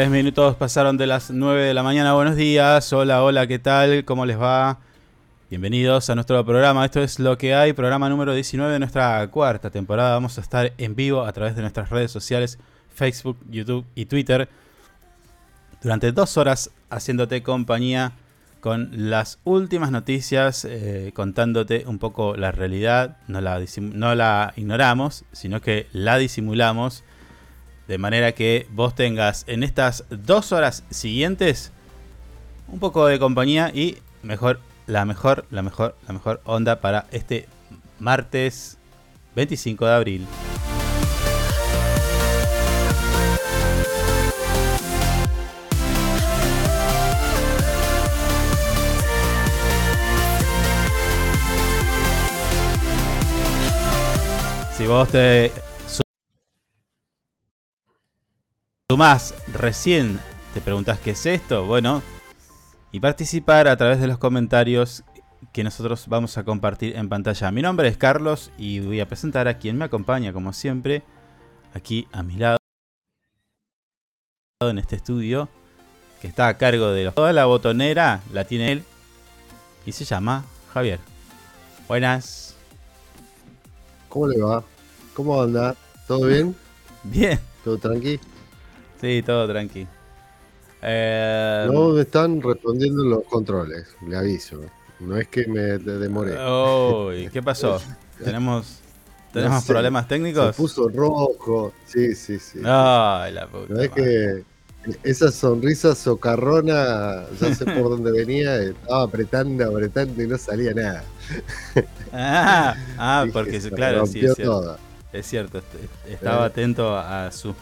[0.00, 2.14] Tres minutos pasaron de las 9 de la mañana.
[2.14, 2.90] Buenos días.
[2.94, 4.06] Hola, hola, ¿qué tal?
[4.06, 4.78] ¿Cómo les va?
[5.50, 6.86] Bienvenidos a nuestro programa.
[6.86, 10.14] Esto es lo que hay, programa número 19 de nuestra cuarta temporada.
[10.14, 12.58] Vamos a estar en vivo a través de nuestras redes sociales,
[12.94, 14.48] Facebook, YouTube y Twitter,
[15.82, 18.12] durante dos horas haciéndote compañía
[18.60, 23.18] con las últimas noticias, eh, contándote un poco la realidad.
[23.28, 27.04] No la, no la ignoramos, sino que la disimulamos
[27.90, 31.72] de manera que vos tengas en estas dos horas siguientes
[32.68, 37.48] un poco de compañía y mejor, la mejor, la mejor, la mejor onda para este
[37.98, 38.78] martes
[39.34, 40.26] 25 de abril.
[54.76, 55.50] Si vos te
[58.96, 60.20] más recién
[60.54, 62.02] te preguntas qué es esto, bueno,
[62.92, 65.04] y participar a través de los comentarios
[65.52, 67.50] que nosotros vamos a compartir en pantalla.
[67.50, 71.02] Mi nombre es Carlos y voy a presentar a quien me acompaña, como siempre,
[71.74, 72.58] aquí a mi lado
[74.60, 75.48] en este estudio,
[76.20, 78.84] que está a cargo de toda la botonera, la tiene él,
[79.86, 81.00] y se llama Javier.
[81.88, 82.56] Buenas.
[84.08, 84.62] ¿Cómo le va?
[85.14, 85.74] ¿Cómo anda?
[86.06, 86.54] ¿Todo bien?
[87.04, 87.40] Bien.
[87.64, 88.20] ¿Todo tranqui?
[89.00, 89.86] Sí, todo tranqui.
[90.82, 94.60] Eh, no me están respondiendo los controles, le aviso.
[95.00, 96.36] No es que me demoré.
[96.38, 97.80] Uy, ¿qué pasó?
[98.22, 98.80] ¿Tenemos,
[99.32, 100.54] ¿tenemos problemas técnicos?
[100.54, 101.72] Se puso rojo.
[101.86, 102.60] Sí, sí, sí.
[102.64, 103.74] Ay, la puta.
[103.74, 104.44] No es que
[105.02, 111.04] esa sonrisa socarrona, ya sé por dónde venía, estaba apretando, apretando y no salía nada.
[112.12, 114.78] Ah, ah porque claro, sí, es cierto.
[115.12, 115.60] Es cierto,
[116.06, 117.56] estaba atento a sus,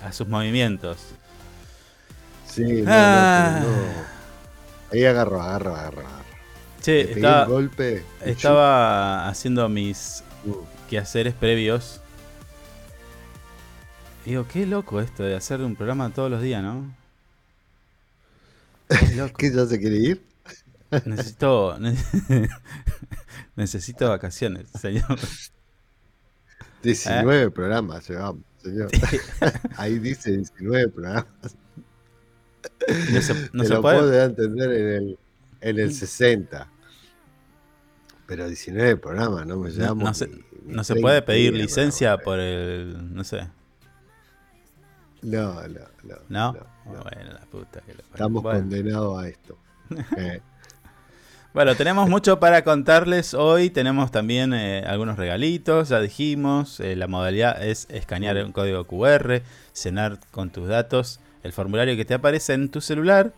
[0.00, 0.98] a sus movimientos.
[2.48, 3.62] Sí, no, ah.
[4.92, 6.02] Ahí agarro, agarro, agarro.
[6.80, 10.64] Che, estaba, golpe, estaba haciendo mis uh.
[10.88, 12.00] quehaceres previos.
[14.24, 16.94] Digo, qué loco esto de hacer un programa todos los días, ¿no?
[19.36, 20.22] ¿Qué ya se quiere ir?
[21.04, 21.76] Necesito,
[23.56, 25.18] necesito vacaciones, señor.
[26.84, 27.50] 19 ¿Eh?
[27.50, 28.90] programas llevamos, señor.
[29.76, 31.26] Ahí dice 19 programas.
[33.12, 35.18] No se, no Te lo puede entender en el,
[35.60, 36.70] en el 60.
[38.26, 40.04] Pero 19 programas, no me llamo.
[40.04, 40.30] No, se,
[40.64, 43.14] no se puede pedir licencia por el.
[43.14, 43.48] No sé.
[45.22, 46.16] No, no, no.
[46.28, 46.52] ¿No?
[46.84, 49.58] Bueno, la puta que Estamos condenados a esto.
[50.16, 50.40] Eh.
[51.54, 53.70] Bueno, tenemos mucho para contarles hoy.
[53.70, 56.80] Tenemos también eh, algunos regalitos, ya dijimos.
[56.80, 59.40] Eh, la modalidad es escanear un código QR,
[59.72, 63.32] cenar con tus datos, el formulario que te aparece en tu celular.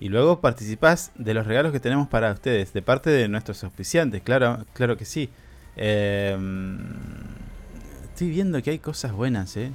[0.00, 4.20] Y luego participás de los regalos que tenemos para ustedes, de parte de nuestros auspiciantes,
[4.22, 5.30] claro, claro que sí.
[5.76, 6.76] Em,
[8.10, 9.72] estoy viendo que hay cosas buenas, ¿eh?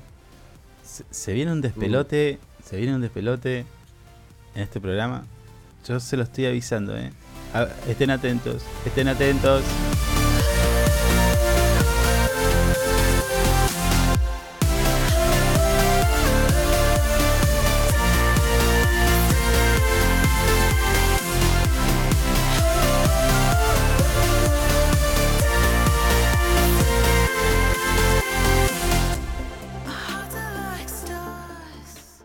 [0.83, 3.65] Se, viene un despelote, se viene un despelote
[4.53, 5.25] en este programa.
[5.87, 7.11] Yo se lo estoy avisando, ¿eh?
[7.87, 9.63] Estén atentos, estén atentos.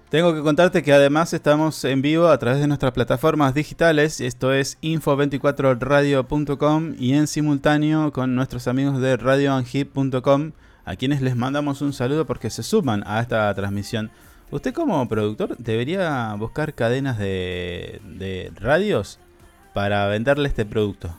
[0.08, 4.53] Tengo que contarte que además estamos en vivo a través de nuestras plataformas digitales, esto
[4.53, 10.53] es info24radio.com y en simultáneo con nuestros amigos de radioanhip.com,
[10.85, 14.12] a quienes les mandamos un saludo porque se suman a esta transmisión.
[14.53, 19.19] Usted como productor debería buscar cadenas de, radios
[19.75, 21.12] para venderle este producto.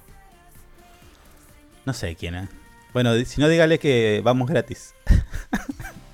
[1.85, 2.47] No sé quién, ¿eh?
[2.93, 4.95] Bueno, si no, dígale que vamos gratis.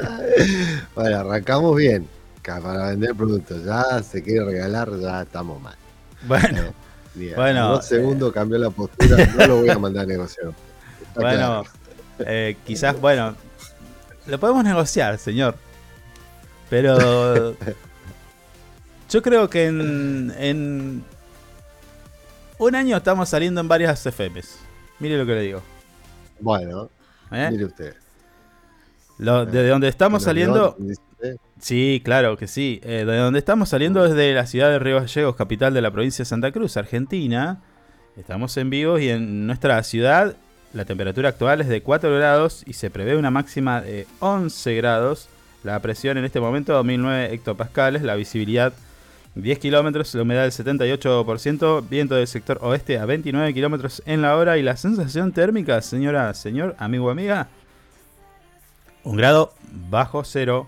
[0.94, 2.08] bueno, arrancamos bien.
[2.44, 3.64] Para vender productos.
[3.64, 5.76] Ya se quiere regalar, ya estamos mal.
[6.26, 6.74] Bueno.
[7.36, 9.26] bueno, dos segundos eh, cambió la postura.
[9.38, 10.52] No lo voy a mandar a negociar.
[11.14, 11.64] bueno,
[12.18, 13.34] eh, quizás, bueno,
[14.26, 15.56] lo podemos negociar, señor.
[16.68, 17.56] Pero
[19.10, 21.04] yo creo que en, en
[22.58, 24.58] un año estamos saliendo en varias FMs.
[24.98, 25.62] Mire lo que le digo.
[26.40, 26.90] Bueno,
[27.30, 27.48] ¿Eh?
[27.50, 27.94] mire usted.
[29.18, 30.76] Lo, de donde estamos saliendo.
[31.60, 32.80] Sí, claro que sí.
[32.82, 36.22] Eh, de donde estamos saliendo desde la ciudad de Río Gallegos, capital de la provincia
[36.22, 37.62] de Santa Cruz, Argentina.
[38.16, 40.36] Estamos en vivo y en nuestra ciudad
[40.72, 45.28] La temperatura actual es de 4 grados y se prevé una máxima de 11 grados.
[45.62, 48.72] La presión en este momento 2009 hectopascales, la visibilidad
[49.36, 54.36] 10 kilómetros, la humedad del 78%, viento del sector oeste a 29 kilómetros en la
[54.36, 57.48] hora y la sensación térmica, señora, señor, amigo, amiga,
[59.04, 59.52] un grado
[59.90, 60.66] bajo cero.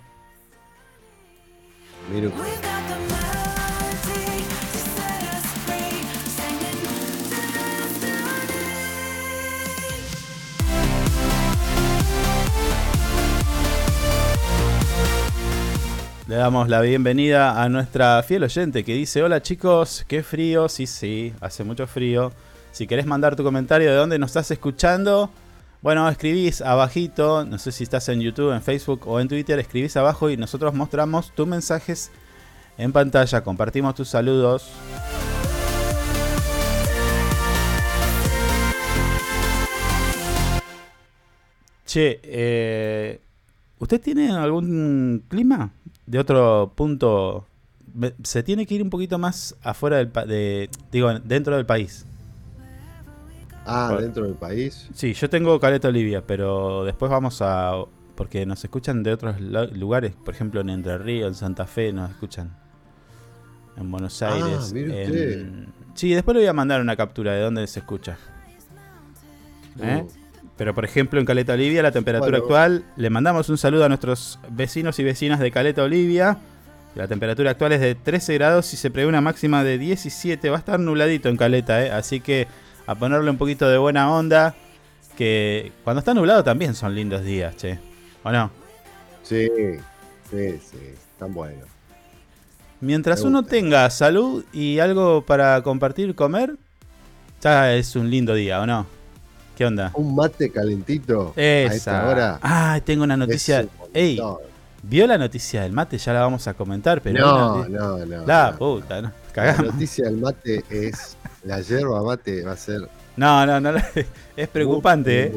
[16.28, 20.86] Le damos la bienvenida a nuestra fiel oyente que dice, hola chicos, qué frío, sí,
[20.86, 22.32] sí, hace mucho frío.
[22.72, 25.30] Si querés mandar tu comentario de dónde nos estás escuchando,
[25.82, 29.96] bueno, escribís abajito, no sé si estás en YouTube, en Facebook o en Twitter, escribís
[29.96, 32.11] abajo y nosotros mostramos tus mensajes
[32.78, 34.70] en pantalla, compartimos tus saludos.
[41.87, 43.20] Che, eh,
[43.78, 45.70] ¿usted tiene algún clima?
[46.06, 47.46] de otro punto,
[48.23, 52.06] se tiene que ir un poquito más afuera del de, digo, dentro del país.
[53.66, 54.88] Ah, dentro del país.
[54.94, 57.74] Sí, yo tengo Caleta Olivia, pero después vamos a
[58.16, 62.10] porque nos escuchan de otros lugares, por ejemplo en Entre Ríos, en Santa Fe nos
[62.10, 62.56] escuchan.
[63.76, 64.72] En Buenos ah, Aires.
[65.94, 68.16] Sí, después le voy a mandar una captura de dónde se escucha.
[69.80, 70.04] ¿Eh?
[70.56, 74.38] Pero por ejemplo en Caleta Olivia, la temperatura actual, le mandamos un saludo a nuestros
[74.50, 76.38] vecinos y vecinas de Caleta Olivia.
[76.94, 80.48] La temperatura actual es de 13 grados y se prevé una máxima de 17.
[80.48, 81.90] Va a estar nubladito en Caleta, ¿eh?
[81.90, 82.48] así que
[82.86, 84.54] a ponerle un poquito de buena onda.
[85.16, 87.78] Que cuando está nublado también son lindos días, che.
[88.22, 88.50] ¿O no?
[89.22, 89.48] Sí,
[90.30, 90.78] sí, sí,
[91.12, 91.66] están buenos.
[92.80, 96.56] Mientras uno tenga salud y algo para compartir, comer,
[97.40, 98.86] ya es un lindo día, ¿o no?
[99.56, 99.90] ¿Qué onda?
[99.94, 101.72] Un mate calentito Esa.
[101.72, 102.38] a esta hora.
[102.42, 103.66] Ah, tengo una noticia.
[103.94, 104.20] Ey,
[104.82, 105.96] ¿vio la noticia del mate?
[105.96, 107.18] Ya la vamos a comentar, pero.
[107.18, 108.26] No, no, no.
[108.26, 109.12] La puta, ¿no?
[109.32, 109.66] Cagamos.
[109.66, 111.15] La noticia del mate es.
[111.46, 112.88] La yerba mate va a ser.
[113.16, 113.72] No, no, no.
[114.36, 115.32] Es preocupante, ¿eh?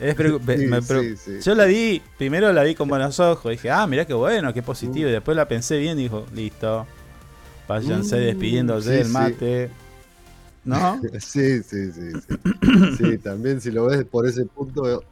[0.00, 3.52] Es Yo la vi, primero la vi con buenos ojos.
[3.52, 5.08] Dije, ah, mirá qué bueno, qué positivo.
[5.08, 5.14] Y mm.
[5.14, 6.86] después la pensé bien y dijo, listo.
[7.68, 9.70] Váyanse mm, despidiéndose del mate.
[10.64, 11.00] ¿No?
[11.20, 12.36] sí, sí, sí, sí.
[12.98, 15.04] Sí, también si lo ves por ese punto,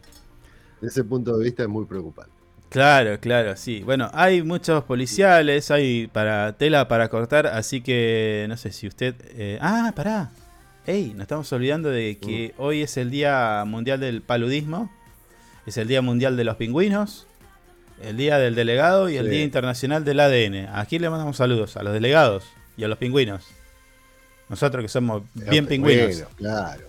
[0.82, 2.41] ese punto de vista es muy preocupante.
[2.72, 3.82] Claro, claro, sí.
[3.84, 9.14] Bueno, hay muchos policiales, hay para tela para cortar, así que no sé si usted...
[9.34, 10.30] Eh, ah, pará.
[10.86, 12.62] Ey, nos estamos olvidando de que mm.
[12.62, 14.90] hoy es el Día Mundial del Paludismo,
[15.66, 17.26] es el Día Mundial de los Pingüinos,
[18.02, 20.70] el Día del Delegado y el Día Internacional del ADN.
[20.74, 22.44] Aquí le mandamos saludos a los delegados
[22.78, 23.44] y a los pingüinos.
[24.48, 26.24] Nosotros que somos bien pingüinos.
[26.36, 26.84] claro.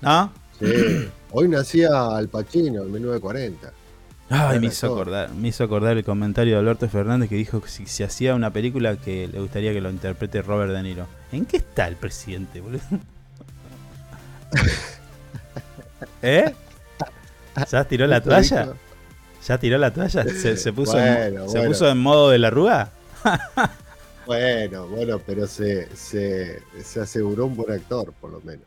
[0.00, 0.32] ¿No?
[0.58, 1.10] Sí.
[1.30, 3.75] Hoy nacía Al Pacino, en 1940.
[4.28, 7.68] Ay, me hizo, acordar, me hizo acordar el comentario de Alberto Fernández que dijo que
[7.68, 11.06] si se hacía una película que le gustaría que lo interprete Robert De Niro.
[11.30, 12.82] ¿En qué está el presidente, boludo?
[16.22, 16.52] ¿Eh?
[17.70, 18.74] ¿Ya tiró la toalla?
[19.46, 20.24] ¿Ya tiró la toalla?
[20.24, 22.90] ¿Se, puso, en, ¿se puso en modo de la rúa?
[24.26, 26.60] Bueno, bueno, pero se, se,
[27.00, 28.66] aseguró un buen actor, por lo menos.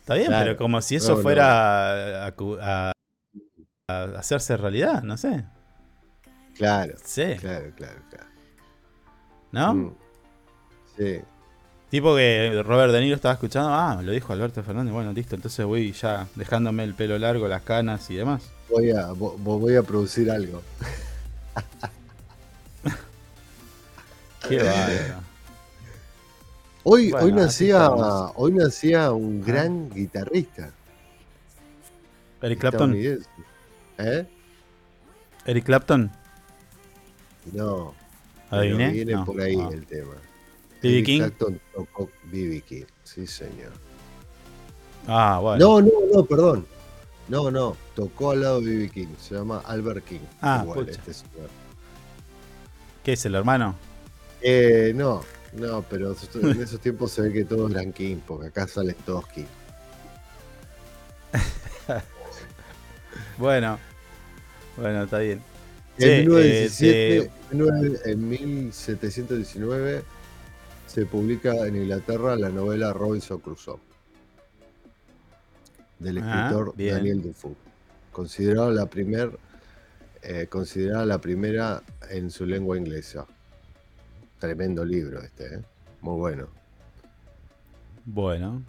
[0.00, 2.92] Está bien, pero como si eso fuera a,
[3.88, 5.44] hacerse realidad, no sé.
[6.56, 6.94] Claro.
[7.04, 7.36] Sí.
[7.38, 8.26] Claro, claro, claro.
[9.52, 9.74] ¿No?
[9.74, 9.94] Mm.
[10.96, 11.20] Sí.
[11.88, 15.64] Tipo que Robert De Niro estaba escuchando, ah, lo dijo Alberto Fernández, bueno, listo, entonces
[15.64, 18.50] voy ya dejándome el pelo largo, las canas y demás.
[18.68, 20.62] Voy a, voy a producir algo.
[24.48, 24.60] Qué
[26.82, 30.70] Hoy, hoy, nacía, hoy nacía un gran guitarrista.
[32.42, 32.94] Eric Clapton.
[33.98, 34.26] ¿Eh?
[35.46, 36.10] Eric Clapton.
[37.52, 37.94] No.
[38.50, 38.90] ¿Adiviné?
[38.90, 40.14] Viene por ahí el tema.
[40.82, 41.02] ¿B.B.
[41.02, 41.18] King?
[41.18, 42.60] Clapton tocó B.B.
[42.62, 43.72] King, sí señor.
[45.06, 45.64] Ah, bueno.
[45.64, 46.66] No, no, no, perdón.
[47.28, 48.90] No, no, tocó al lado de B.B.
[48.90, 49.14] King.
[49.20, 50.20] Se llama Albert King.
[50.40, 51.12] Ah, igual, este
[53.02, 53.76] ¿Qué es el hermano?
[54.42, 55.22] Eh, no,
[55.54, 59.26] no, pero en esos tiempos se ve que todos eran King, porque acá salen todos
[59.34, 59.44] King.
[63.38, 63.78] Bueno,
[64.76, 65.40] bueno, está bien.
[65.98, 67.30] En, 1917,
[68.10, 70.02] en 1719
[70.86, 73.80] se publica en Inglaterra la novela Robinson Crusoe
[75.98, 77.54] del ah, escritor Daniel Defoe,
[78.12, 79.38] considerada la primer,
[80.22, 83.26] eh, considerada la primera en su lengua inglesa.
[84.38, 85.62] Tremendo libro este, ¿eh?
[86.02, 86.48] Muy bueno.
[88.04, 88.62] Bueno.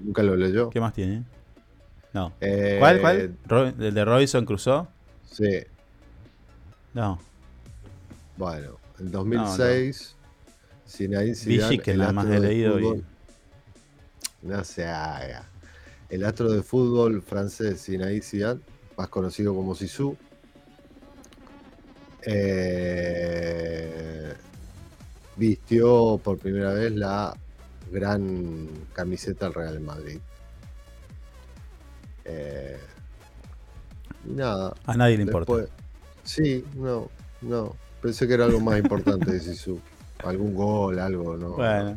[0.00, 0.70] Nunca lo leyó.
[0.70, 1.22] ¿Qué más tiene?
[2.14, 2.32] No.
[2.40, 3.00] Eh, ¿Cuál?
[3.00, 3.74] ¿Cuál?
[3.78, 4.86] ¿El de Robinson Crusoe?
[5.30, 5.64] Sí.
[6.94, 7.18] No.
[8.36, 10.14] Bueno, en 2006,
[10.88, 12.78] Zinedine Zidane, que nada más he leído
[14.42, 15.44] No se haga.
[16.08, 18.60] El astro de fútbol francés Zinedine Zidane,
[18.96, 20.16] más conocido como Sisu,
[22.22, 23.24] eh,
[25.36, 27.36] vistió por primera vez la
[27.90, 30.20] gran camiseta del Real Madrid.
[32.24, 32.78] Eh,
[34.24, 34.74] nada.
[34.86, 35.52] A nadie le importa.
[36.22, 37.10] Sí, no,
[37.42, 37.76] no.
[38.00, 39.80] Pensé que era algo más importante de Sisu.
[40.24, 41.50] Algún gol, algo, ¿no?
[41.50, 41.96] Bueno.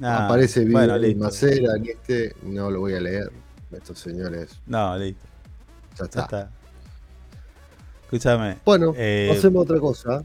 [0.00, 3.32] Aparece bien bueno, Macera en este, no lo voy a leer.
[3.72, 4.58] Estos señores.
[4.66, 5.26] No, listo.
[5.98, 6.50] Ya está.
[8.04, 8.58] Escúchame.
[8.64, 10.22] Bueno, eh, hacemos otra cosa.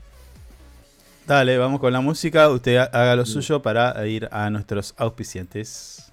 [1.28, 2.50] Dale, vamos con la música.
[2.50, 6.13] Usted haga lo suyo para ir a nuestros auspiciantes.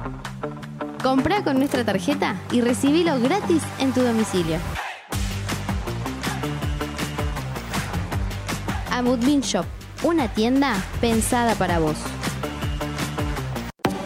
[1.01, 4.57] Compra con nuestra tarjeta y recibilo gratis en tu domicilio.
[8.91, 9.65] Amudbin Shop,
[10.03, 11.97] una tienda pensada para vos.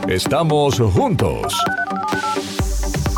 [0.08, 1.54] Estamos juntos.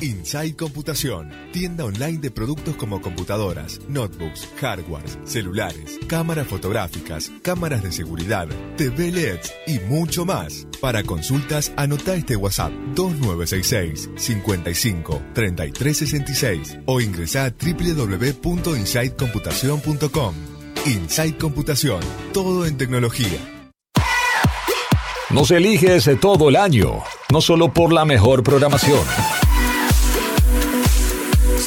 [0.00, 7.92] Inside Computación, tienda online de productos como computadoras, notebooks, hardwares, celulares, cámaras fotográficas, cámaras de
[7.92, 10.66] seguridad, TV LEDs y mucho más.
[10.80, 20.34] Para consultas, anota este WhatsApp 2966 55 3366 o ingresa a www.insidecomputación.com.
[20.86, 22.00] Inside Computación,
[22.32, 23.38] todo en tecnología.
[25.28, 29.00] Nos eliges todo el año, no solo por la mejor programación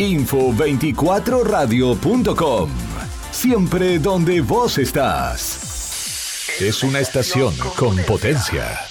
[0.00, 2.70] Info24radio.com.
[3.30, 6.48] Siempre donde vos estás.
[6.58, 8.89] Es una estación con potencia.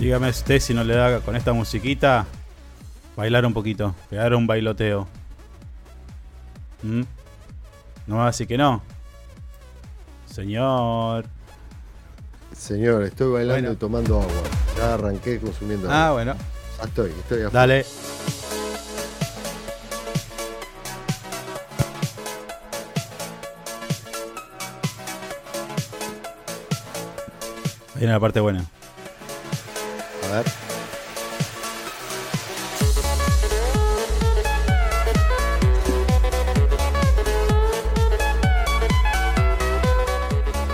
[0.00, 2.24] Dígame usted si no le da con esta musiquita
[3.16, 5.06] bailar un poquito, pegar un bailoteo.
[6.82, 7.02] ¿Mm?
[8.06, 8.80] No así que no.
[10.24, 11.26] Señor.
[12.56, 14.32] Señor, estoy bailando y tomando agua.
[14.78, 16.08] Ya arranqué consumiendo ah, agua.
[16.08, 16.34] Ah, bueno.
[16.78, 17.60] Ya estoy, estoy afuera.
[17.60, 17.84] Dale.
[27.96, 28.64] Viene la parte buena.
[30.30, 30.44] La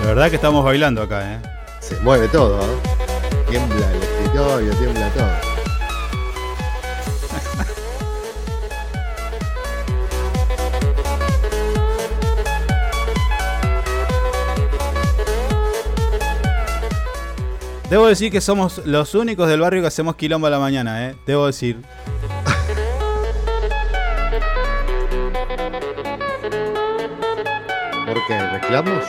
[0.09, 1.41] verdad que estamos bailando acá, ¿eh?
[1.81, 2.79] Se mueve todo, ¿eh?
[3.49, 5.46] Tiembla el escritorio, tiembla todo.
[17.91, 21.17] Debo decir que somos los únicos del barrio que hacemos quilombo a la mañana, ¿eh?
[21.25, 21.83] Debo decir.
[28.07, 28.39] ¿Por qué?
[28.39, 29.05] ¿Reclamos?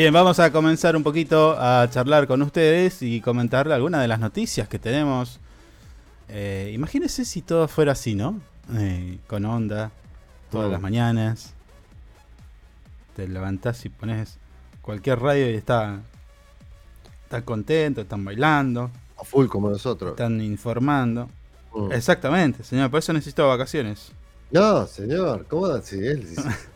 [0.00, 4.18] Bien, vamos a comenzar un poquito a charlar con ustedes y comentar algunas de las
[4.18, 5.38] noticias que tenemos.
[6.30, 8.40] Eh, imagínense si todo fuera así, ¿no?
[8.78, 9.92] Eh, con onda,
[10.50, 11.52] todas las mañanas.
[13.14, 14.38] Te levantás y pones
[14.80, 16.00] cualquier radio y está,
[17.24, 18.90] están contentos, están bailando.
[19.20, 20.12] A full como nosotros.
[20.12, 21.28] Están informando.
[21.74, 21.92] Mm.
[21.92, 24.12] Exactamente, señor, por eso necesito vacaciones.
[24.50, 25.98] No, señor, ¿cómo así?
[25.98, 26.26] El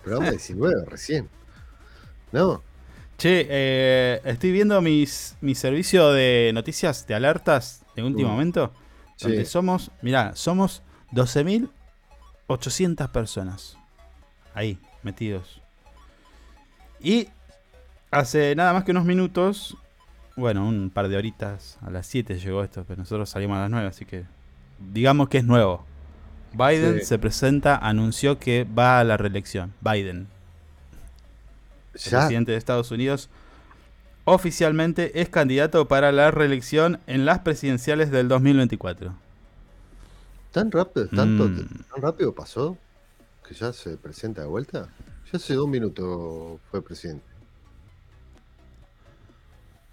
[0.05, 1.27] programa 19 recién.
[2.31, 2.63] No.
[3.16, 8.72] Che, eh, estoy viendo mis, mi servicio de noticias de alertas de último momento.
[9.20, 13.79] Donde somos, mirá, somos 12.800 personas.
[14.55, 15.62] Ahí, metidos.
[17.00, 17.29] Y
[18.11, 19.77] hace nada más que unos minutos,
[20.37, 23.70] bueno, un par de horitas, a las 7 llegó esto, pero nosotros salimos a las
[23.70, 24.24] 9, así que
[24.79, 25.85] digamos que es nuevo.
[26.53, 29.74] Biden se presenta, anunció que va a la reelección.
[29.81, 30.29] Biden
[31.95, 33.31] el presidente de Estados Unidos,
[34.25, 39.15] oficialmente es candidato para la reelección en las presidenciales del 2024.
[40.53, 41.69] ¿Tan rápido, tanto, mm.
[41.93, 42.79] tan rápido pasó?
[43.47, 44.89] ¿Que ya se presenta de vuelta?
[45.33, 47.34] Ya hace dos minutos fue presidente.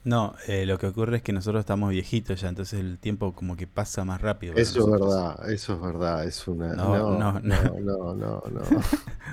[0.04, 3.56] No, eh, lo que ocurre es que nosotros estamos viejitos ya, entonces el tiempo como
[3.56, 4.56] que pasa más rápido.
[4.56, 6.74] Eso es verdad, eso es verdad, es una...
[6.74, 8.44] No, no, no, no, no,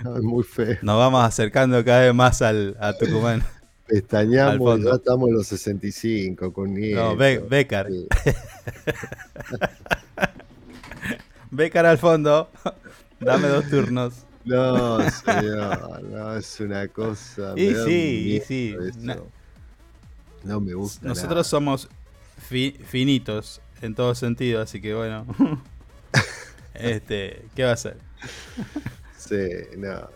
[0.04, 0.76] no, es muy feo.
[0.82, 3.42] Nos vamos acercando cada vez más al, a Tucumán.
[3.86, 7.02] Pestañamos, ya estamos en los 65 con Nieto.
[7.02, 7.88] No, Becar.
[11.50, 12.50] Becar al fondo.
[13.20, 14.26] Dame dos turnos.
[14.44, 17.54] No, señor, no, es una cosa...
[17.56, 18.76] Y sí, y sí.
[20.48, 21.06] No me gusta.
[21.06, 21.88] Nosotros somos
[22.38, 25.26] finitos en todo sentido, así que bueno.
[26.74, 27.98] este, ¿qué va a ser?
[29.18, 29.36] sí,
[29.76, 30.08] no,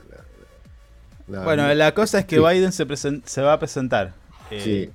[1.29, 2.87] no, bueno, la cosa es que Biden se,
[3.25, 4.15] se, va a presentar.
[4.51, 4.91] Eh,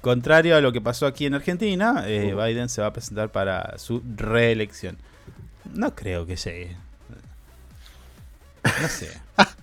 [0.00, 3.78] contrario a lo que pasó aquí en Argentina, eh, Biden se va a presentar para
[3.78, 4.96] su reelección.
[5.74, 6.76] No creo que llegue.
[8.80, 9.10] No sé.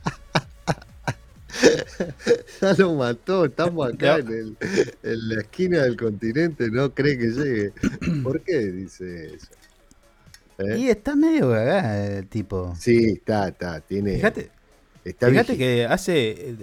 [2.62, 4.58] ya lo mató, estamos acá en,
[5.04, 7.74] la esquina del continente, no cree que llegue.
[8.24, 9.48] ¿Por qué dice eso?
[10.60, 10.78] ¿Eh?
[10.78, 12.76] Y está medio cagada el tipo.
[12.78, 14.16] Sí, está, está, tiene.
[14.16, 14.52] Fíjate,
[15.04, 16.56] fíjate que hace.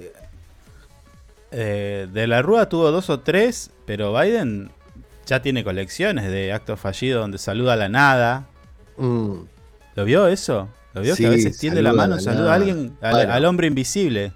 [1.52, 4.70] Eh, de la Rúa tuvo dos o tres, pero Biden
[5.24, 8.48] ya tiene colecciones de actos fallidos donde saluda a la nada.
[8.98, 9.36] Mm.
[9.94, 10.68] ¿Lo vio eso?
[10.92, 14.32] ¿Lo vio que a veces tiende la mano, saluda a alguien, al hombre invisible?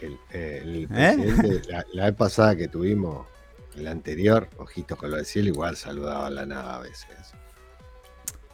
[0.00, 0.86] El, ¿Eh?
[0.88, 3.26] presidente, la, vez pasada que tuvimos,
[3.76, 7.34] la anterior, Ojitos con lo de cielo, igual saludaba a la nada a veces.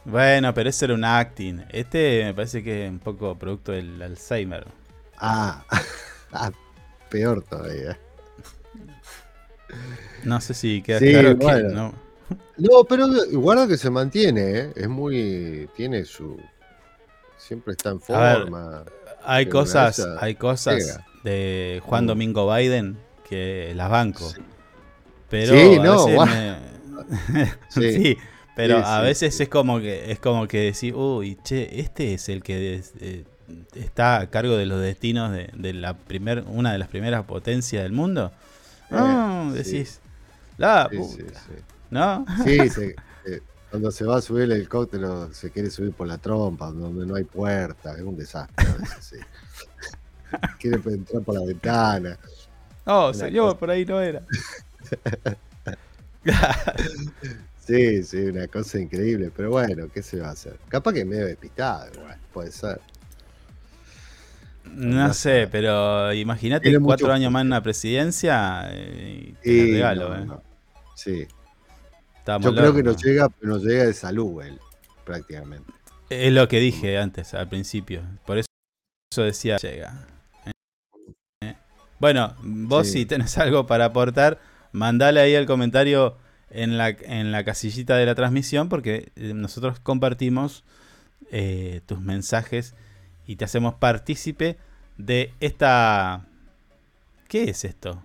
[0.05, 1.65] Bueno, pero ese era un acting.
[1.69, 4.67] Este me parece que es un poco producto del Alzheimer.
[5.17, 5.65] Ah,
[6.31, 6.51] ah
[7.09, 7.97] peor todavía.
[10.23, 11.93] No sé si queda claro que no.
[12.57, 14.73] No, pero igual que se mantiene, ¿eh?
[14.75, 15.69] es muy.
[15.75, 16.39] Tiene su.
[17.37, 18.85] Siempre está en forma.
[19.25, 22.07] Hay cosas, hay cosas de Juan mm.
[22.07, 24.31] Domingo Biden que las banco.
[25.29, 26.05] Pero sí, no,
[27.69, 28.17] sí,
[28.55, 32.43] pero a veces es como que es como que decir, uy, che, este es el
[32.43, 33.23] que eh,
[33.73, 37.91] está a cargo de los destinos de, la primer, una de las primeras potencias del
[37.91, 38.31] mundo.
[38.91, 39.99] Eh, decís,
[40.57, 40.89] la
[41.89, 42.25] ¿No?
[42.43, 42.93] Sí, sí.
[43.75, 47.15] Cuando se va a subir el helicóptero se quiere subir por la trompa, donde no
[47.15, 48.65] hay puerta, es un desastre.
[48.65, 49.17] A veces, sí.
[50.61, 52.17] Quiere entrar por la ventana.
[52.85, 54.21] Oh, señor, por ahí no era.
[57.67, 59.29] sí, sí, una cosa increíble.
[59.35, 60.57] Pero bueno, ¿qué se va a hacer?
[60.69, 62.79] Capaz que medio despistado, igual, puede ser.
[64.63, 70.27] No, sé, pero imagínate cuatro años más en la presidencia eh, y regalo, ¿eh?
[70.95, 71.27] Sí.
[72.25, 74.59] Yo creo que nos llega, nos llega de salud él,
[75.03, 75.71] prácticamente.
[76.09, 78.01] Es lo que dije antes, al principio.
[78.25, 78.47] Por eso
[79.15, 80.07] decía llega.
[81.99, 84.39] Bueno, vos si tenés algo para aportar,
[84.71, 86.17] mandale ahí el comentario
[86.49, 90.63] en la, en la casillita de la transmisión porque eh, nosotros compartimos
[91.31, 92.75] eh, tus mensajes
[93.25, 94.57] y te hacemos partícipe
[94.97, 96.25] de esta...
[97.27, 98.03] ¿Qué es esto?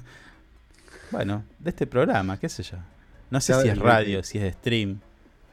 [1.10, 2.76] bueno, de este programa, qué sé yo.
[3.30, 5.00] No sé si es radio, si es stream.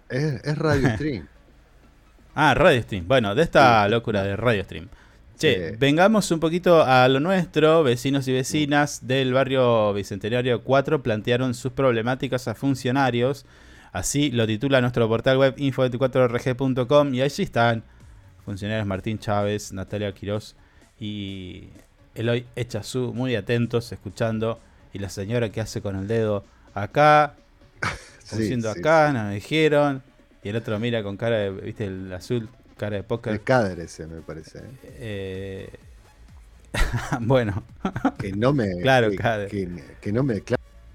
[0.09, 1.27] Es, radio stream.
[2.36, 3.07] ah, radio stream.
[3.07, 4.89] Bueno, de esta locura de radio stream.
[5.38, 7.83] Che, vengamos un poquito a lo nuestro.
[7.83, 13.45] Vecinos y vecinas del barrio Bicentenario 4 plantearon sus problemáticas a funcionarios.
[13.91, 17.83] Así lo titula nuestro portal web info24rg.com y allí están
[18.45, 20.55] funcionarios Martín Chávez, Natalia Quirós
[20.99, 21.69] y
[22.15, 24.59] Eloy Echazú muy atentos, escuchando.
[24.93, 26.43] Y la señora que hace con el dedo
[26.75, 27.36] acá,
[28.32, 30.04] diciendo acá, nos dijeron.
[30.43, 33.34] Y el otro mira con cara de, viste, el azul Cara de póker.
[33.34, 34.60] El Cader ese, me parece.
[34.60, 34.72] ¿eh?
[34.84, 35.69] Eh,
[37.22, 37.63] bueno.
[38.17, 38.76] que no me.
[38.82, 39.69] Claro, que,
[40.02, 40.41] que, no me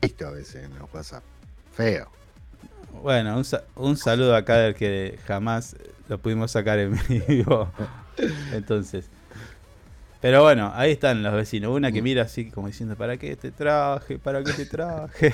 [0.02, 1.22] visto a veces en los WhatsApp.
[1.74, 2.10] Feo.
[3.02, 3.44] Bueno, un,
[3.76, 5.76] un saludo a Cader que jamás
[6.08, 6.98] lo pudimos sacar en
[7.28, 7.70] vivo.
[8.52, 9.06] Entonces.
[10.20, 11.72] Pero bueno, ahí están los vecinos.
[11.72, 12.04] Una que mm.
[12.04, 14.18] mira así como diciendo, ¿para qué te traje?
[14.18, 15.32] ¿Para qué te traje?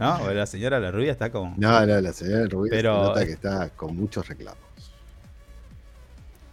[0.00, 1.54] No, la señora La Rubia está como.
[1.58, 4.58] No, no, la señora Rubia se nota que está con muchos reclamos.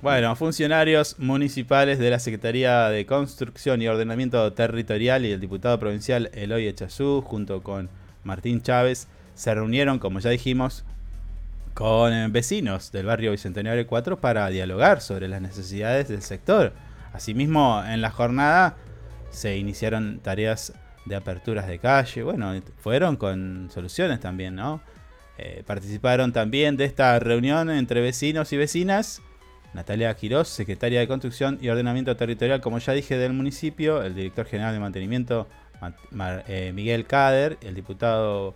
[0.01, 6.29] Bueno, funcionarios municipales de la Secretaría de Construcción y Ordenamiento Territorial y el diputado provincial
[6.33, 7.89] Eloy Echazú, junto con
[8.25, 10.83] Martín Chávez, se reunieron, como ya dijimos,
[11.73, 16.73] con vecinos del barrio Bicentenario 4 para dialogar sobre las necesidades del sector.
[17.13, 18.75] Asimismo, en la jornada
[19.29, 20.73] se iniciaron tareas
[21.07, 22.23] de aperturas de calle.
[22.23, 24.81] Bueno, fueron con soluciones también, ¿no?
[25.37, 29.21] Eh, participaron también de esta reunión entre vecinos y vecinas
[29.73, 34.45] Natalia Quirós, secretaria de Construcción y Ordenamiento Territorial, como ya dije, del municipio, el director
[34.45, 35.47] general de mantenimiento
[36.47, 38.53] eh, Miguel Cader, el diputado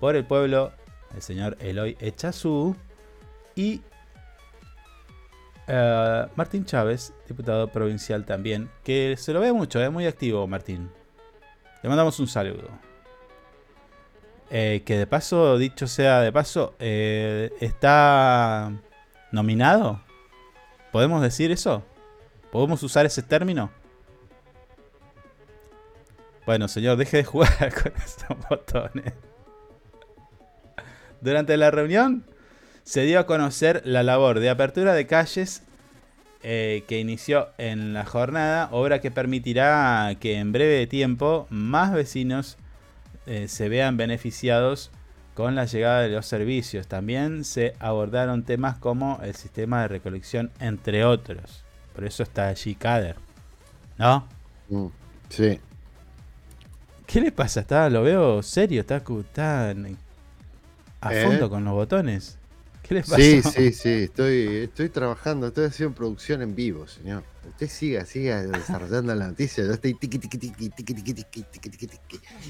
[0.00, 0.72] por el pueblo,
[1.14, 2.76] el señor Eloy Echazú,
[3.56, 3.80] y
[5.66, 10.90] eh, Martín Chávez, diputado provincial también, que se lo ve mucho, es muy activo Martín.
[11.82, 12.68] Le mandamos un saludo.
[14.50, 18.72] Eh, que de paso, dicho sea de paso, está
[19.30, 20.00] nominado.
[20.92, 21.84] ¿Podemos decir eso?
[22.50, 23.70] ¿Podemos usar ese término?
[26.46, 29.12] Bueno, señor, deje de jugar con esos botones.
[31.20, 32.24] Durante la reunión
[32.84, 35.62] se dio a conocer la labor de apertura de calles
[36.42, 42.56] eh, que inició en la jornada, obra que permitirá que en breve tiempo más vecinos
[43.26, 44.90] eh, se vean beneficiados
[45.34, 46.86] con la llegada de los servicios.
[46.86, 51.64] También se abordaron temas como el sistema de recolección, entre otros.
[51.94, 53.16] Por eso está allí Cader.
[53.98, 54.26] ¿No?
[54.68, 54.86] Mm,
[55.28, 55.60] sí.
[57.06, 57.60] ¿Qué le pasa?
[57.60, 59.74] Está, lo veo serio, está, está
[61.00, 61.24] a ¿Eh?
[61.24, 62.37] fondo con los botones.
[62.88, 67.22] Sí, sí, sí, estoy, estoy trabajando, estoy haciendo producción en vivo, señor.
[67.46, 69.64] Usted siga, siga desarrollando la noticia.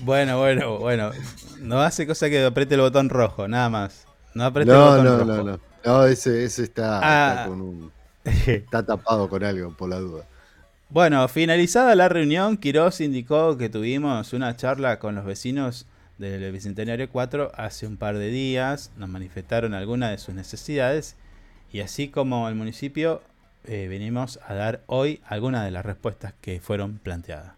[0.05, 1.11] Bueno, bueno, bueno.
[1.61, 4.07] No hace cosa que apriete el botón rojo, nada más.
[4.35, 5.43] No apriete no, el botón no, rojo.
[5.49, 6.07] No, no, no.
[6.07, 7.47] ese, ese está, está ah.
[7.49, 7.93] con un...
[8.25, 10.25] Está tapado con algo, por la duda.
[10.91, 15.87] Bueno, finalizada la reunión, Quirós indicó que tuvimos una charla con los vecinos
[16.19, 21.17] del Bicentenario 4 hace un par de días, nos manifestaron algunas de sus necesidades
[21.73, 23.23] y así como el municipio
[23.65, 27.53] eh, venimos a dar hoy algunas de las respuestas que fueron planteadas.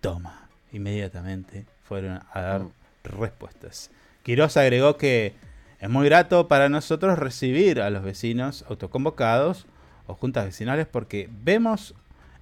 [0.00, 2.72] Toma, inmediatamente fueron a dar mm.
[3.04, 3.90] respuestas.
[4.22, 5.34] Quiroz agregó que
[5.78, 9.66] es muy grato para nosotros recibir a los vecinos autoconvocados
[10.06, 11.94] o juntas vecinales porque vemos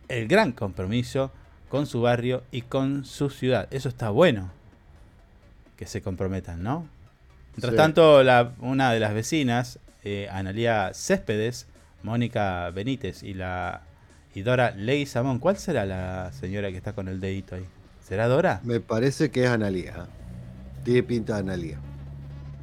[0.08, 1.32] el gran compromiso
[1.68, 3.68] con su barrio y con su ciudad.
[3.70, 4.50] Eso está bueno,
[5.76, 6.86] que se comprometan, ¿no?
[7.56, 11.66] Mientras tanto, la, una de las vecinas, eh, Analía Céspedes,
[12.02, 13.82] Mónica Benítez y la
[14.34, 17.64] y Dora Ley Samón, ¿cuál será la señora que está con el dedito ahí?
[18.02, 18.60] ¿Será Dora?
[18.64, 20.08] Me parece que es Analía.
[20.82, 21.78] Tiene pinta de Analía.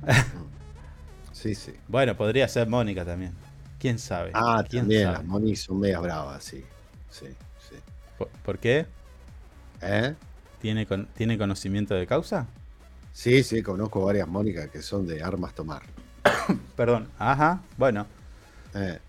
[1.32, 1.74] sí, sí.
[1.88, 3.32] Bueno, podría ser Mónica también.
[3.80, 4.32] ¿Quién sabe?
[4.34, 5.18] Ah, ¿Quién también, sabe?
[5.18, 6.64] las Moni son media bravas, sí
[7.12, 7.28] sí,
[7.70, 7.76] sí.
[8.44, 8.88] ¿Por, qué?
[9.82, 10.16] ¿Eh?
[10.62, 12.48] ¿Tiene, ¿Tiene conocimiento de causa?
[13.14, 15.84] Sí, sí, conozco varias Mónicas que son de armas tomar.
[16.76, 18.08] Perdón, ajá, bueno.
[18.74, 19.00] Eh.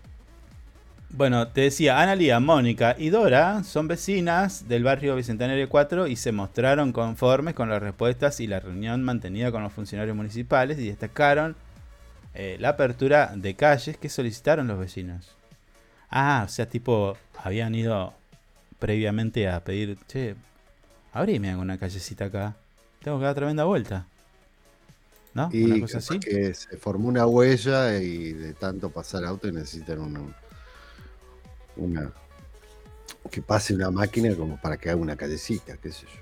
[1.09, 6.31] Bueno, te decía, Analia, Mónica y Dora son vecinas del barrio Bicentenario 4 y se
[6.31, 11.55] mostraron conformes con las respuestas y la reunión mantenida con los funcionarios municipales y destacaron
[12.33, 15.35] eh, la apertura de calles que solicitaron los vecinos.
[16.09, 18.13] Ah, o sea, tipo, habían ido
[18.79, 20.35] previamente a pedir, che,
[21.13, 22.55] abrime una callecita acá.
[23.03, 24.07] Tengo que dar tremenda vuelta.
[25.33, 25.49] ¿No?
[25.51, 26.19] Y una cosa así.
[26.19, 30.21] Que se formó una huella y de tanto pasar auto necesitan una,
[31.75, 32.11] una.
[33.29, 36.21] que pase una máquina como para que haga una callecita, qué sé yo.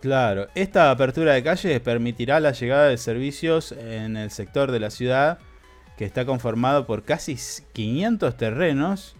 [0.00, 4.90] Claro, esta apertura de calles permitirá la llegada de servicios en el sector de la
[4.90, 5.38] ciudad
[5.98, 7.36] que está conformado por casi
[7.72, 9.14] 500 terrenos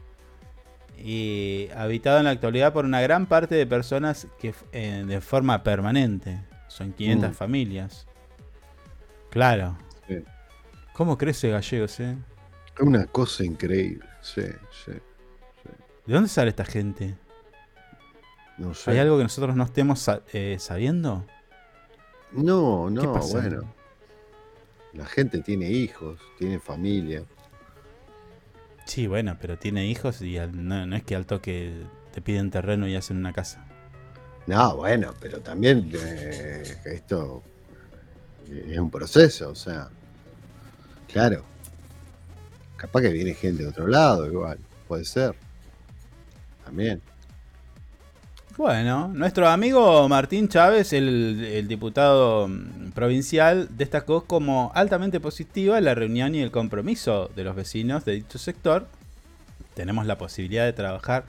[0.96, 5.62] y habitado en la actualidad por una gran parte de personas que eh, de forma
[5.62, 6.49] permanente.
[6.70, 7.34] Son 500 mm.
[7.34, 8.06] familias.
[9.28, 9.76] Claro.
[10.92, 12.16] ¿Cómo crece Gallegos, eh?
[12.76, 14.42] Es una cosa increíble, sí,
[14.84, 14.92] sí,
[16.06, 17.16] ¿De dónde sale esta gente?
[18.56, 18.92] No sé.
[18.92, 21.26] ¿Hay algo que nosotros no estemos eh, sabiendo?
[22.32, 23.74] No, no, bueno.
[24.92, 27.24] La gente tiene hijos, tiene familia.
[28.84, 32.94] Sí, bueno, pero tiene hijos y no, es que al toque te piden terreno y
[32.94, 33.64] hacen una casa.
[34.46, 37.42] No, bueno, pero también eh, esto
[38.48, 39.88] es un proceso, o sea,
[41.06, 41.44] claro.
[42.76, 45.34] Capaz que viene gente de otro lado, igual, puede ser.
[46.64, 47.02] También.
[48.56, 55.94] Bueno, nuestro amigo Martín Chávez, el, el, diputado mm, provincial, destacó como altamente positiva la
[55.94, 58.86] reunión y el compromiso de los vecinos de dicho sector.
[59.74, 61.24] Tenemos la posibilidad de trabajar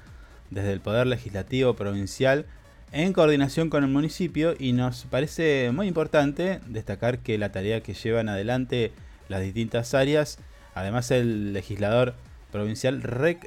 [0.49, 2.45] desde el Poder Legislativo Provincial
[2.91, 7.93] en coordinación con el municipio y nos parece muy importante destacar que la tarea que
[7.93, 8.91] llevan adelante
[9.29, 10.39] las distintas áreas,
[10.75, 12.15] además el legislador
[12.51, 13.01] provincial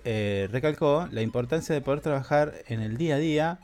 [0.05, 3.59] eh, recalcó la importancia de poder trabajar en el día a día,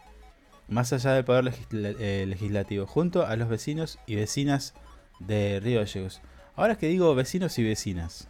[0.68, 4.74] más allá del poder eh, legislativo, junto a los vecinos y vecinas
[5.18, 6.20] de Río Gallegos.
[6.56, 8.28] ahora que digo vecinos y vecinas,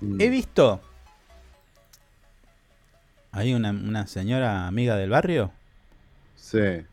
[0.00, 0.20] mm.
[0.20, 0.80] he visto.
[3.30, 5.52] Hay una, una señora amiga del barrio.
[6.52, 6.84] Sí.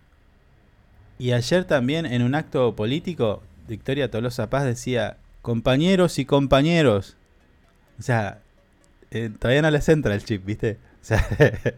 [1.17, 7.17] Y ayer también en un acto político, Victoria Tolosa Paz decía, compañeros y compañeros.
[8.00, 8.39] O sea,
[9.12, 10.78] eh, todavía no les entra el chip, ¿viste?
[11.02, 11.28] O sea,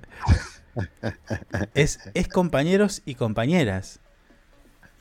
[1.73, 3.99] es, es compañeros y compañeras.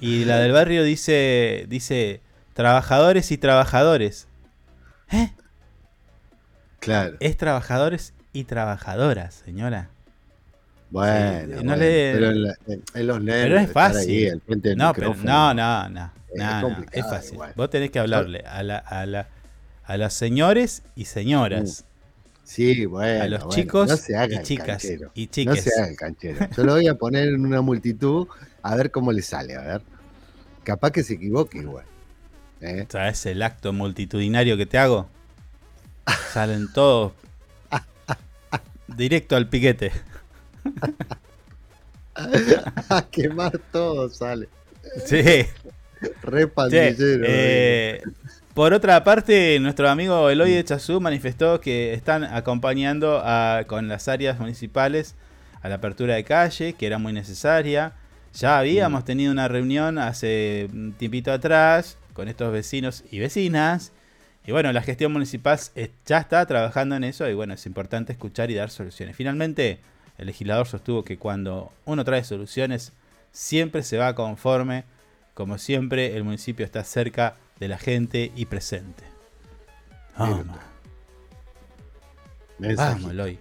[0.01, 2.23] Y la del barrio dice, dice,
[2.55, 4.27] trabajadores y trabajadores.
[5.13, 5.31] ¿Eh?
[6.79, 7.19] Claro.
[7.21, 9.91] Es trabajadores y trabajadoras, señora.
[10.91, 13.45] Bueno, pero en, los nervios.
[13.45, 14.43] Pero es fácil.
[14.77, 17.39] no, no, no, no, es fácil.
[17.55, 19.29] Vos tenés que hablarle a, la, a, la,
[19.85, 21.85] a las señores y señoras.
[21.85, 21.91] Mm.
[22.45, 23.23] Sí, bueno.
[23.23, 24.85] A los chicos y chicas.
[25.15, 26.49] Y No se haga el canchero.
[26.57, 28.27] Yo lo voy a poner en una multitud
[28.63, 29.83] a ver cómo le sale, a ver.
[30.65, 31.85] Capaz que se equivoque igual.
[32.61, 32.87] ¿eh?
[32.89, 35.09] ¿Sabes el acto multitudinario que te hago?
[36.33, 37.13] Salen todos
[38.89, 39.93] directo al piquete.
[42.89, 44.49] a quemar todo sale.
[45.07, 45.47] Sí.
[46.23, 48.03] Re eh,
[48.55, 53.23] por otra parte, nuestro amigo Eloy de Chazú manifestó que están acompañando
[53.67, 55.15] con las áreas municipales
[55.63, 57.93] a la apertura de calle, que era muy necesaria.
[58.33, 59.07] Ya habíamos mm.
[59.07, 63.93] tenido una reunión hace un tiempito atrás con estos vecinos y vecinas.
[64.47, 65.59] Y bueno, la gestión municipal
[66.07, 69.17] ya está trabajando en eso y bueno, es importante escuchar y dar soluciones.
[69.17, 69.81] Finalmente,
[70.21, 72.93] el legislador sostuvo que cuando uno trae soluciones,
[73.33, 74.85] siempre se va conforme.
[75.33, 79.03] Como siempre, el municipio está cerca de la gente y presente.
[80.19, 80.59] Vamos.
[82.59, 83.39] Vamos, Eloy.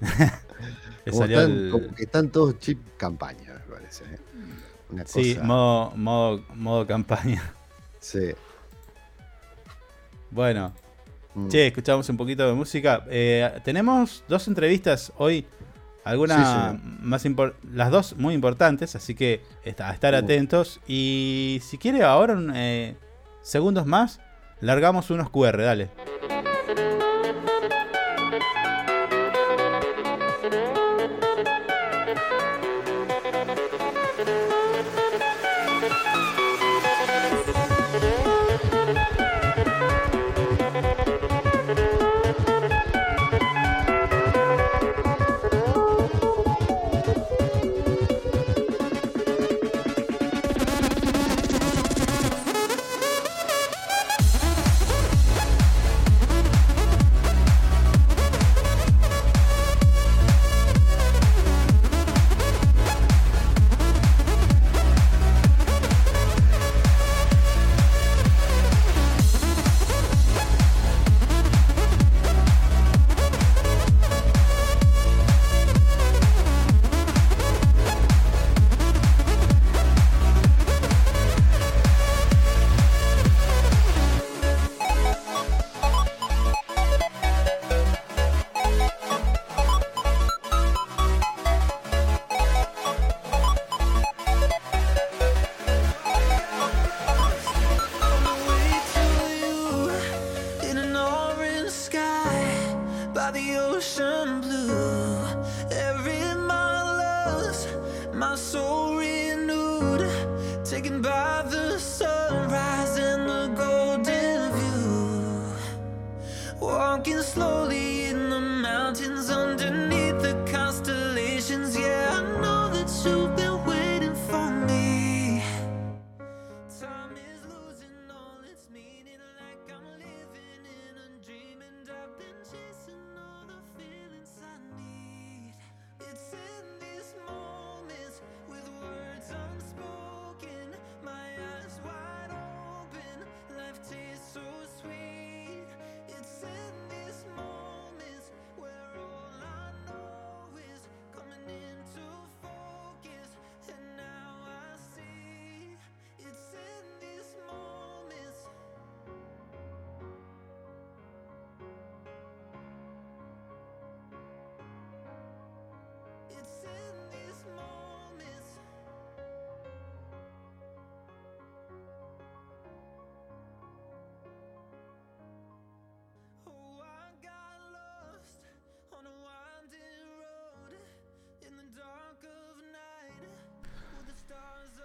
[1.04, 4.04] están, están todos chip campaña, me parece.
[4.04, 4.18] ¿eh?
[5.04, 7.52] sí, modo, modo, modo campaña.
[8.00, 8.30] Sí.
[10.30, 10.72] Bueno.
[11.48, 13.04] Che, escuchamos un poquito de música.
[13.08, 15.46] Eh, tenemos dos entrevistas hoy.
[16.04, 17.26] Algunas más
[17.74, 19.42] las dos muy importantes, así que
[19.78, 20.80] a estar atentos.
[20.88, 22.96] Y si quiere, ahora, eh,
[23.42, 24.20] segundos más,
[24.60, 26.07] largamos unos QR, dale.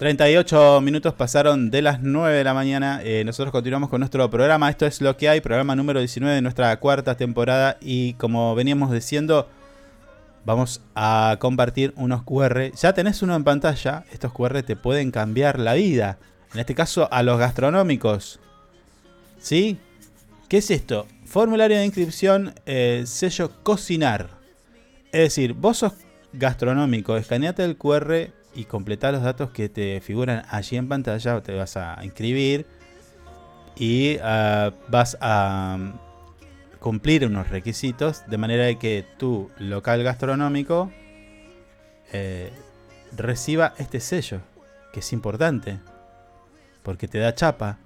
[0.04, 2.99] 38 minutos pasaron de las 9 de la mañana.
[3.06, 4.70] Eh, nosotros continuamos con nuestro programa.
[4.70, 7.78] Esto es lo que hay, programa número 19 de nuestra cuarta temporada.
[7.80, 9.47] Y como veníamos diciendo,
[10.43, 12.74] vamos a compartir unos QR.
[12.74, 14.04] Ya tenés uno en pantalla.
[14.12, 16.18] Estos QR te pueden cambiar la vida.
[16.54, 18.41] En este caso, a los gastronómicos.
[19.39, 19.78] ¿Sí?
[20.49, 21.08] ¿Qué es esto?
[21.24, 24.32] Formulario de inscripción, eh, sello cocinar.
[25.14, 25.93] Es decir, vos sos
[26.34, 31.54] gastronómico, escaneate el QR y completá los datos que te figuran allí en pantalla, te
[31.54, 32.66] vas a inscribir
[33.76, 40.91] y ah, vas a mm, cumplir unos requisitos de manera de que tu local gastronómico
[42.12, 42.51] eh,
[43.16, 44.41] reciba este sello,
[44.91, 45.80] que es importante,
[46.84, 47.78] porque te da chapa.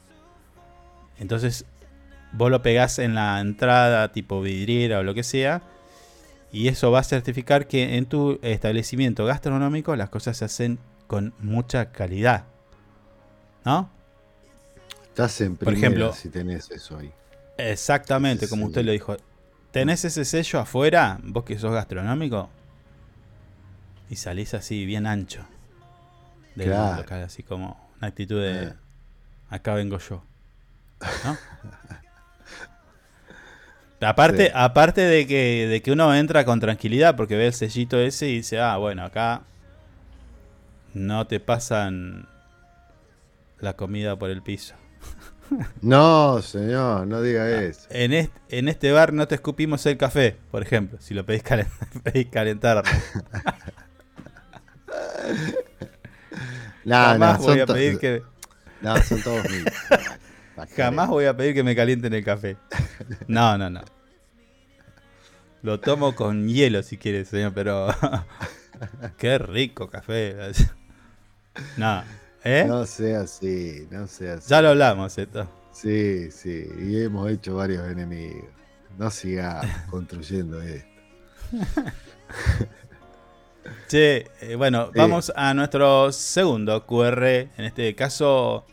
[1.20, 1.65] Entonces
[2.34, 5.61] vos lo pegás en la entrada tipo vidriera o lo que sea
[6.52, 11.34] y eso va a certificar que en tu establecimiento gastronómico las cosas se hacen con
[11.39, 12.45] mucha calidad.
[13.66, 13.89] ¿No?
[15.10, 17.12] Estás en Por ejemplo, si tenés eso ahí.
[17.58, 19.18] Exactamente, como usted lo dijo.
[19.72, 22.50] ¿Tenés ese sello afuera, vos que sos gastronómico?
[24.10, 25.45] Y salís así bien ancho.
[26.56, 27.02] Del claro.
[27.02, 28.74] local, así como una actitud de eh.
[29.50, 30.24] acá vengo yo.
[31.26, 31.38] ¿No?
[34.00, 38.28] Aparte, aparte de, que, de que uno entra con tranquilidad porque ve el sellito ese
[38.28, 39.41] y dice, ah, bueno, acá
[40.93, 42.28] no te pasan
[43.60, 44.76] la comida por el piso.
[45.82, 47.88] No, señor, no diga ah, eso.
[47.89, 51.41] En este, en este bar no te escupimos el café, por ejemplo, si lo pedís,
[52.32, 52.84] calentar.
[56.84, 58.24] no, Jamás voy a pedir que...
[58.82, 59.68] No, son todos míos.
[60.76, 62.58] Jamás voy a pedir que me calienten el café.
[63.28, 63.82] No, no, no.
[65.62, 67.88] Lo tomo con hielo si quieres, señor, pero.
[69.18, 70.36] Qué rico café.
[71.78, 72.03] No,
[72.43, 72.66] ¿eh?
[72.68, 74.49] No sea así, no sea así.
[74.49, 75.49] Ya lo hablamos esto.
[75.72, 78.49] Sí, sí, y hemos hecho varios enemigos.
[78.97, 80.88] No siga construyendo esto.
[83.88, 87.24] Che, eh, bueno, vamos a nuestro segundo QR.
[87.26, 88.66] En este caso,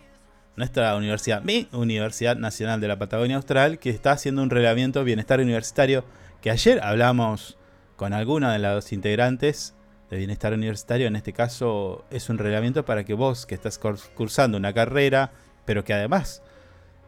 [0.57, 5.41] nuestra universidad, mi Universidad Nacional de la Patagonia Austral, que está haciendo un relevamiento bienestar
[5.41, 6.05] universitario,
[6.41, 7.59] que ayer hablamos
[7.97, 9.75] con alguna de los integrantes
[10.11, 14.59] de bienestar universitario, en este caso es un relevamiento para que vos que estás cursando
[14.59, 15.33] una carrera,
[15.65, 16.43] pero que además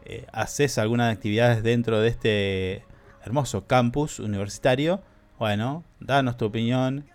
[0.05, 2.85] eh, haces algunas actividades dentro de este
[3.23, 5.01] hermoso campus universitario,
[5.37, 7.05] bueno, danos tu opinión,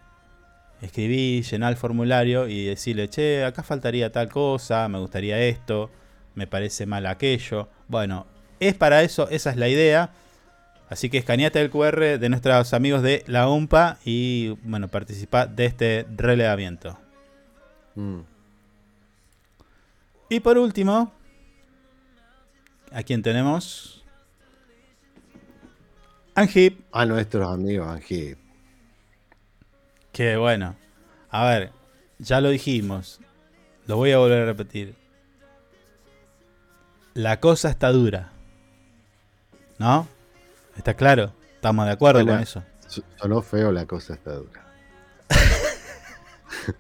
[0.80, 5.91] escribí, llená el formulario y decirle, che, acá faltaría tal cosa, me gustaría esto,
[6.35, 7.68] me parece mal aquello.
[7.89, 8.26] Bueno,
[8.61, 10.11] es para eso, esa es la idea.
[10.89, 15.64] Así que escaneate el QR de nuestros amigos de la UMPA y bueno, participa de
[15.64, 16.99] este relevamiento.
[17.95, 18.20] Mm.
[20.28, 21.12] Y por último,
[22.91, 24.05] ¿a quién tenemos?
[26.35, 26.80] Angip.
[26.93, 28.39] A nuestros amigos Angip.
[30.12, 30.76] Qué bueno.
[31.30, 31.72] A ver,
[32.18, 33.18] ya lo dijimos.
[33.87, 35.02] Lo voy a volver a repetir
[37.15, 38.33] la cosa está dura.
[39.79, 40.09] ¿No?
[40.77, 41.33] ¿Está claro?
[41.55, 42.63] Estamos de acuerdo con eso.
[43.17, 44.67] Sonó feo, la cosa está dura.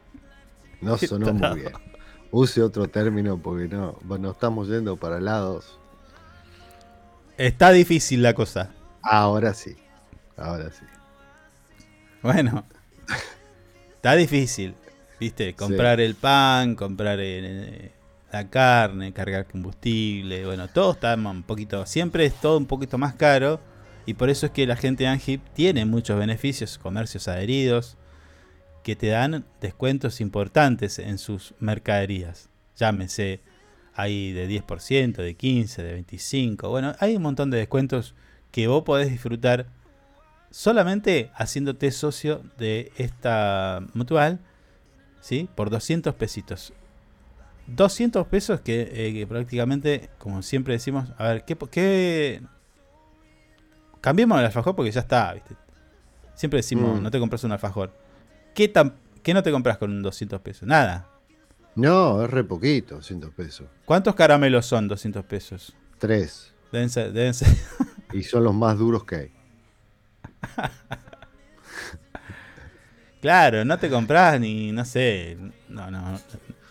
[0.80, 1.72] no sonó muy bien.
[2.30, 5.78] Use otro término porque no, bueno, estamos yendo para lados.
[7.36, 8.70] Está difícil la cosa.
[9.02, 9.76] Ahora sí,
[10.36, 10.84] ahora sí.
[12.22, 12.64] Bueno,
[13.94, 14.74] está difícil,
[15.18, 15.54] ¿viste?
[15.54, 17.90] Comprar el pan, comprar el,
[18.32, 23.14] la carne, cargar combustible, bueno, todo está un poquito, siempre es todo un poquito más
[23.14, 23.60] caro
[24.06, 27.98] y por eso es que la gente de Angip tiene muchos beneficios, comercios adheridos,
[28.82, 32.48] que te dan descuentos importantes en sus mercaderías.
[32.76, 33.40] Llámese,
[33.94, 38.14] hay de 10%, de 15%, de 25%, bueno, hay un montón de descuentos
[38.50, 39.66] que vos podés disfrutar
[40.50, 44.40] solamente haciéndote socio de esta mutual,
[45.20, 45.48] ¿sí?
[45.54, 46.72] Por 200 pesitos.
[47.66, 52.42] 200 pesos eh, que, prácticamente, como siempre decimos, a ver, ¿qué, qué...
[54.00, 55.56] Cambiemos el alfajor porque ya está, ¿viste?
[56.34, 57.02] Siempre decimos, mm.
[57.02, 57.92] no te compras un alfajor.
[58.54, 60.66] ¿Qué, tan, ¿Qué no te compras con un 200 pesos?
[60.66, 61.08] Nada.
[61.74, 63.68] No, es re poquito, 200 pesos.
[63.84, 65.74] ¿Cuántos caramelos son 200 pesos?
[65.98, 66.52] Tres.
[66.70, 67.48] Deben ser, deben ser.
[68.12, 69.32] y son los más duros que hay.
[73.20, 75.38] claro, no te compras ni, no sé,
[75.68, 76.18] no, no,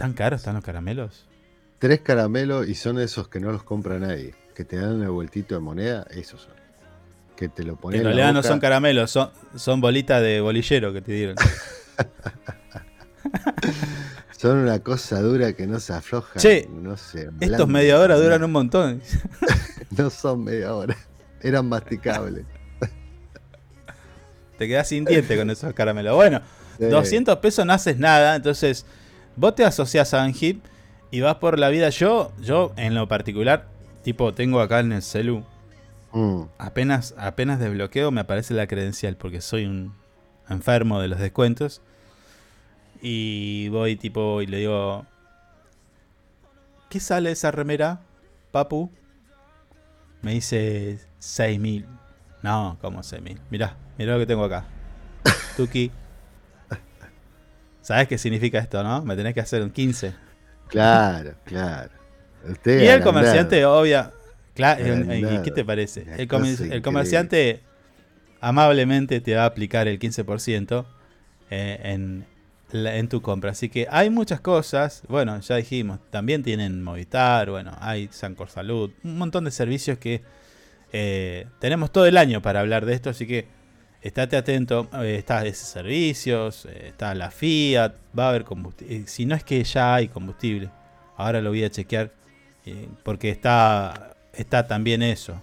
[0.02, 1.28] ¿Tan caros están los caramelos?
[1.78, 4.34] Tres caramelos y son esos que no los compra nadie.
[4.56, 6.54] Que te dan el vueltito de moneda, esos son.
[7.36, 8.00] Que te lo ponen.
[8.00, 11.36] En realidad no son caramelos, son, son bolitas de bolillero que te dieron.
[14.36, 16.40] Son una cosa dura que no se afloja.
[16.40, 17.30] Che, no sé.
[17.40, 19.00] Estos media hora duran un montón.
[19.96, 20.98] no son media hora.
[21.44, 22.44] Eran masticables.
[24.58, 26.16] Te quedas sin diente con esos caramelos.
[26.16, 26.42] Bueno,
[26.80, 28.36] 200 pesos no haces nada.
[28.36, 28.84] Entonces,
[29.36, 30.64] vos te asocias a Anhip
[31.12, 31.90] y vas por la vida.
[31.90, 33.68] Yo, yo en lo particular,
[34.04, 35.44] tipo, tengo acá en el celu.
[36.14, 36.44] Mm.
[36.58, 39.94] Apenas, apenas desbloqueo me aparece la credencial porque soy un
[40.50, 41.82] enfermo de los descuentos.
[43.02, 45.06] Y voy tipo y le digo,
[46.90, 48.02] ¿qué sale esa remera,
[48.52, 48.92] papu?
[50.22, 51.86] Me dice 6.000.
[52.44, 53.40] No, como 6.000.
[53.50, 54.66] Mirá, mirá lo que tengo acá.
[55.58, 55.92] Tuki.
[57.82, 59.04] ¿Sabes qué significa esto, no?
[59.04, 60.14] Me tenés que hacer un 15.
[60.68, 61.92] Claro, claro.
[62.66, 64.12] y el comerciante, obvia.
[64.54, 66.06] Claro, ¿y qué te parece?
[66.18, 66.30] El,
[66.72, 67.62] el, comerciante
[68.42, 70.86] amablemente te va a aplicar el 15%
[71.50, 72.26] eh, en,
[72.74, 73.52] en tu compra.
[73.52, 75.04] Así que hay muchas cosas.
[75.08, 80.22] Bueno, ya dijimos, también tienen Movistar, bueno, hay Sancor Salud, un montón de servicios que
[80.94, 83.10] eh, tenemos todo el año para hablar de esto.
[83.10, 83.48] Así que
[84.02, 84.88] estate atento.
[85.02, 89.08] Eh, está ese servicios, eh, está la Fiat, va a haber combustible.
[89.08, 90.70] Si no es que ya hay combustible,
[91.18, 92.12] ahora lo voy a chequear
[93.04, 95.42] porque está, está también eso.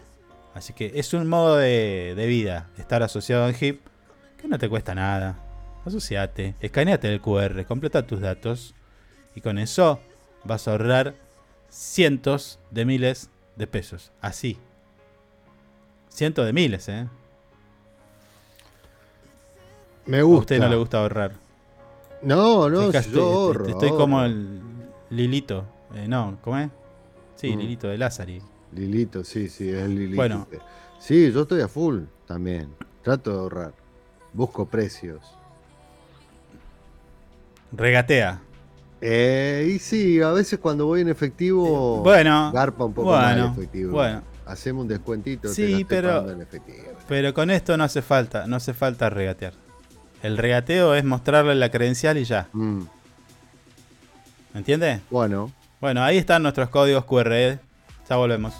[0.55, 3.81] Así que es un modo de, de vida estar asociado a HIP
[4.41, 5.37] que no te cuesta nada
[5.89, 8.75] asociate, escaneate el QR, completa tus datos
[9.35, 10.01] y con eso
[10.45, 11.15] vas a ahorrar
[11.69, 14.13] cientos de miles de pesos.
[14.21, 14.59] Así.
[16.09, 17.09] Cientos de miles, ¿eh?
[20.09, 20.39] Me gusta.
[20.39, 21.33] A usted no le gusta ahorrar.
[22.23, 24.61] No, no, yo Estoy como el
[25.11, 25.65] Lilito.
[25.95, 26.71] Eh, no, ¿cómo es?
[27.37, 27.59] Sí, mm.
[27.59, 28.43] Lilito de Lázari.
[28.73, 30.17] Lilito, sí, sí, es Lilito.
[30.17, 30.47] Bueno.
[30.99, 32.75] Sí, yo estoy a full también.
[33.03, 33.73] Trato de ahorrar.
[34.33, 35.21] Busco precios.
[37.71, 38.41] Regatea.
[39.01, 43.45] Eh, y sí, a veces cuando voy en efectivo, bueno, garpa un poco más en
[43.45, 43.93] efectivo.
[43.93, 44.23] Bueno.
[44.47, 45.49] Hacemos un descuentito.
[45.49, 46.27] Sí, pero,
[47.07, 49.53] pero con esto no hace falta, no hace falta regatear.
[50.23, 52.49] El regateo es mostrarle la credencial y ya.
[52.53, 52.83] Mm.
[54.53, 55.01] ¿Me entiendes?
[55.11, 55.53] Bueno.
[55.81, 57.33] Bueno, ahí están nuestros códigos QR.
[57.33, 57.59] ¿eh?
[58.09, 58.55] Ya volvemos.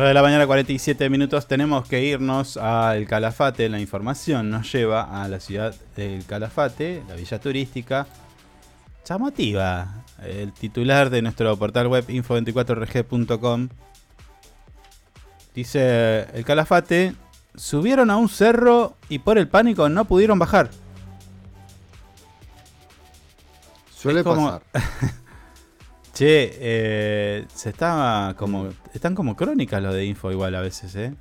[0.00, 1.46] 9 de la mañana, 47 minutos.
[1.46, 3.68] Tenemos que irnos al Calafate.
[3.68, 8.06] La información nos lleva a la ciudad del Calafate, la villa turística.
[9.04, 10.02] Chamativa.
[10.24, 13.68] El titular de nuestro portal web info24rg.com
[15.54, 17.14] dice: El Calafate
[17.54, 20.70] subieron a un cerro y por el pánico no pudieron bajar.
[23.94, 24.62] Suele pasar.
[26.20, 28.68] Che, eh, se está como.
[28.92, 31.14] Están como crónicas los de info igual a veces, ¿eh?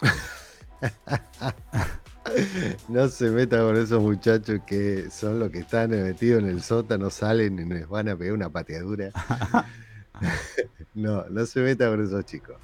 [2.88, 7.08] no se meta con esos muchachos que son los que están metidos en el sótano,
[7.08, 9.12] salen y nos van a pegar una pateadura.
[10.94, 12.56] no, no se meta con esos chicos.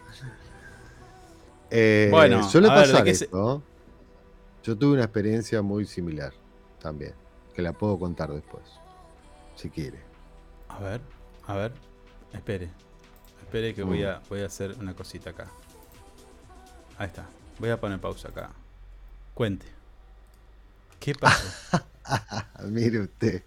[1.70, 3.62] Eh, bueno, suele pasar esto.
[4.64, 6.32] Yo tuve una experiencia muy similar
[6.82, 7.12] también,
[7.54, 8.64] que la puedo contar después,
[9.54, 10.07] si quiere.
[10.68, 11.00] A ver,
[11.46, 11.72] a ver.
[12.32, 12.68] Espere.
[13.40, 15.48] Espere que voy a, voy a hacer una cosita acá.
[16.98, 17.26] Ahí está.
[17.58, 18.50] Voy a poner pausa acá.
[19.34, 19.66] Cuente.
[21.00, 21.48] ¿Qué pasó?
[22.68, 23.42] Mire usted.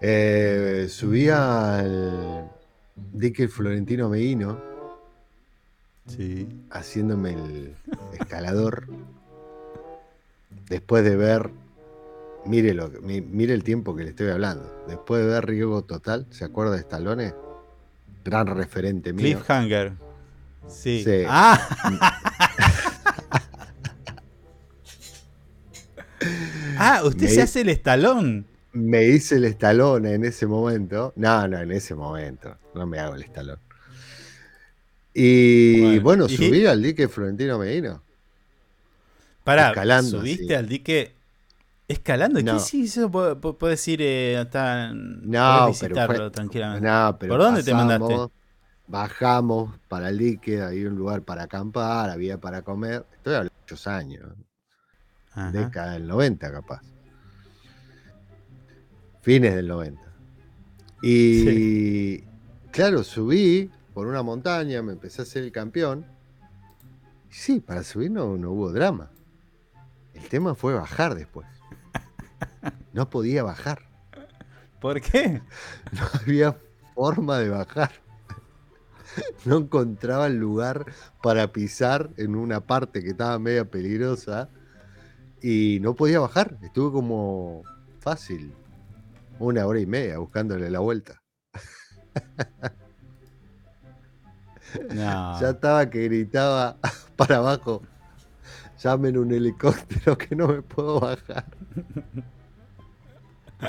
[0.00, 2.50] Eh, subí al
[2.94, 4.60] dique Florentino Medino
[6.06, 6.48] sí.
[6.70, 7.74] haciéndome el
[8.18, 8.88] escalador.
[10.68, 11.50] después de ver,
[12.46, 14.84] mire, lo, mire el tiempo que le estoy hablando.
[14.88, 17.34] Después de ver Riego Total, ¿se acuerda de Stallone?
[18.24, 19.22] Gran referente mío.
[19.22, 19.92] Cliffhanger.
[20.68, 21.04] Sí.
[21.04, 21.22] sí.
[21.28, 21.60] Ah.
[26.78, 28.46] ah, usted se hace el estalón.
[28.72, 31.12] Me hice el estalón en ese momento.
[31.16, 32.56] No, no, en ese momento.
[32.74, 33.58] No me hago el estalón.
[35.14, 38.02] Y bueno, subí al dique Florentino Medina.
[39.44, 41.15] Pará, subiste al dique
[41.88, 42.42] escalando.
[42.42, 44.00] ¿Qué sí eso puede decir?
[44.02, 44.44] Eh,
[45.22, 47.28] no, pero tranquilamente.
[47.28, 48.14] ¿Por dónde te mandaste?
[48.88, 53.04] Bajamos para el dique, había un lugar para acampar, había para comer.
[53.14, 54.32] Estoy hablando de muchos años.
[55.52, 56.80] Década del 90, capaz.
[59.22, 60.00] Fines del 90.
[61.02, 62.20] Y
[62.70, 66.06] claro, subí por una montaña, me empecé a ser el campeón.
[67.28, 69.10] Sí, para subir no, hubo drama.
[70.14, 71.46] El tema fue bajar después.
[72.92, 73.88] No podía bajar.
[74.80, 75.42] ¿Por qué?
[75.92, 76.56] No había
[76.94, 77.92] forma de bajar.
[79.44, 80.84] No encontraba el lugar
[81.22, 84.50] para pisar en una parte que estaba media peligrosa
[85.40, 86.58] y no podía bajar.
[86.62, 87.62] Estuve como
[88.00, 88.52] fácil,
[89.38, 91.22] una hora y media buscándole la vuelta.
[94.94, 96.76] Ya estaba que gritaba
[97.16, 97.82] para abajo.
[98.78, 101.46] Llamen un helicóptero que no me puedo bajar.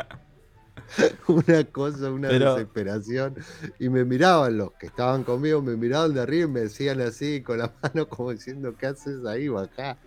[1.27, 3.35] una cosa, una desesperación.
[3.79, 7.41] Y me miraban los que estaban conmigo, me miraban de arriba y me decían así
[7.41, 9.47] con la mano como diciendo, ¿qué haces ahí?
[9.47, 9.97] Bajá.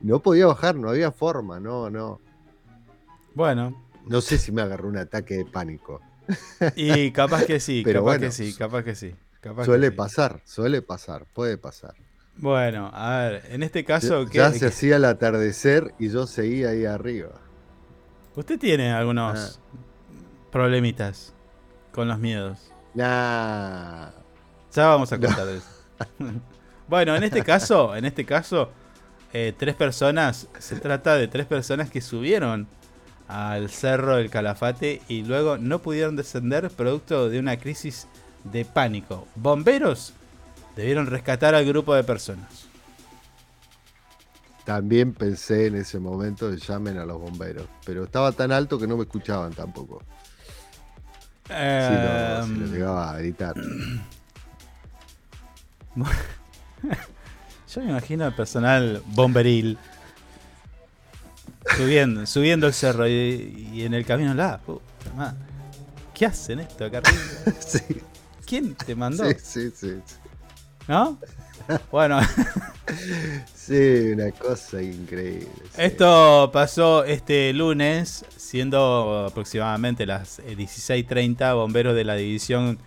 [0.00, 2.20] No podía bajar, no había forma, no, no.
[3.34, 3.84] Bueno.
[4.06, 6.00] No sé si me agarró un ataque de pánico.
[6.74, 9.14] Y capaz que sí, Pero capaz que sí, capaz que sí
[9.64, 11.94] suele pasar, suele pasar, puede pasar.
[12.36, 14.28] Bueno, a ver, en este caso...
[14.30, 17.40] Ya, se hacía el atardecer y yo seguía ahí arriba.
[18.36, 19.78] ¿Usted tiene algunos ah.
[20.52, 21.32] problemitas
[21.90, 22.70] con los miedos?
[22.94, 24.10] Nah.
[24.74, 25.66] Ya vamos a contar eso.
[26.88, 28.70] bueno, en este caso, en este caso,
[29.32, 32.68] eh, tres personas, se trata de tres personas que subieron
[33.26, 38.06] al cerro del Calafate y luego no pudieron descender producto de una crisis
[38.44, 39.26] de pánico.
[39.34, 40.12] Bomberos
[40.76, 42.65] debieron rescatar al grupo de personas.
[44.66, 48.88] También pensé en ese momento de llamen a los bomberos, pero estaba tan alto que
[48.88, 50.02] no me escuchaban tampoco.
[51.46, 53.54] si, lo, em, llegaba a gritar.
[57.72, 59.78] Yo me imagino al personal bomberil
[61.76, 64.60] subiendo, subiendo el cerro y, en el camino la
[66.12, 67.20] ¿Qué hacen esto acá arriba?
[67.60, 68.02] sí.
[68.44, 69.24] ¿Quién te mandó?
[69.30, 69.94] Sí, sí, sí.
[70.88, 71.20] ¿No?
[71.90, 72.20] Bueno.
[73.54, 75.48] sí, una cosa increíble.
[75.76, 82.78] Esto pasó este lunes, siendo aproximadamente las 16.30, eh, bomberos de la división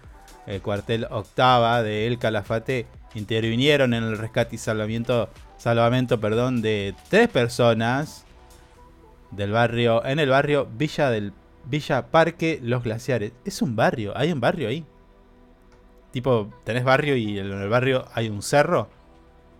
[0.47, 6.95] eh, cuartel octava de El Calafate intervinieron en el rescate y salvamiento, salvamento perdón, de
[7.09, 8.25] tres personas
[9.31, 11.33] del barrio, en el barrio Villa del
[11.65, 13.31] Villa Parque Los Glaciares.
[13.45, 14.85] Es un barrio, hay un barrio ahí.
[16.11, 18.87] Tipo, tenés barrio y en el barrio hay un cerro.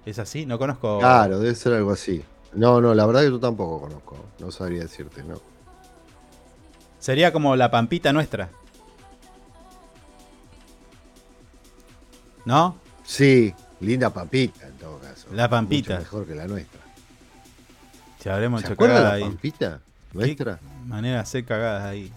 [0.06, 0.45] ¿Es así?
[0.45, 1.00] No conozco.
[1.00, 2.24] Claro, debe ser algo así.
[2.54, 4.18] No, no, la verdad que yo tampoco conozco.
[4.39, 5.39] No sabría decirte, no.
[7.00, 8.50] Sería como la pampita nuestra.
[12.45, 12.78] ¿No?
[13.04, 15.28] Sí, linda pampita en todo caso.
[15.32, 16.00] La pampita.
[16.00, 16.80] mejor que la nuestra.
[18.20, 18.76] Se habremos ¿Se la
[19.20, 19.82] pampita
[20.14, 20.60] nuestra?
[20.86, 22.12] manera de hacer cagadas ahí.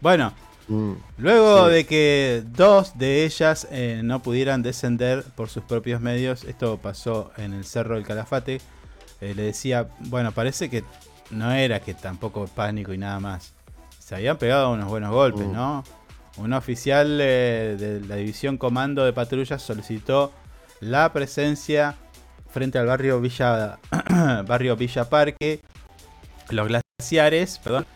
[0.00, 0.32] Bueno,
[0.70, 0.92] Mm.
[1.18, 6.78] Luego de que dos de ellas eh, no pudieran descender por sus propios medios, esto
[6.78, 8.60] pasó en el Cerro del Calafate,
[9.20, 10.84] eh, le decía, bueno, parece que
[11.30, 13.52] no era que tampoco pánico y nada más.
[13.98, 15.52] Se habían pegado unos buenos golpes, mm.
[15.52, 15.82] ¿no?
[16.36, 20.32] Un oficial eh, de la División Comando de Patrullas solicitó
[20.78, 21.96] la presencia
[22.48, 23.80] frente al barrio Villa,
[24.46, 25.62] barrio Villa Parque,
[26.48, 27.86] los glaciares, perdón,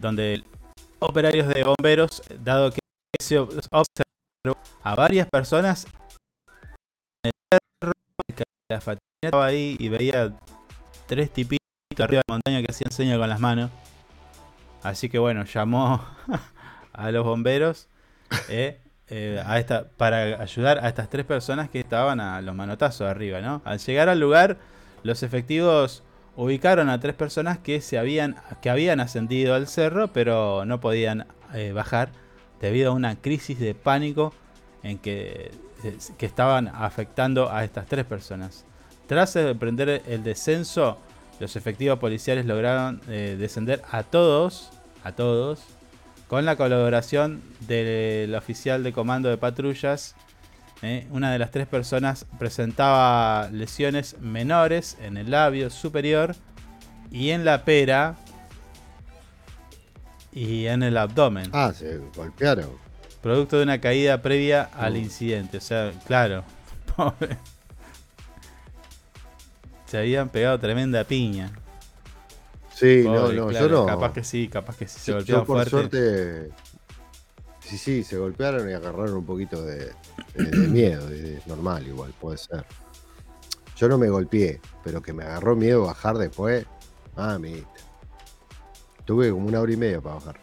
[0.00, 0.42] donde
[1.00, 2.80] operarios de bomberos, dado que
[3.20, 5.86] se observó a varias personas
[7.24, 7.92] en el cerro,
[8.70, 10.32] la fatina estaba ahí y veía
[11.06, 11.58] tres tipitos
[11.98, 13.70] arriba de la montaña que hacían señas con las manos.
[14.82, 16.04] Así que bueno, llamó
[16.92, 17.88] a los bomberos
[18.48, 23.08] eh, eh, a esta, para ayudar a estas tres personas que estaban a los manotazos
[23.08, 23.60] arriba, ¿no?
[23.64, 24.58] Al llegar al lugar,
[25.02, 26.02] los efectivos
[26.36, 31.26] ubicaron a tres personas que, se habían, que habían ascendido al cerro, pero no podían
[31.54, 32.10] eh, bajar
[32.60, 34.32] debido a una crisis de pánico
[34.82, 35.50] en que
[36.18, 38.64] que estaban afectando a estas tres personas.
[39.06, 40.98] Tras emprender el descenso,
[41.40, 44.70] los efectivos policiales lograron eh, descender a todos,
[45.02, 45.60] a todos,
[46.28, 50.14] con la colaboración del oficial de comando de patrullas.
[50.82, 56.34] Eh, una de las tres personas presentaba lesiones menores en el labio superior
[57.10, 58.16] y en la pera
[60.32, 61.50] y en el abdomen.
[61.52, 62.70] Ah, se golpearon.
[63.22, 64.98] Producto de una caída previa al uh.
[64.98, 65.58] incidente.
[65.58, 66.44] O sea, claro.
[69.86, 71.50] Se habían pegado tremenda piña.
[72.72, 73.86] Sí, no, no, yo no.
[73.86, 76.50] Capaz que sí, capaz que sí se golpearon por suerte.
[77.58, 79.92] Sí, sí, se golpearon y agarraron un poquito de,
[80.68, 82.64] miedo, de, normal igual, puede ser.
[83.76, 86.66] Yo no me golpeé, pero que me agarró miedo bajar después.
[87.16, 87.64] Ah, mi.
[89.04, 90.40] Tuve como una hora y media para bajar.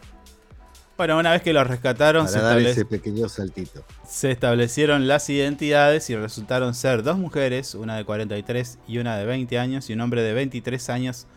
[0.96, 3.84] Bueno, una vez que los rescataron, se, dar ese pequeño saltito.
[4.04, 9.24] se establecieron las identidades y resultaron ser dos mujeres, una de 43 y una de
[9.24, 11.28] 20 años, y un hombre de 23 años,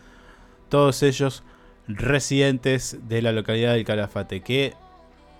[0.68, 1.44] todos ellos
[1.86, 4.74] residentes de la localidad del Calafate, que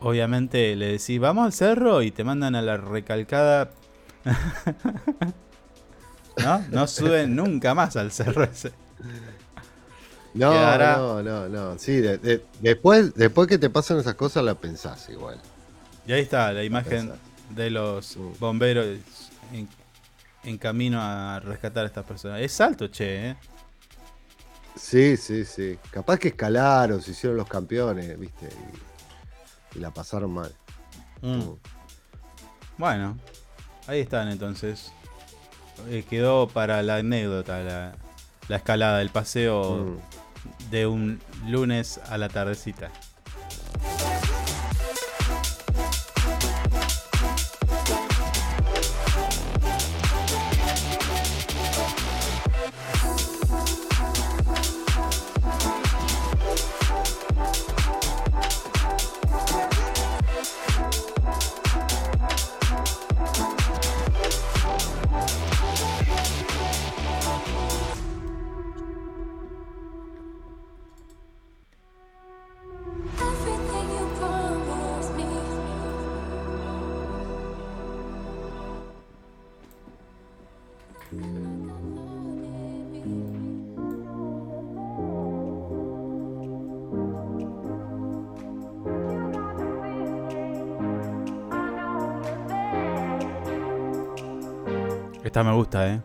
[0.02, 3.70] obviamente le decís, vamos al cerro y te mandan a la recalcada.
[6.42, 6.64] ¿No?
[6.70, 8.72] No suben nunca más al cerro ese.
[10.34, 11.78] No, no, no, no.
[11.78, 12.00] Sí,
[12.60, 15.38] después, después que te pasan esas cosas la pensás igual.
[16.06, 17.12] Y ahí está la imagen
[17.50, 18.38] de los mm.
[18.38, 18.86] bomberos
[20.44, 22.40] en, camino a rescatar a estas personas.
[22.40, 23.36] Es alto, che, ¿eh?
[24.74, 25.78] Sí, sí, sí.
[25.90, 28.46] Capaz que escalaron, se hicieron los campeones, ¿viste?
[28.46, 28.91] Y,
[29.74, 30.52] la pasaron mal.
[31.20, 31.36] Mm.
[31.36, 31.58] Mm.
[32.78, 33.18] Bueno,
[33.86, 34.92] ahí están entonces.
[35.88, 37.94] Eh, quedó para la anécdota la,
[38.48, 39.96] la escalada, el paseo
[40.70, 42.90] de un lunes a la tardecita.
[95.42, 96.00] Me gusta, ¿eh?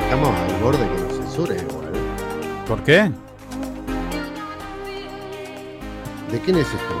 [0.00, 1.92] Estamos al borde que nos censure igual.
[2.66, 3.10] ¿Por qué?
[6.32, 6.94] ¿De quién es esto?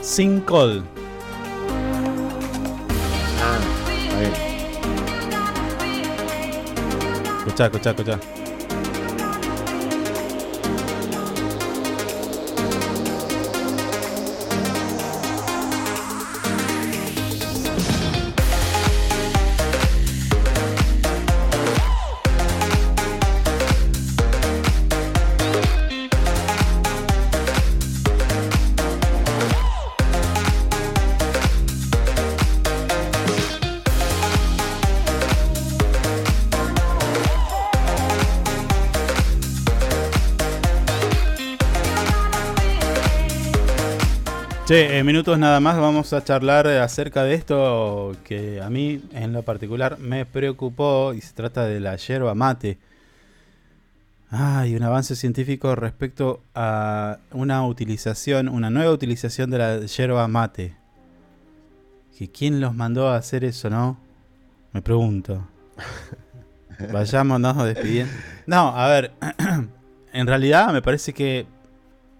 [0.00, 0.82] Sin call.
[3.42, 3.58] Ah,
[4.14, 4.32] a ver.
[7.38, 8.18] Escucha, escucha, escucha.
[45.04, 49.98] Minutos nada más vamos a charlar acerca de esto que a mí en lo particular
[49.98, 52.78] me preocupó y se trata de la yerba mate.
[54.30, 60.74] Hay un avance científico respecto a una utilización, una nueva utilización de la yerba mate.
[62.18, 63.98] ¿Que ¿Quién los mandó a hacer eso, no?
[64.72, 65.46] Me pregunto.
[66.92, 68.12] Vayámonos despidiendo.
[68.46, 69.12] No, a ver,
[70.12, 71.46] en realidad me parece que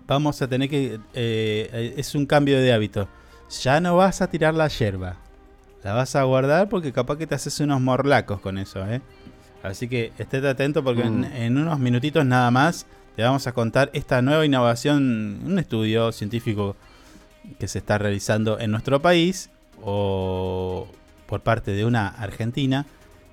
[0.07, 1.01] vamos a tener que...
[1.15, 3.09] Eh, es un cambio de hábito.
[3.63, 5.17] Ya no vas a tirar la yerba.
[5.83, 9.03] La vas a guardar porque capaz que te haces unos morlacos con eso, ¿eh?
[9.63, 11.25] Así que estés atento porque mm.
[11.35, 12.87] en, unos minutitos nada más
[13.17, 16.77] te vamos a contar esta nueva innovación, un estudio científico
[17.59, 19.51] que se está realizando en nuestro país
[19.83, 20.87] o
[21.27, 22.87] por parte de una argentina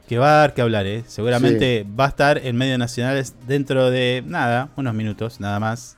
[0.07, 1.03] que va a dar que hablar, ¿eh?
[1.07, 5.97] Seguramente va a estar en medios nacionales dentro de nada, unos minutos, nada más.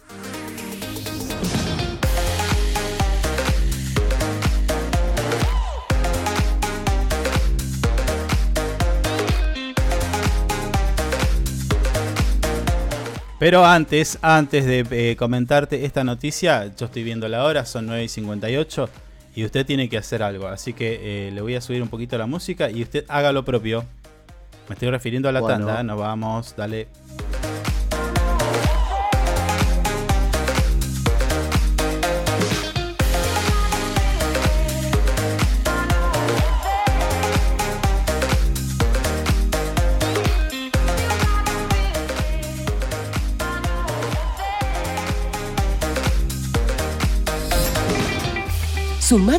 [13.43, 18.05] Pero antes, antes de eh, comentarte esta noticia, yo estoy viendo la hora, son 9
[18.05, 18.89] y 58
[19.35, 20.47] y usted tiene que hacer algo.
[20.47, 23.43] Así que eh, le voy a subir un poquito la música y usted haga lo
[23.43, 23.83] propio.
[24.69, 26.87] Me estoy refiriendo a la tanda, nos vamos, dale.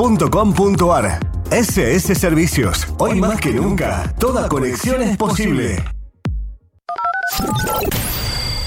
[0.00, 1.20] www.ssservicios.com.ar.
[1.50, 5.76] SS Servicios, hoy más que nunca, toda conexión es posible.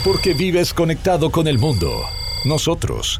[0.03, 1.89] Porque vives conectado con el mundo.
[2.45, 3.19] Nosotros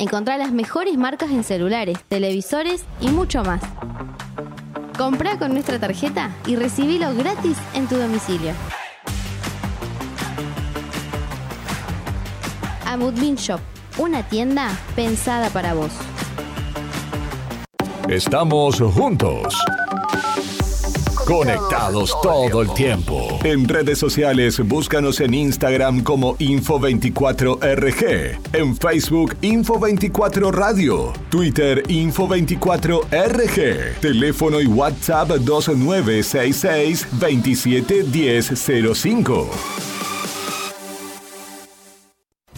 [0.00, 3.60] Encontrá las mejores marcas en celulares, televisores y mucho más.
[4.96, 8.54] Comprá con nuestra tarjeta y recibilo gratis en tu domicilio.
[12.86, 13.60] Amudbin Shop,
[13.98, 15.92] una tienda pensada para vos.
[18.08, 19.54] Estamos juntos.
[21.30, 23.38] Conectados todo el tiempo.
[23.44, 34.60] En redes sociales, búscanos en Instagram como Info24RG, en Facebook Info24 Radio, Twitter Info24RG, teléfono
[34.60, 39.99] y WhatsApp 2966 271005.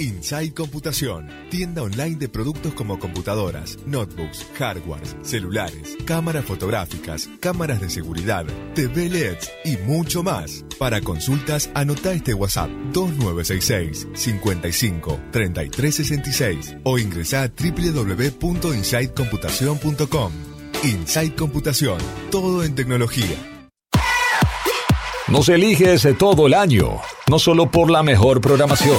[0.03, 7.89] Inside Computación, tienda online de productos como computadoras, notebooks, hardwares, celulares, cámaras fotográficas, cámaras de
[7.89, 8.45] seguridad,
[8.75, 10.65] TV LEDs y mucho más.
[10.77, 20.33] Para consultas, anota este WhatsApp 2966 55 3366 o ingresa a www.insidecomputación.com.
[20.83, 21.99] Inside Computación,
[22.33, 23.37] todo en tecnología.
[25.29, 27.01] Nos eliges todo el año,
[27.31, 28.99] no solo por la mejor programación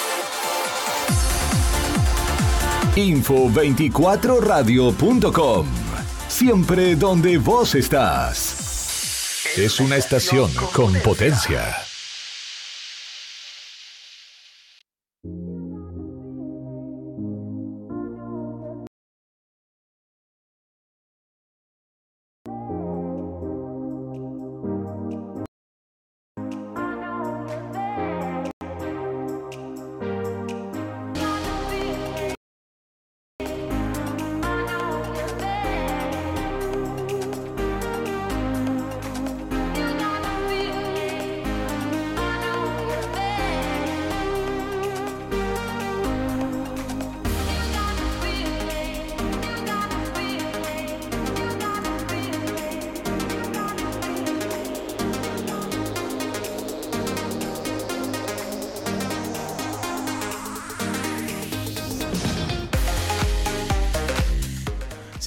[2.95, 5.67] Info24radio.com.
[6.27, 9.45] Siempre donde vos estás.
[9.57, 11.90] Es una estación con potencia.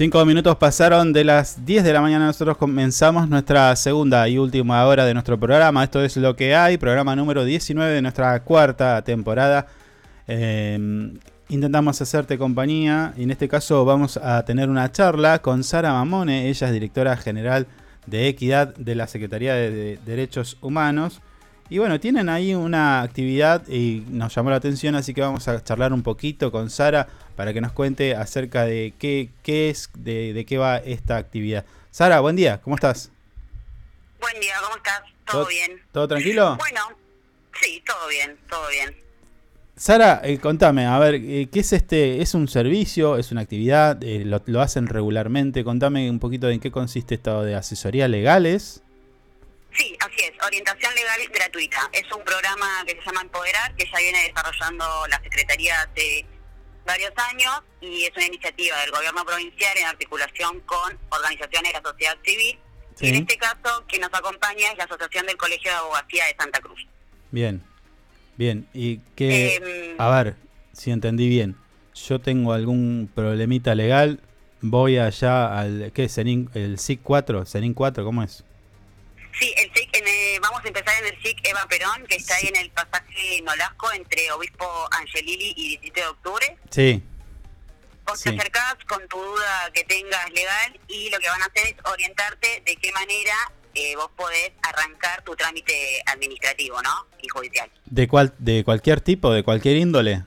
[0.04, 2.26] Cinco minutos pasaron de las 10 de la mañana.
[2.26, 5.82] Nosotros comenzamos nuestra segunda y última hora de nuestro programa.
[5.82, 9.66] Esto es lo que hay, programa número 19 de nuestra cuarta temporada.
[10.26, 11.14] Em,
[11.48, 16.50] intentamos hacerte compañía y en este caso vamos a tener una charla con Sara Mamone.
[16.50, 17.66] Ella es directora general
[18.06, 21.22] de Equidad de la Secretaría de Derechos Humanos.
[21.70, 25.64] Y bueno, tienen ahí una actividad y nos llamó la atención, así que vamos a
[25.64, 30.44] charlar un poquito con Sara para que nos cuente acerca de qué, qué es, de,
[30.48, 31.64] qué va esta actividad.
[31.90, 33.10] Sara, buen día, ¿cómo estás?
[34.20, 35.02] Buen día, ¿cómo estás?
[35.24, 35.82] ¿Todo, bien?
[35.92, 36.56] ¿Todo tranquilo?
[36.56, 36.80] Bueno,
[37.60, 38.96] sí, todo bien, todo bien.
[39.76, 42.22] Sara, eh, contame, a ver, eh, ¿qué es este?
[42.22, 43.18] ¿Es un servicio?
[43.18, 44.02] ¿Es una actividad?
[44.04, 45.64] Eh, lo, lo, hacen regularmente?
[45.64, 48.82] Contame un poquito de en qué consiste esto de asesoría legales.
[49.76, 51.90] Sí, así es, orientación legal gratuita.
[51.92, 56.24] Es un programa que se llama Empoderar, que ya viene desarrollando la Secretaría hace
[56.84, 61.90] varios años y es una iniciativa del gobierno provincial en articulación con organizaciones de la
[61.90, 62.58] sociedad civil.
[63.00, 66.36] Y en este caso, quien nos acompaña es la Asociación del Colegio de Abogacía de
[66.38, 66.86] Santa Cruz.
[67.32, 67.62] Bien,
[68.36, 68.68] bien.
[68.72, 70.36] Y que, em, a ver,
[70.72, 71.56] si entendí bien,
[71.94, 74.20] yo tengo algún problemita legal,
[74.60, 76.18] voy allá al, ¿qué es?
[76.18, 78.44] El SIC 4, CENIN 4, ¿cómo es?
[79.38, 79.70] Sí, el
[80.74, 84.66] empezar en el SIC Eva Perón, que está ahí en el pasaje Nolasco entre Obispo
[84.90, 86.58] Angelili y 17 de octubre.
[86.70, 87.02] Sí.
[88.04, 91.66] Vos te acercás con tu duda que tengas legal y lo que van a hacer
[91.68, 93.34] es orientarte de qué manera
[93.74, 97.06] eh, vos podés arrancar tu trámite administrativo, ¿no?
[97.22, 97.70] Y judicial.
[97.86, 100.22] ¿De, cual, ¿De cualquier tipo, de cualquier índole?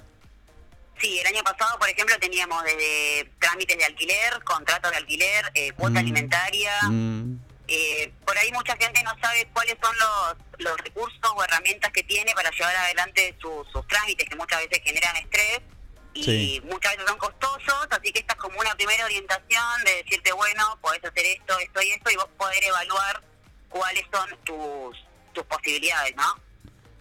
[0.99, 5.71] Sí, el año pasado, por ejemplo, teníamos desde trámites de alquiler, contratos de alquiler, eh,
[5.73, 5.97] cuota mm.
[5.97, 7.39] alimentaria, mm.
[7.68, 12.03] Eh, por ahí mucha gente no sabe cuáles son los, los recursos o herramientas que
[12.03, 15.61] tiene para llevar adelante sus trámites, que muchas veces generan estrés
[16.13, 20.32] y muchas veces son costosos, así que esta es como una primera orientación de decirte,
[20.32, 23.22] bueno, podés hacer esto, esto y esto, y vos poder evaluar
[23.70, 24.97] cuáles son tus,
[25.34, 26.24] tus posibilidades, ¿no?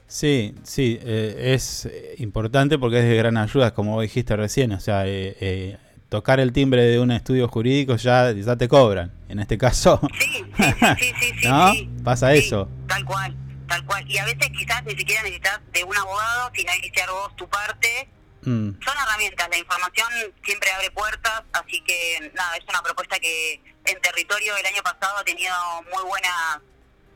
[0.09, 1.89] Sí, sí, eh, es
[2.19, 6.53] importante porque es de gran ayuda, como dijiste recién, o sea, eh, eh tocar el
[6.53, 9.13] timbre de un estudio jurídico ya, ya te cobran.
[9.29, 11.73] En este caso, sí, sí, sí, sí, ¿no?
[12.05, 12.69] Pasa eso.
[12.87, 13.35] Tal cual,
[13.69, 14.09] tal cual.
[14.09, 18.09] Y a veces quizás ni siquiera necesitas de un abogado, sino iniciar vos tu parte.
[18.43, 18.71] Mm.
[18.85, 20.09] Son herramientas, la información
[20.45, 25.19] siempre abre puertas, así que nada, es una propuesta que en territorio el año pasado
[25.19, 25.55] ha tenido
[25.93, 26.61] muy buenas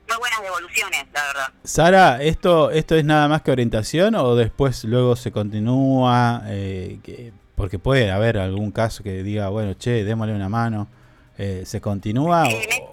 [0.09, 1.53] muy buenas devoluciones, la verdad.
[1.63, 6.43] Sara, ¿esto, ¿esto es nada más que orientación o después luego se continúa?
[6.47, 10.89] Eh, que porque puede haber algún caso que diga, bueno, che, démosle una mano.
[11.37, 12.45] Eh, ¿Se continúa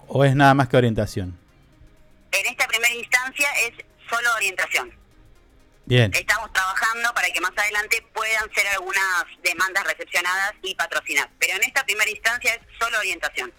[0.08, 1.38] o, es nada más que orientación?
[2.34, 4.92] En esta primera instancia es solo orientación.
[5.86, 6.12] Bien.
[6.14, 11.30] Estamos trabajando para que más adelante puedan ser algunas demandas recepcionadas y patrocinadas.
[11.40, 13.54] Pero en esta primera instancia es solo orientación.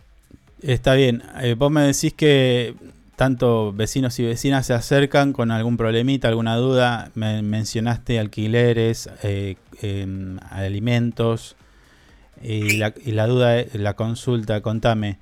[0.61, 1.23] Está bien.
[1.41, 2.75] Eh, vos me decís que
[3.17, 7.11] tanto vecinos y vecinas se acercan con algún problemita, alguna duda.
[7.15, 11.57] Me mencionaste alquileres, eh, Em, alimentos.
[12.43, 15.19] Y, la, y, la, duda, la consulta, contame,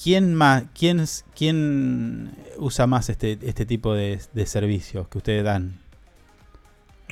[0.00, 1.04] ¿quién más, quién,
[1.36, 5.80] quién usa más este, este tipo de, servicios que ustedes dan?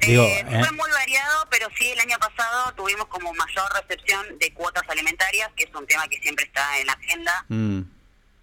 [0.07, 4.53] Digo, eh, muy variado, pero pero sí el año pasado tuvimos como mayor recepción de
[4.53, 7.45] cuotas alimentarias, que es un tema que siempre está en la agenda.
[7.49, 7.83] Mm.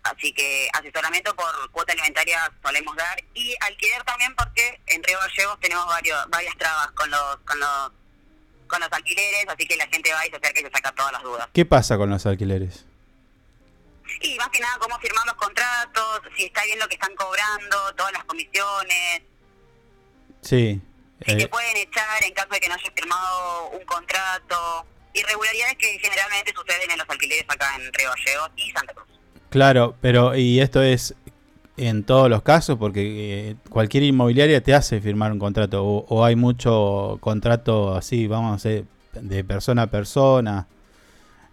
[0.04, 5.60] Así que asesoramiento por cuota alimentaria solemos dar y alquiler también porque en Río Gallegos
[5.60, 7.92] tenemos varios, varias trabas con los, con los
[8.70, 11.12] con los alquileres, así que la gente va y se acerca y se saca todas
[11.12, 11.50] las dudas.
[11.52, 12.86] ¿Qué pasa con los alquileres?
[14.22, 17.94] Y más que nada cómo firmar los contratos, si está bien lo que están cobrando,
[17.96, 19.22] todas las comisiones.
[20.42, 20.82] Sí.
[21.26, 21.48] Si te eh.
[21.48, 24.86] pueden echar en caso de que no hayas firmado un contrato.
[25.14, 29.08] Irregularidades que generalmente suceden en los alquileres acá en Río Gallegos y Santa Cruz.
[29.50, 31.16] Claro, pero ¿y esto es
[31.88, 32.78] en todos los casos?
[32.78, 38.66] Porque eh, cualquier inmobiliaria te hace firmar un contrato o, hay mucho contrato así, vamos
[38.66, 40.68] a decir, de persona a persona.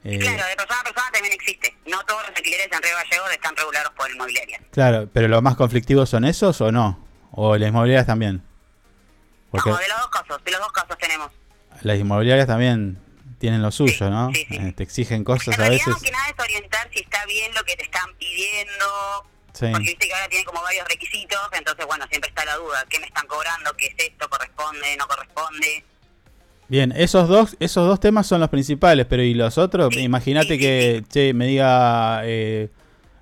[0.05, 1.77] Eh, claro, de persona a persona también existe.
[1.87, 4.63] No todos los alquileres en Río Gallegos están regulados por inmobiliarias.
[4.71, 7.05] Claro, pero los más conflictivos son esos o no?
[7.33, 8.43] ¿O las inmobiliarias también?
[9.51, 11.31] Porque no, de los dos casos, de los dos casos tenemos.
[11.83, 12.99] Las inmobiliarias también
[13.39, 14.31] tienen lo suyo, ¿no?
[14.35, 15.95] Eh, te exigen cosas a veces.
[16.03, 19.27] que nada es orientar si está bien lo que te están pidiendo.
[19.61, 22.99] Porque viste que ahora tiene como varios requisitos, entonces bueno, siempre está la duda, ¿qué
[23.01, 23.73] me están cobrando?
[23.77, 24.29] ¿Qué es esto?
[24.29, 24.97] ¿Corresponde?
[24.97, 25.85] ¿No corresponde?
[26.69, 29.97] Bien, esos dos, esos dos temas son los principales, pero ¿y los otros?
[29.97, 32.71] Imagínate que che, me diga eh,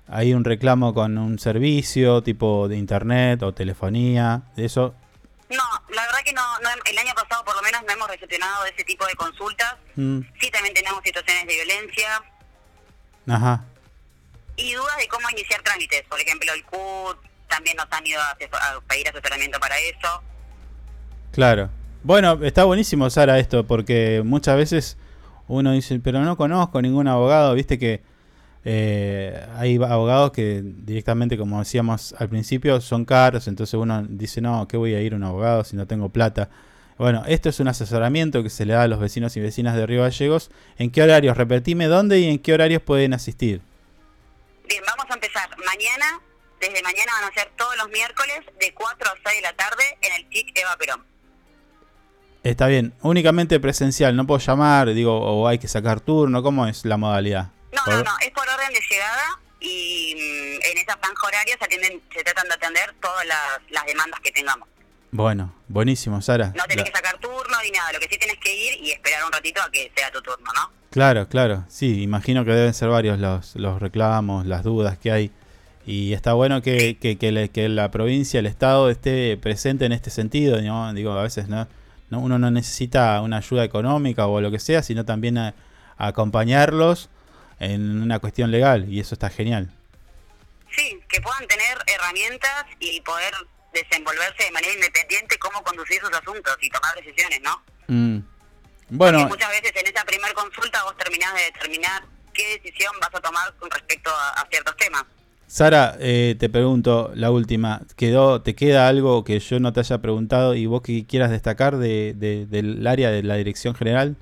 [0.07, 4.95] hay un reclamo con un servicio tipo de internet o telefonía, de eso
[5.49, 6.41] no, la verdad que no,
[6.85, 9.75] el año pasado por lo menos no hemos recepcionado ese tipo de consultas.
[9.95, 10.21] Mm.
[10.39, 12.23] Sí, también tenemos situaciones de violencia.
[13.27, 13.65] Ajá.
[14.57, 16.03] Y dudas de cómo iniciar trámites.
[16.09, 18.37] Por ejemplo, el CUT también nos han ido a,
[18.87, 20.23] pedir asesoramiento para eso.
[21.31, 21.69] Claro.
[22.03, 24.97] Bueno, está buenísimo, Sara, esto, porque muchas veces
[25.47, 28.03] uno dice, pero no conozco ningún abogado, viste que
[28.63, 34.67] eh, hay abogados que directamente, como decíamos al principio, son caros, entonces uno dice, no,
[34.67, 36.49] ¿qué voy a ir a un abogado si no tengo plata?
[36.97, 39.85] Bueno, esto es un asesoramiento que se le da a los vecinos y vecinas de
[39.85, 40.49] Río Gallegos.
[40.77, 41.35] ¿En qué horarios?
[41.35, 43.61] Repetime dónde y en qué horarios pueden asistir.
[44.67, 46.19] Bien, vamos a empezar mañana.
[46.59, 49.83] Desde mañana van a ser todos los miércoles de 4 a 6 de la tarde
[50.01, 51.05] en el TIC Eva Perón.
[52.43, 56.85] Está bien, únicamente presencial, no puedo llamar, digo, o hay que sacar turno, ¿cómo es
[56.85, 57.47] la modalidad?
[57.71, 61.65] No, no, no, es por orden de llegada y mm, en esa franja horaria se,
[61.65, 64.69] atienden, se tratan de atender todas las, demandas que tengamos.
[65.15, 66.51] Bueno, buenísimo, Sara.
[66.57, 69.23] No tenés que sacar turno ni nada, lo que sí tienes que ir y esperar
[69.23, 70.69] un ratito a que sea tu turno, ¿no?
[70.91, 75.31] Claro, claro, sí, imagino que deben ser varios los, los reclamos, las dudas que hay.
[75.85, 80.09] Y está bueno que, que, que, que, la provincia, el Estado esté presente en este
[80.09, 80.61] sentido.
[80.61, 80.93] ¿no?
[80.93, 81.65] Digo, a veces no,
[82.09, 85.53] no, uno no necesita una ayuda económica o lo que sea, sino también a
[85.97, 87.09] acompañarlos
[87.61, 89.71] en una cuestión legal y eso está genial.
[90.75, 93.33] Sí, que puedan tener herramientas y poder
[93.75, 97.61] desenvolverse de manera independiente cómo conducir sus asuntos y tomar decisiones, ¿no?
[97.87, 98.19] Mm.
[98.89, 99.27] Bueno.
[99.27, 102.03] muchas veces en esa primera consulta vos terminás de determinar
[102.33, 105.05] qué decisión vas a tomar con respecto a, ciertos temas.
[105.47, 109.99] Sara, eh, te pregunto la última, ¿quedó, ¿te queda algo que yo no te haya
[109.99, 114.17] preguntado y vos que quieras destacar de, del área de la dirección general?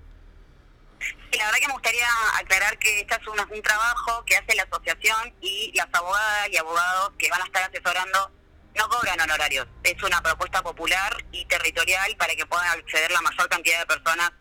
[1.38, 2.08] la verdad que me gustaría
[2.40, 7.12] aclarar que este es un trabajo que hace la asociación y las abogadas y abogados
[7.18, 8.32] que van a estar asesorando
[8.76, 9.68] no cobran honorarios.
[9.84, 14.32] Es una propuesta popular y territorial para que puedan acceder la mayor cantidad de personas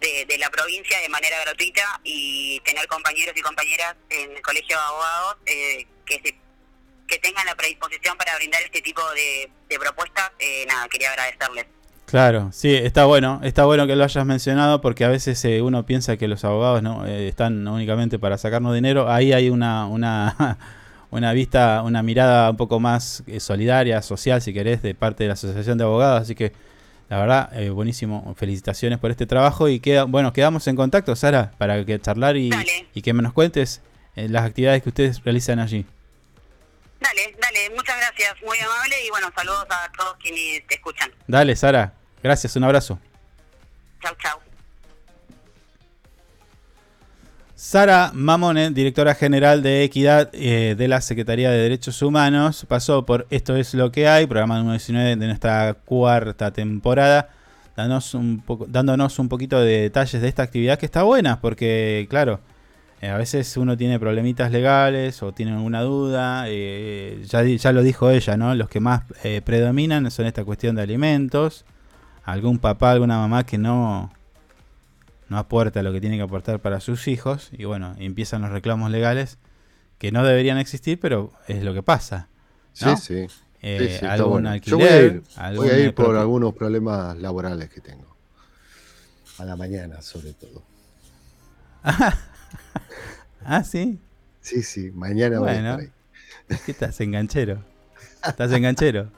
[0.00, 4.82] de, la provincia de manera gratuita y tener compañeros y compañeras en el colegio de
[4.82, 6.40] abogados eh, que
[7.10, 10.30] que tengan la predisposición para brindar este tipo de, propuestas.
[10.38, 11.66] Eh, nada, quería agradecerles.
[12.06, 15.86] Claro, sí, está bueno, está bueno que lo hayas mencionado porque a veces eh, uno
[15.86, 19.10] piensa que los abogados no eh, están únicamente para sacarnos dinero.
[19.10, 20.58] Ahí hay una, una,
[21.10, 25.28] una vista, una mirada un poco más eh, solidaria, social, si querés, de parte de
[25.28, 26.22] la Asociación de Abogados.
[26.22, 26.52] Así que,
[27.08, 28.34] la verdad, buenísimo.
[28.36, 32.50] Felicitaciones por este trabajo y queda, bueno, quedamos en contacto, Sara, para que charlar y,
[32.94, 33.82] y que me nos cuentes
[34.14, 35.84] las actividades que ustedes realizan allí.
[37.00, 41.10] Dale, dale, muchas gracias, muy amable y bueno, saludos a todos quienes te escuchan.
[41.26, 42.98] Dale, Sara, Gracias, un abrazo.
[44.02, 44.49] Chau, chau.
[47.62, 53.26] Sara Mamone, directora general de Equidad eh, de la Secretaría de Derechos Humanos, pasó por
[53.28, 57.28] Esto es lo que hay, programa número 19 de nuestra cuarta temporada,
[57.76, 62.40] dándonos un, poquito de detalles de esta actividad que está buena, porque claro,
[63.02, 68.10] eh, a veces uno tiene problemitas legales o tiene alguna duda, eh, ya lo dijo
[68.10, 68.54] ella, ¿no?
[68.54, 69.02] Los que más
[69.44, 71.66] predominan son esta cuestión de alimentos
[72.24, 74.10] algún papá, alguna mamá que no,
[75.30, 78.90] no aporta lo que tiene que aportar para sus hijos y bueno, empiezan los reclamos
[78.90, 79.38] legales
[79.96, 82.28] que no deberían existir, pero es lo que pasa.
[82.72, 83.26] Sí, sí.
[83.62, 88.16] Eh, algún alquiler, Yo voy a ir, por algunos problemas laborales que tengo.
[89.38, 90.62] A la mañana, sobre todo.
[93.44, 94.00] ah, sí.
[94.40, 95.76] Sí, sí, mañana bueno.
[95.76, 95.86] voy
[96.50, 97.62] a ¿Qué estás, enganchero?
[98.26, 99.12] ¿Estás enganchero?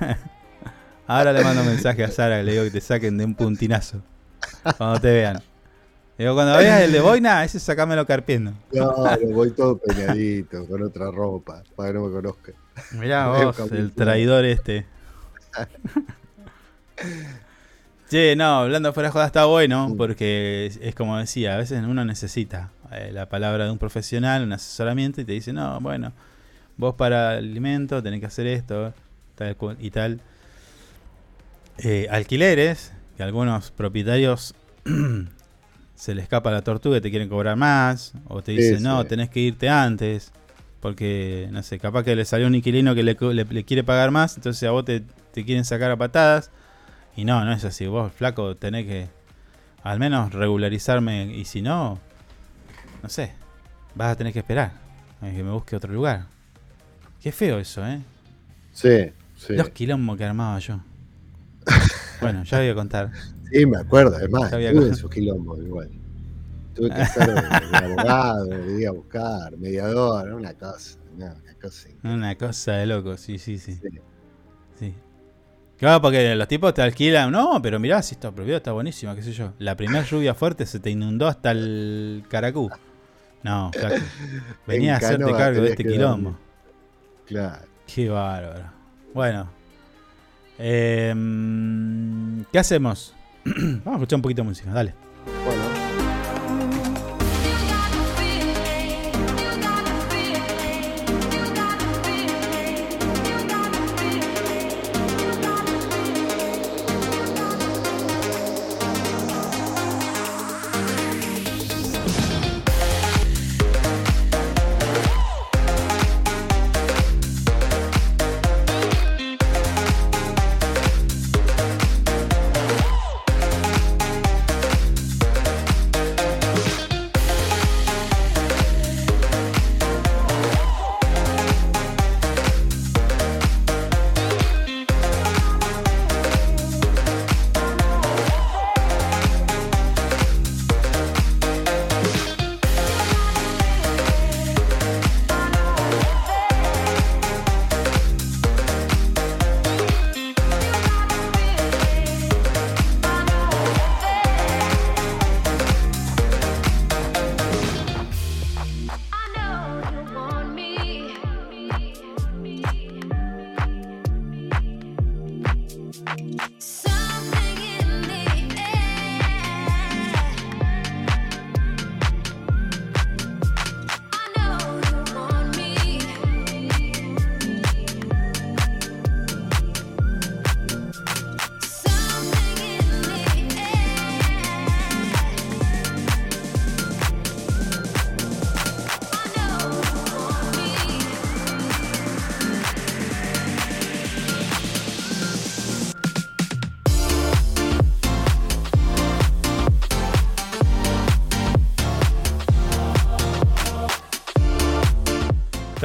[1.06, 4.02] Ahora le mando un mensaje a Sara, le digo que te saquen de un puntinazo.
[4.76, 5.42] Cuando te vean.
[6.18, 8.52] Digo, cuando veas el de Boina, ese sacámelo carpiendo.
[8.72, 8.92] No,
[9.30, 12.54] voy todo peñadito, con otra ropa, para que no me conozcan.
[12.92, 14.84] Mirá vos, el traidor este.
[18.10, 22.04] Che, no, hablando fuera de joda está bueno, porque es, como decía, a veces uno
[22.04, 26.12] necesita eh, la palabra de un profesional, un asesoramiento, y te dice, no, bueno,
[26.78, 28.92] vos para el alimento tenés que hacer esto,
[29.34, 30.20] tal y tal.
[31.78, 34.54] Eh, alquileres, que algunos propietarios
[35.96, 39.28] se le escapa la tortuga y te quieren cobrar más, o te dicen, no, tenés
[39.28, 40.30] que irte antes,
[40.78, 43.16] porque, no sé, capaz que le salió un inquilino que le,
[43.64, 46.52] quiere pagar más, entonces a vos te, te quieren sacar a patadas
[47.16, 47.88] y no, no es así.
[47.88, 49.08] Vos, flaco, tenés que
[49.82, 51.34] al menos regularizarme.
[51.34, 51.98] Y si no,
[53.02, 53.32] no sé,
[53.96, 54.70] vas a tener que esperar
[55.20, 56.26] a que me busque otro lugar.
[57.20, 58.00] Qué feo eso, ¿eh?
[58.72, 59.56] Sí, sí.
[59.56, 60.78] Los quilombos que armaba yo.
[62.20, 63.10] bueno, ya voy a contar.
[63.50, 64.50] Sí, me acuerdo, además.
[64.50, 65.90] Tuve esos quilombos igual.
[66.74, 70.98] Tuve que de abogado, ir a buscar, mediador, una cosa.
[71.16, 71.88] una cosa.
[72.04, 73.74] Una cosa de loco, sí, sí, sí.
[73.74, 73.88] sí.
[74.78, 74.94] sí.
[75.78, 79.22] Claro, porque los tipos te alquilan, no, pero mirá, si está prohibido, está buenísima, qué
[79.22, 79.52] sé yo.
[79.58, 82.68] La primera lluvia fuerte se te inundó hasta el caracú.
[83.44, 83.94] No, claro.
[84.66, 86.36] Venía a hacerte cargo de este quilombo.
[87.26, 87.64] Claro.
[87.86, 88.72] Qué bárbaro.
[89.14, 89.57] Bueno.
[90.58, 93.14] Em, ¿Qué hacemos?
[93.44, 94.94] Vamos a escuchar un poquito de música, dale.
[95.44, 95.67] Bueno.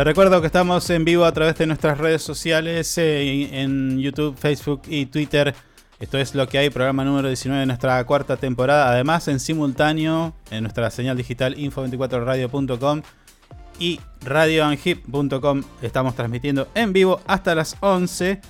[0.03, 4.81] Recuerdo que estamos en vivo a través de nuestras redes sociales, eh, en YouTube, Facebook
[4.87, 5.55] y Twitter.
[5.97, 8.89] Esto es lo que hay, programa número 19 de nuestra cuarta temporada.
[8.89, 13.01] Además, en simultáneo, en nuestra señal digital info24radio.com
[13.79, 18.41] y radioanhip.com estamos transmitiendo en vivo hasta las 11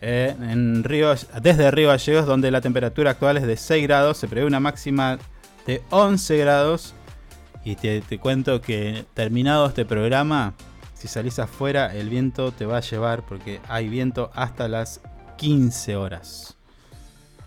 [0.00, 1.12] eh, en Río,
[1.42, 4.18] desde Río Gallegos, donde la temperatura actual es de 6 grados.
[4.18, 5.18] Se prevé una máxima
[5.66, 6.94] de 11 grados.
[7.64, 10.54] Y te cuento que terminado este programa,
[11.04, 15.02] si salís afuera, el viento te va a llevar porque hay viento hasta las
[15.36, 16.56] 15 horas.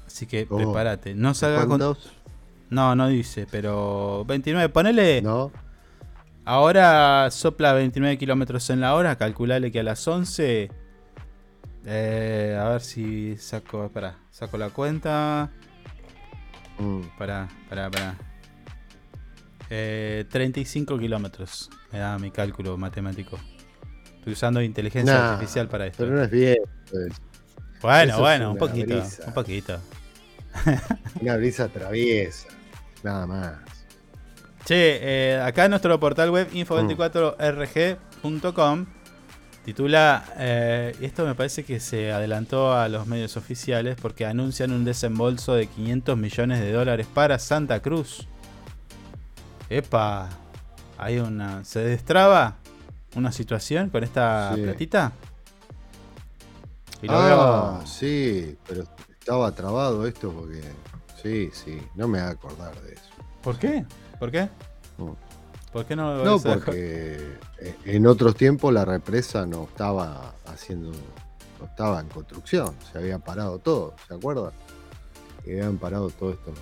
[0.06, 0.58] Así que oh.
[0.58, 1.16] prepárate.
[1.16, 1.98] No salga con.
[2.70, 4.70] No, no dice, pero 29.
[4.70, 5.24] Ponele.
[5.24, 5.52] No.
[6.46, 9.16] Ahora sopla 29 kilómetros en la hora.
[9.16, 10.70] Calculale que a las 11.
[11.88, 13.86] Eh, a ver si saco.
[13.86, 15.50] Espera, saco la cuenta.
[16.78, 17.02] Mm.
[17.18, 18.16] Para, para, para.
[19.68, 21.72] 35 eh, kilómetros.
[21.92, 23.38] Me da mi cálculo matemático.
[24.18, 26.04] Estoy usando inteligencia artificial para esto.
[26.04, 26.58] Pero no es bien.
[26.92, 27.14] Pues.
[27.82, 29.02] Bueno, bueno, un poquito.
[29.26, 29.80] Un poquito.
[31.22, 32.50] una brisa traviesa.
[33.04, 33.54] Nada más.
[34.66, 38.86] Che, eh, acá en nuestro portal web info24rg.com
[39.68, 44.86] Titula, eh, esto me parece que se adelantó a los medios oficiales porque anuncian un
[44.86, 48.30] desembolso de 500 millones de dólares para Santa Cruz.
[49.70, 50.30] Epa,
[50.98, 51.64] hay una.
[51.64, 52.58] ¿Se destraba
[53.16, 55.12] una situación con esta platita?
[57.10, 58.84] ah, sí, pero
[59.20, 60.62] estaba trabado esto porque.
[61.22, 63.10] Sí, sí, no me voy a acordar de eso.
[63.42, 63.86] ¿Por qué?
[64.20, 64.50] ¿Por qué?
[65.72, 66.24] ¿Por qué no?
[66.24, 67.38] No, porque
[67.86, 70.92] en otros tiempos la represa no estaba haciendo,
[71.60, 74.52] no estaba en construcción, se había parado todo, ¿se acuerda?
[75.46, 76.54] Y habían parado todo esto.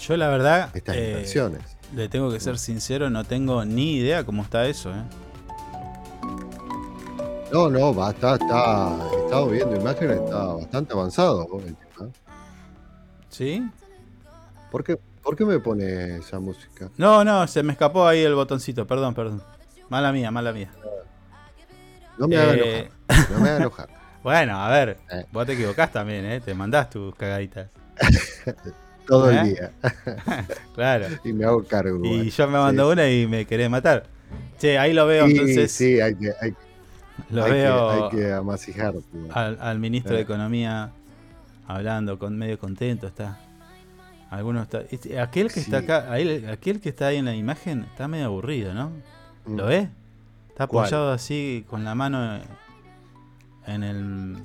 [0.00, 1.79] Yo la verdad, estas eh, inversiones.
[1.94, 5.02] Le tengo que ser sincero, no tengo ni idea cómo está eso, ¿eh?
[7.52, 11.48] No, no, va, está, está, he estado viendo imágenes, está bastante avanzado
[13.28, 13.68] ¿Sí?
[14.70, 16.90] ¿Por qué, ¿Por qué me pone esa música?
[16.96, 19.42] No, no, se me escapó ahí el botoncito, perdón, perdón.
[19.88, 20.70] Mala mía, mala mía.
[22.18, 23.30] No me haga eh, enojar.
[23.30, 23.88] No me haga enojar.
[24.22, 25.24] bueno, a ver, eh.
[25.32, 26.40] vos te equivocás también, ¿eh?
[26.40, 27.68] Te mandás tus cagaditas.
[29.10, 29.44] Todo el ¿Eh?
[29.44, 29.72] día.
[30.74, 31.06] claro.
[31.24, 32.00] Y me hago cargo.
[32.04, 34.04] Y yo me mando una y me querés matar.
[34.60, 35.72] Che, ahí lo veo, entonces.
[35.72, 36.54] Sí, hay que, hay,
[37.30, 38.94] lo veo hay que amasijar.
[39.32, 40.92] Al, ministro de Economía
[41.66, 43.40] hablando, con medio contento está.
[44.30, 46.12] Algunos está, este, aquel que está acá,
[46.52, 48.92] aquel que está ahí en la imagen está medio aburrido, ¿no?
[49.44, 49.68] ¿Lo mm.
[49.68, 49.88] ves?
[50.50, 52.38] Está apoyado así con la mano
[53.66, 54.36] en el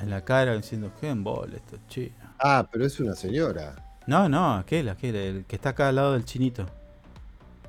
[0.00, 2.27] en la cara diciendo qué embole esto chino.
[2.38, 3.74] Ah, pero es una señora.
[4.06, 6.66] No, no, aquel, aquel, el que está acá al lado del chinito.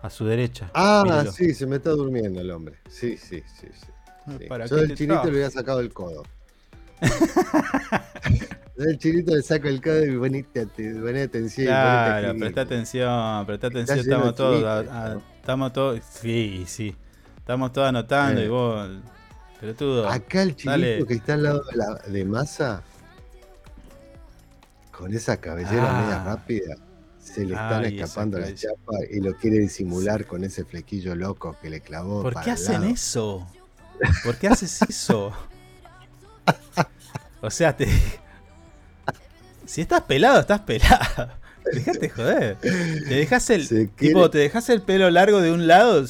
[0.02, 0.72] A su derecha.
[0.74, 2.76] Ah, sí, se me está durmiendo el hombre.
[2.90, 3.88] Sí, sí, sí, sí.
[4.50, 6.24] Ah, Yo del chinito le había sacado el codo.
[8.78, 11.68] el chinito le saco el codo y bonita, atención.
[11.68, 14.86] Claro, presta atención, presta atención, estamos todos,
[15.40, 16.96] estamos todos, sí, sí,
[17.38, 18.50] estamos todos anotando y eh.
[18.50, 18.90] vos,
[19.78, 20.08] todo.
[20.08, 21.64] Acá el chinito que está al lado
[22.08, 22.84] de, masa,
[25.00, 26.02] con esa cabellera ah.
[26.02, 26.76] media rápida,
[27.24, 31.70] se le están escapando la chapa y lo quiere disimular con ese flequillo loco que
[31.70, 32.22] le clavó.
[32.22, 33.48] ¿Por qué hacen eso?
[34.26, 35.32] ¿Por qué haces eso?
[37.40, 37.88] o sea, te,
[39.66, 41.30] si estás pelado, estás pelado.
[41.72, 42.58] Dejate joder.
[42.58, 43.90] Te dejas el.
[43.92, 46.04] Tipo, te dejas el pelo largo de un lado.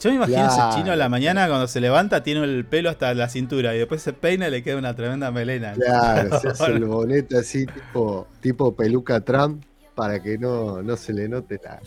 [0.00, 3.14] Yo me imagino ese chino a la mañana cuando se levanta, tiene el pelo hasta
[3.14, 5.72] la cintura y después se peina y le queda una tremenda melena.
[5.72, 9.64] Claro, se hace el bonete así, tipo, tipo peluca Trump,
[9.94, 11.80] para que no, no se le note la,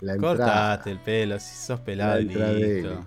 [0.00, 0.36] la entrada.
[0.36, 3.04] Cortate el pelo, si sos pelado listo.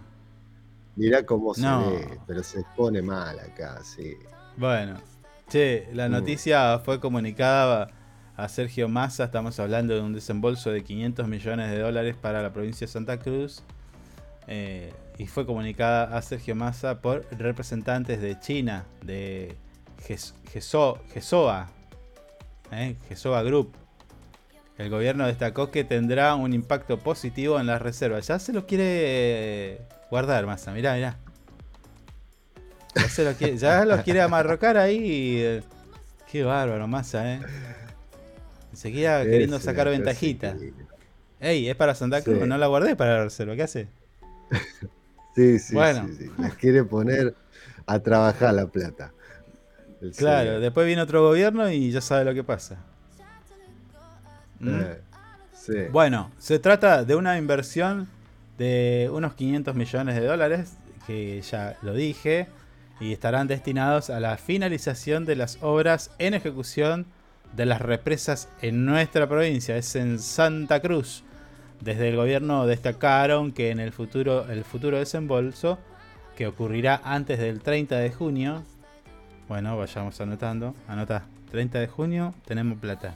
[0.96, 4.18] Mirá cómo se ve, pero se pone mal acá, sí.
[4.58, 4.98] Bueno,
[5.50, 6.12] Che, la mm.
[6.12, 7.90] noticia fue comunicada
[8.44, 12.54] a Sergio Massa, estamos hablando de un desembolso de 500 millones de dólares para la
[12.54, 13.64] provincia de Santa Cruz.
[14.48, 19.56] Eh, y fue comunicada a Sergio Massa por representantes de China, de
[20.54, 21.70] GESOA,
[22.72, 23.74] eh, GESOA Group.
[24.78, 28.28] El gobierno destacó que tendrá un impacto positivo en las reservas.
[28.28, 31.18] Ya se lo quiere guardar, Massa, mirá, mirá.
[33.58, 35.38] Ya, lo quiere, amarrocar ahí.
[35.40, 35.64] Eh,
[36.32, 37.40] qué bárbaro, masa, ¿eh?
[38.80, 40.56] Enseguida queriendo sacar ventajita.
[41.42, 43.88] Ey, es para Santa Cruz, no la guardé para la reserva, ¿qué hace?
[45.36, 46.10] Sí, sí, bueno.
[46.18, 47.34] sí, La quiere poner
[47.86, 49.14] a trabajar la plata.
[50.18, 52.78] claro, después viene otro gobierno y ya sabe lo que pasa.
[54.60, 54.70] ¿Mm?
[55.70, 58.10] Eh, bueno, se trata de una inversión
[58.58, 60.74] de unos 500 millones de dólares,
[61.06, 62.48] que ya lo dije,
[63.00, 67.06] y estarán destinados a la finalización de las obras en ejecución
[67.56, 71.24] de las represas en nuestra provincia, es en Santa Cruz.
[71.82, 75.80] Desde el gobierno destacaron que en el futuro, el futuro desembolso,
[76.36, 78.64] que ocurrirá antes del 30 de junio,
[79.48, 83.16] bueno, vayamos anotando, anota, 30 de junio tenemos plata.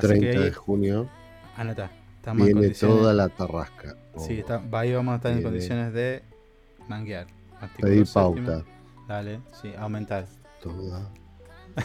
[0.00, 1.08] 30 de junio.
[1.56, 3.96] Anota, estamos viene toda la tarrasca.
[4.18, 6.22] Sí, ahí vamos a estar en condiciones de
[6.88, 7.26] manguear.
[7.80, 8.64] Pedir pauta.
[9.06, 10.26] Dale, sí, aumentar.
[10.62, 11.10] Toda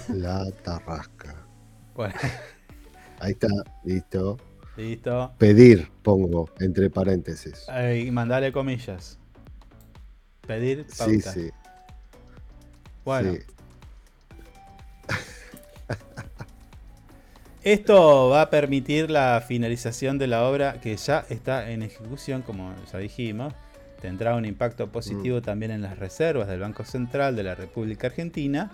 [0.09, 1.46] la tarrasca.
[1.97, 2.13] Bueno.
[3.19, 3.49] Ahí está,
[3.83, 4.37] listo.
[4.77, 5.33] Listo.
[5.39, 7.65] Pedir, pongo, entre paréntesis.
[7.95, 9.17] Y mandale comillas.
[10.45, 11.05] Pedir pauta.
[11.05, 11.49] Sí, sí.
[13.03, 13.33] Bueno.
[17.63, 22.73] Esto va a permitir la finalización de la obra que ya está en ejecución, como
[22.91, 23.53] ya dijimos
[23.99, 25.41] tendrá un impacto positivo mm.
[25.41, 28.69] también en las reservas del Banco Central de la República Argentina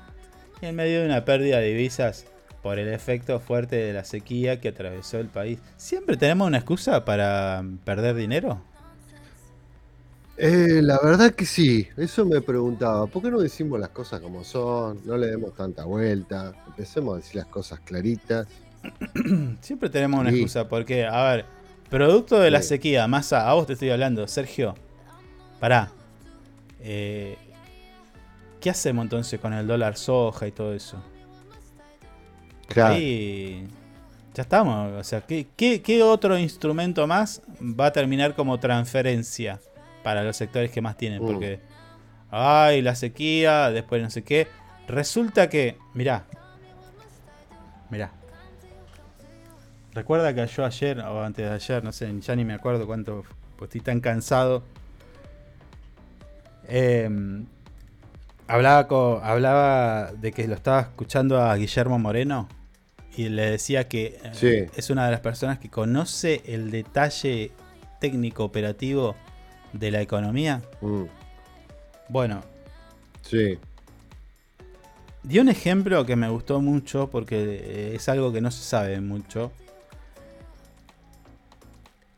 [0.62, 2.26] y en medio de una pérdida de divisas
[2.64, 5.60] por el efecto fuerte de la sequía que atravesó el país.
[5.76, 8.62] ¿Siempre tenemos una excusa para perder dinero?
[10.38, 13.06] Eh, la verdad que sí, eso me preguntaba.
[13.06, 15.02] ¿Por qué no decimos las cosas como son?
[15.06, 16.54] No le demos tanta vuelta.
[16.68, 18.48] Empecemos a decir las cosas claritas.
[19.62, 21.46] Siempre tenemos una excusa, porque, a ver,
[21.90, 24.74] producto de la sequía, masa, a vos te estoy hablando, Sergio.
[25.60, 25.92] Pará.
[26.80, 27.38] Eh,
[28.62, 31.04] ¿Qué hacemos entonces con el dólar soja y todo eso?
[32.74, 32.96] Claro.
[32.96, 33.68] Ahí
[34.34, 34.92] ya estamos.
[35.00, 39.60] O sea, ¿qué, qué otro instrumento más va a terminar como transferencia?
[40.04, 41.24] para los sectores que más tienen.
[41.24, 41.26] Uh.
[41.26, 41.60] Porque,
[42.30, 44.48] ay, la sequía, después no sé qué.
[44.88, 46.26] Resulta que, mirá,
[47.90, 48.12] mirá.
[49.94, 53.24] Recuerda que yo ayer, o antes de ayer, no sé, ya ni me acuerdo cuánto,
[53.58, 54.64] pues estoy tan cansado.
[56.68, 57.46] Em,
[58.48, 58.88] hablaba,
[59.24, 62.50] hablaba de que lo estaba escuchando a Guillermo Moreno
[63.16, 67.52] y le decía que eh, es una de las personas que conoce el detalle
[68.00, 69.16] técnico operativo
[69.72, 70.62] de la economía.
[70.82, 71.04] Mm.
[72.10, 72.42] Bueno.
[73.22, 73.58] Sí.
[75.24, 79.52] Dio un ejemplo que me gustó mucho porque es algo que no se sabe mucho.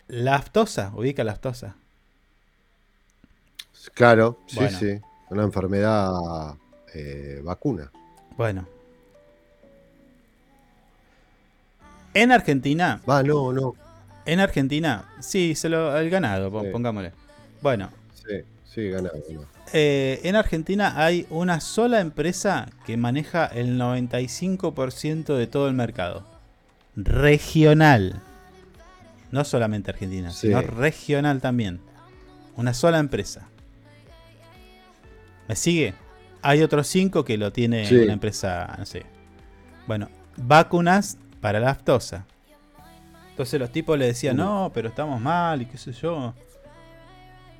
[0.07, 1.75] La aftosa, ubica la aftosa.
[3.93, 4.99] Claro, sí, sí.
[5.29, 6.55] Una enfermedad
[6.93, 7.91] eh, vacuna.
[8.37, 8.74] Bueno.
[12.15, 13.01] En Argentina.
[13.07, 13.75] Va, no, no.
[14.25, 17.11] En Argentina, sí, se lo, el ganado, pongámosle.
[17.61, 17.91] Bueno.
[18.13, 19.13] Sí, sí, ganado.
[19.73, 26.23] Eh, en Argentina hay una sola empresa que maneja el 95% de todo el mercado.
[26.95, 28.21] Regional.
[29.31, 31.81] No solamente Argentina, sino regional también.
[32.55, 33.49] Una sola empresa.
[35.49, 35.93] ¿Me sigue?
[36.41, 39.03] Hay otros cinco que lo tiene una empresa, no sé.
[39.87, 42.25] Bueno, vacunas para la aftosa.
[43.29, 46.33] Entonces los tipos le decían, no, pero estamos mal y qué sé yo.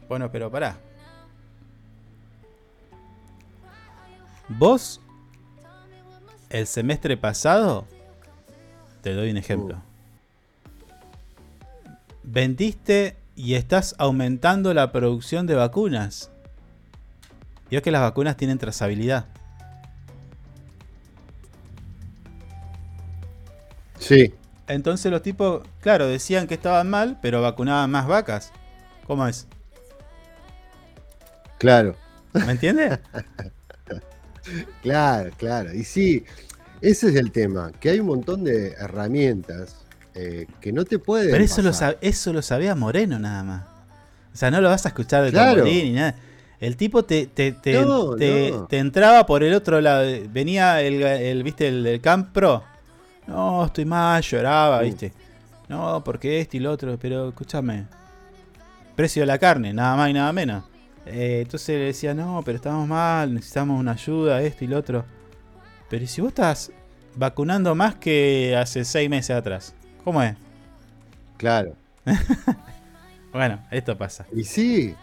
[0.10, 0.76] Bueno, pero pará.
[4.50, 5.02] Vos,
[6.50, 7.86] el semestre pasado,
[9.04, 9.78] te doy un ejemplo.
[12.24, 16.32] Vendiste y estás aumentando la producción de vacunas.
[17.70, 19.28] Y es que las vacunas tienen trazabilidad.
[24.00, 24.34] Sí.
[24.68, 28.52] Entonces los tipos, claro, decían que estaban mal, pero vacunaban más vacas.
[29.06, 29.48] ¿Cómo es?
[31.60, 31.96] Claro.
[32.34, 33.00] ¿Me entiendes?
[34.82, 35.74] claro, claro.
[35.74, 36.26] Y sí,
[36.82, 39.76] ese es el tema, que hay un montón de herramientas
[40.16, 41.32] eh, que no te pueden.
[41.32, 43.64] Pero eso lo, eso lo sabía Moreno nada más.
[44.34, 45.64] O sea, no lo vas a escuchar de claro.
[45.64, 46.16] ni nada.
[46.60, 47.84] El tipo te, te, te,
[48.70, 50.06] te, entraba por el otro lado.
[50.30, 52.64] Venía el, el viste, el, el Camp Pro.
[53.28, 55.14] No, estoy mal, lloraba, viste.
[55.68, 57.86] No, porque este y lo otro, pero escúchame.
[58.96, 60.64] Precio de la carne, nada más y nada menos.
[61.06, 65.06] Eh, entonces le decía, no, pero estamos mal, necesitamos una ayuda, esto y lo otro.
[65.90, 66.72] Pero si vos estás
[67.16, 69.74] vacunando más que hace seis meses atrás?
[70.04, 70.36] ¿Cómo es?
[71.38, 71.76] Claro.
[73.34, 74.26] bueno, esto pasa.
[74.34, 74.96] Y sí,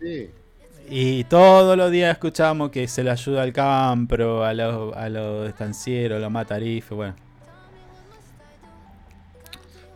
[0.00, 0.30] sí.
[0.90, 5.48] Y todos los días escuchamos que se le ayuda al campo, a los, a los
[5.48, 7.27] estancieros, a los matarifes, bueno.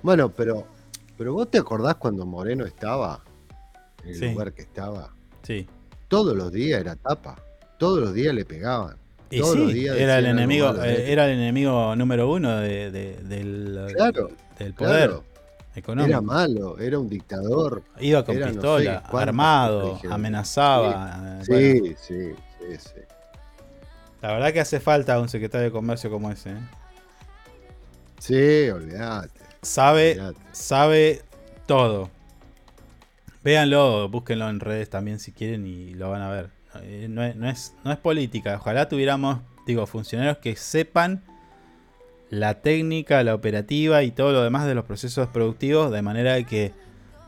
[0.02, 0.66] Bueno, pero,
[1.16, 3.22] pero vos te acordás cuando Moreno estaba
[4.04, 5.14] en el lugar que estaba.
[5.42, 5.66] Sí.
[6.08, 7.36] Todos los días era tapa.
[7.78, 8.96] Todos los días le pegaban.
[9.30, 13.28] todos los días era el enemigo, eh, era el enemigo número uno de, del,
[14.58, 15.20] del, poder
[15.74, 16.10] económico.
[16.10, 17.82] Era malo, era un dictador.
[17.98, 21.40] Iba con pistola, armado, amenazaba.
[21.42, 23.00] Sí, eh, sí, sí, sí,
[24.20, 26.50] La verdad que hace falta un secretario de comercio como ese.
[26.50, 26.60] ¿eh?
[28.18, 29.41] Sí, olvídate.
[29.62, 30.20] Sabe,
[30.50, 31.22] sabe
[31.66, 32.10] todo.
[33.44, 36.50] Véanlo, búsquenlo en redes también si quieren y lo van a ver.
[36.82, 37.36] Eh, no es,
[37.84, 38.56] no es, política.
[38.56, 41.22] Ojalá tuviéramos, digo, funcionarios que sepan
[42.28, 46.72] la técnica, la operativa y todo lo demás de los procesos productivos de manera que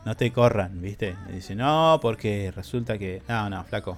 [0.03, 1.15] no te corran, ¿viste?
[1.29, 3.21] Y dicen, no, porque resulta que.
[3.29, 3.97] No, no, flaco.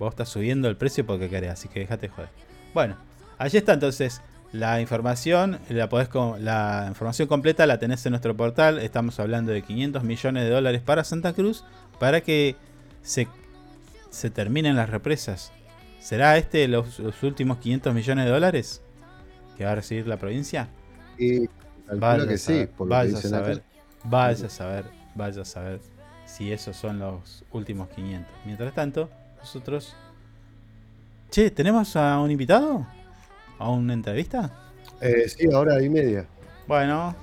[0.00, 2.30] Vos estás subiendo el precio porque querés, así que déjate joder.
[2.72, 2.96] Bueno,
[3.38, 4.22] allí está entonces
[4.54, 6.08] la información, la, podés,
[6.38, 8.78] la información completa la tenés en nuestro portal.
[8.78, 11.64] Estamos hablando de 500 millones de dólares para Santa Cruz
[11.98, 12.54] para que
[13.02, 13.26] se,
[14.10, 15.50] se terminen las represas.
[15.98, 18.80] ¿Será este los, últimos 500 millones de dólares
[19.58, 20.68] que va a recibir la provincia?
[21.18, 21.48] Y
[21.92, 23.62] vaya que sí, vaya a saber,
[24.04, 24.84] vaya a saber,
[25.16, 25.80] vaya a saber
[26.26, 28.32] si esos son los últimos 500.
[28.44, 29.96] Mientras tanto, nosotros...
[31.32, 32.86] Che, ¿tenemos a un invitado?
[33.58, 34.50] ¿A una entrevista?
[35.00, 36.26] Eh, sí, ahora y media.
[36.66, 37.14] Bueno.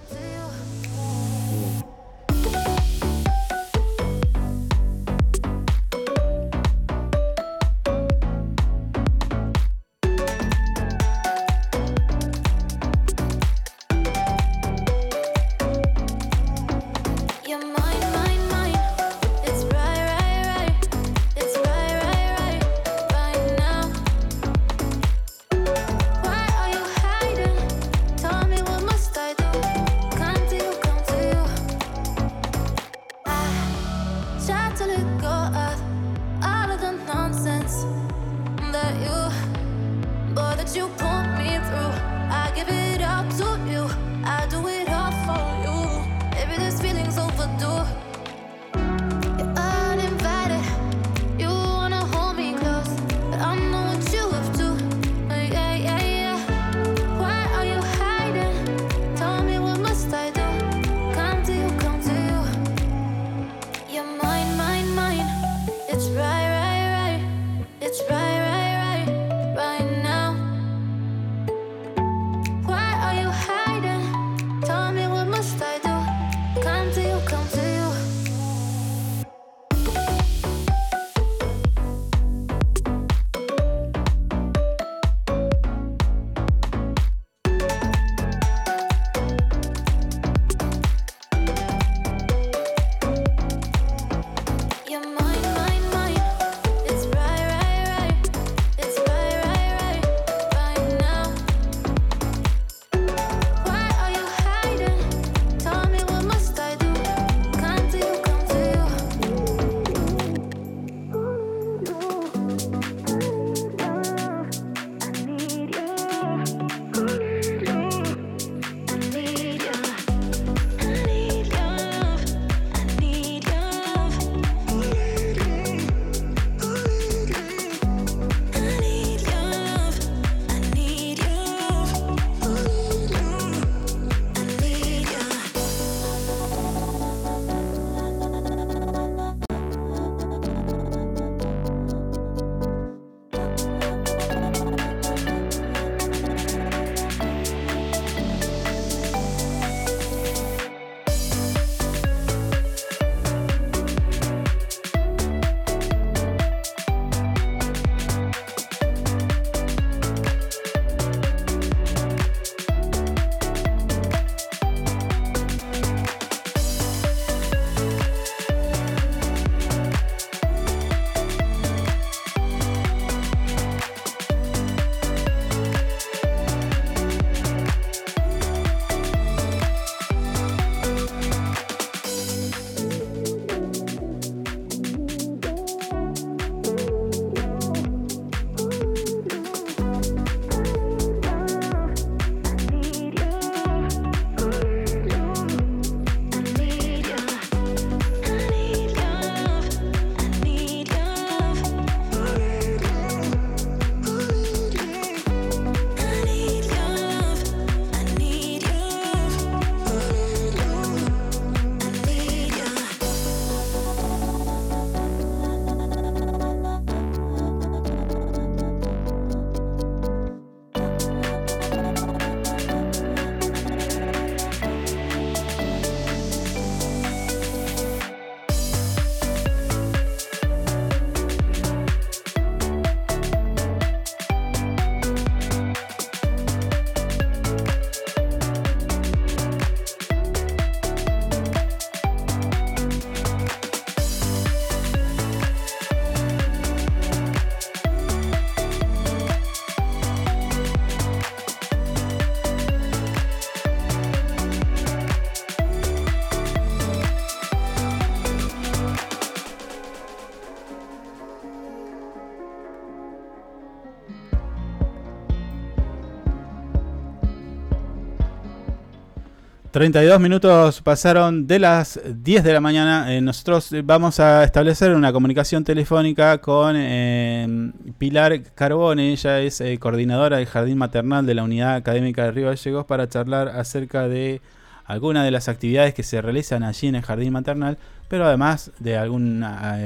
[269.82, 273.16] 32 minutos pasaron de las 10 de la mañana.
[273.16, 279.12] Eh, nosotros vamos a establecer una comunicación telefónica con eh, Pilar Carbone.
[279.12, 283.10] Ella es eh, coordinadora del Jardín Maternal de la Unidad Académica de Río Gallegos para
[283.10, 284.42] charlar acerca de
[284.86, 288.98] algunas de las actividades que se realizan allí en el Jardín Maternal, pero además de
[289.00, 289.80] alguna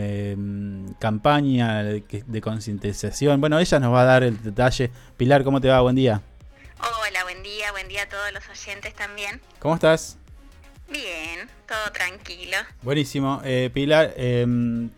[1.00, 3.40] campaña de, de concientización.
[3.40, 4.92] Bueno, ella nos va a dar el detalle.
[5.16, 5.80] Pilar, ¿cómo te va?
[5.80, 6.22] Buen día.
[6.80, 9.40] Hola, buen día, buen día a todos los oyentes también.
[9.60, 10.18] ¿Cómo estás?
[10.90, 12.58] Bien, todo tranquilo.
[12.82, 13.42] Buenísimo.
[13.46, 14.90] Eh, Pilar, em,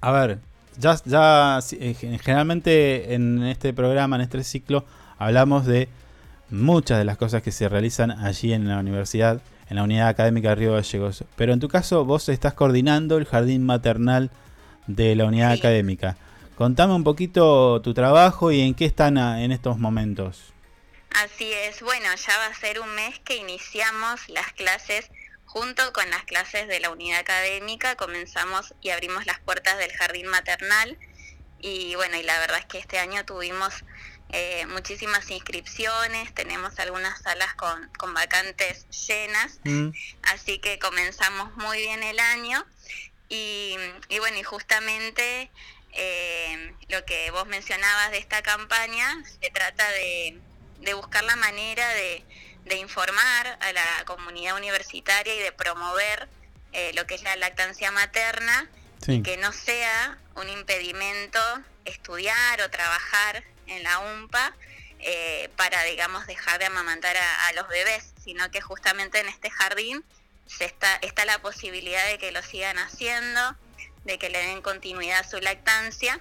[0.00, 0.38] a ver,
[0.78, 4.84] ya, ya eh, generalmente en este programa, en este ciclo,
[5.18, 5.88] hablamos de
[6.48, 10.50] muchas de las cosas que se realizan allí en la universidad, en la unidad académica
[10.50, 11.24] de Río Gallegos.
[11.34, 14.30] Pero en tu caso, vos estás coordinando el jardín maternal
[14.86, 16.16] de la unidad académica.
[16.56, 20.52] Contame un poquito tu trabajo y en qué están en estos momentos.
[21.10, 25.10] Así es, bueno, ya va a ser un mes que iniciamos las clases
[25.44, 30.28] junto con las clases de la unidad académica, comenzamos y abrimos las puertas del jardín
[30.28, 30.96] maternal.
[31.60, 33.74] Y bueno, y la verdad es que este año tuvimos
[34.30, 39.90] eh, muchísimas inscripciones, tenemos algunas salas con, con vacantes llenas, mm.
[40.22, 42.64] así que comenzamos muy bien el año.
[43.28, 43.76] Y,
[44.08, 45.50] y bueno, y justamente
[45.92, 50.40] eh, lo que vos mencionabas de esta campaña se trata de
[50.80, 52.24] de buscar la manera de,
[52.76, 56.28] informar a la comunidad universitaria y de promover
[56.72, 58.70] eh, lo que es la lactancia materna
[59.08, 61.40] y que no sea un impedimento
[61.84, 64.54] estudiar o trabajar en la UMPA
[65.00, 70.04] eh, para, digamos, dejar de amamantar a, los bebés, sino que justamente en este jardín
[70.46, 73.56] se está, está la posibilidad de que lo sigan haciendo,
[74.04, 76.20] de que le den continuidad a su lactancia,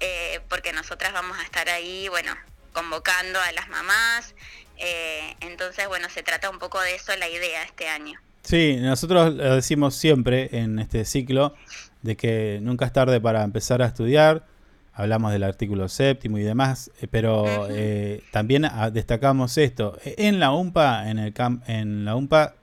[0.00, 2.36] eh, porque nosotras vamos a estar ahí, bueno,
[2.72, 4.34] convocando a las mamás.
[4.78, 8.18] Eh, entonces, bueno, se trata un poco de eso la idea este año.
[8.42, 11.54] Sí, nosotros lo decimos siempre en este ciclo
[12.02, 14.46] de que nunca es tarde para empezar a estudiar.
[14.94, 19.98] Hablamos del artículo séptimo y demás, eh, pero eh, también ah, destacamos esto.
[20.02, 21.34] En la UMPA, en, el
[21.66, 22.54] en la UMPA,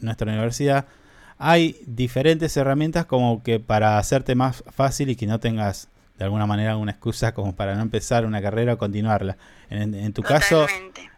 [0.00, 0.86] nuestra universidad,
[1.38, 6.46] hay diferentes herramientas como que para hacerte más fácil y que no tengas de alguna
[6.46, 9.36] manera una excusa como para no empezar una carrera o continuarla.
[9.70, 10.66] En, tu caso,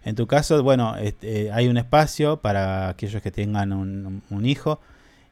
[0.05, 4.81] en tu caso, bueno, este, hay un espacio para aquellos que tengan un, hijo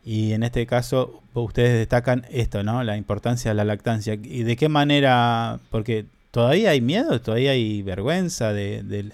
[0.05, 2.83] y en este caso ustedes destacan esto, ¿no?
[2.83, 4.15] La importancia de la lactancia.
[4.15, 5.61] ¿Y de qué manera?
[5.71, 9.13] Porque todavía hay miedo, todavía hay vergüenza de, de,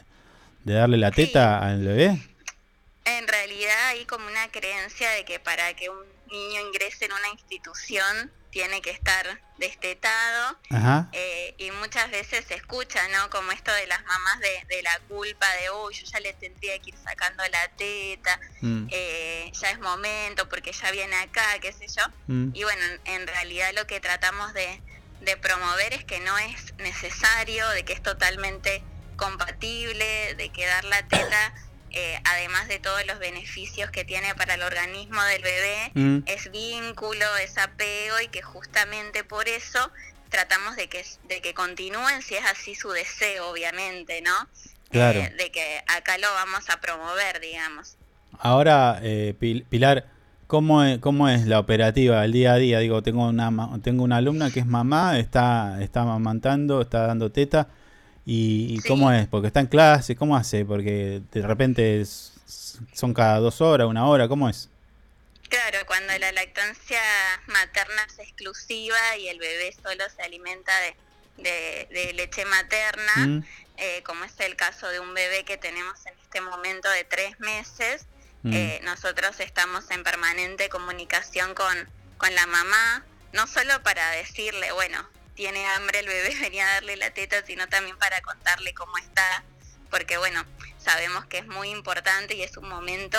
[0.64, 2.18] darle la teta al bebé.
[3.04, 5.98] En realidad hay como una creencia de que para que un
[6.30, 10.56] niño ingrese en una institución tiene que estar destetado
[11.12, 13.30] eh, y muchas veces se escucha, ¿no?
[13.30, 16.90] Como esto de las mamás de, la culpa de, uy, yo ya le tendría que
[16.90, 18.86] ir sacando la teta, mm.
[18.90, 22.04] eh, ya es momento porque ya viene acá, qué sé yo.
[22.26, 22.50] Mm.
[22.54, 24.80] Y bueno, en, realidad lo que tratamos de,
[25.20, 28.82] de promover es que no es necesario, de que es totalmente
[29.16, 31.54] compatible, de que dar la teta
[31.90, 36.18] eh, además de todos los beneficios que tiene para el organismo del bebé, mm.
[36.26, 39.90] es vínculo, es apego y que justamente por eso
[40.28, 44.34] tratamos de que, de que continúen, si es así su deseo, obviamente, ¿no?
[44.90, 45.20] Claro.
[45.20, 47.96] Eh, de que acá lo vamos a promover, digamos.
[48.38, 49.34] Ahora, eh,
[49.68, 50.06] Pilar,
[50.46, 52.78] ¿cómo es, ¿cómo es la operativa, el día a día?
[52.78, 53.50] Digo, tengo una,
[53.82, 57.68] tengo una alumna que es mamá, está, está amamantando, está dando teta
[58.30, 59.26] ¿Y, cómo es?
[59.26, 60.62] Porque está en clase, ¿cómo hace?
[60.66, 62.04] Porque de repente
[62.92, 64.68] son cada dos horas, una hora, ¿cómo es?
[65.48, 67.00] Claro, cuando la lactancia
[67.46, 70.72] materna es exclusiva y el bebé solo se alimenta
[71.38, 73.44] de, de, leche materna, mm.
[73.78, 77.40] eh, como es el caso de un bebé que tenemos en este momento de tres
[77.40, 78.04] meses,
[78.42, 78.52] mm.
[78.52, 81.88] eh, nosotros estamos en permanente comunicación con,
[82.18, 85.02] con la mamá, no solo para decirle, bueno,
[85.38, 89.44] tiene hambre el bebé, venía a darle la teta, sino también para contarle cómo está,
[89.88, 90.44] porque bueno,
[90.78, 93.18] sabemos que es muy importante y es un momento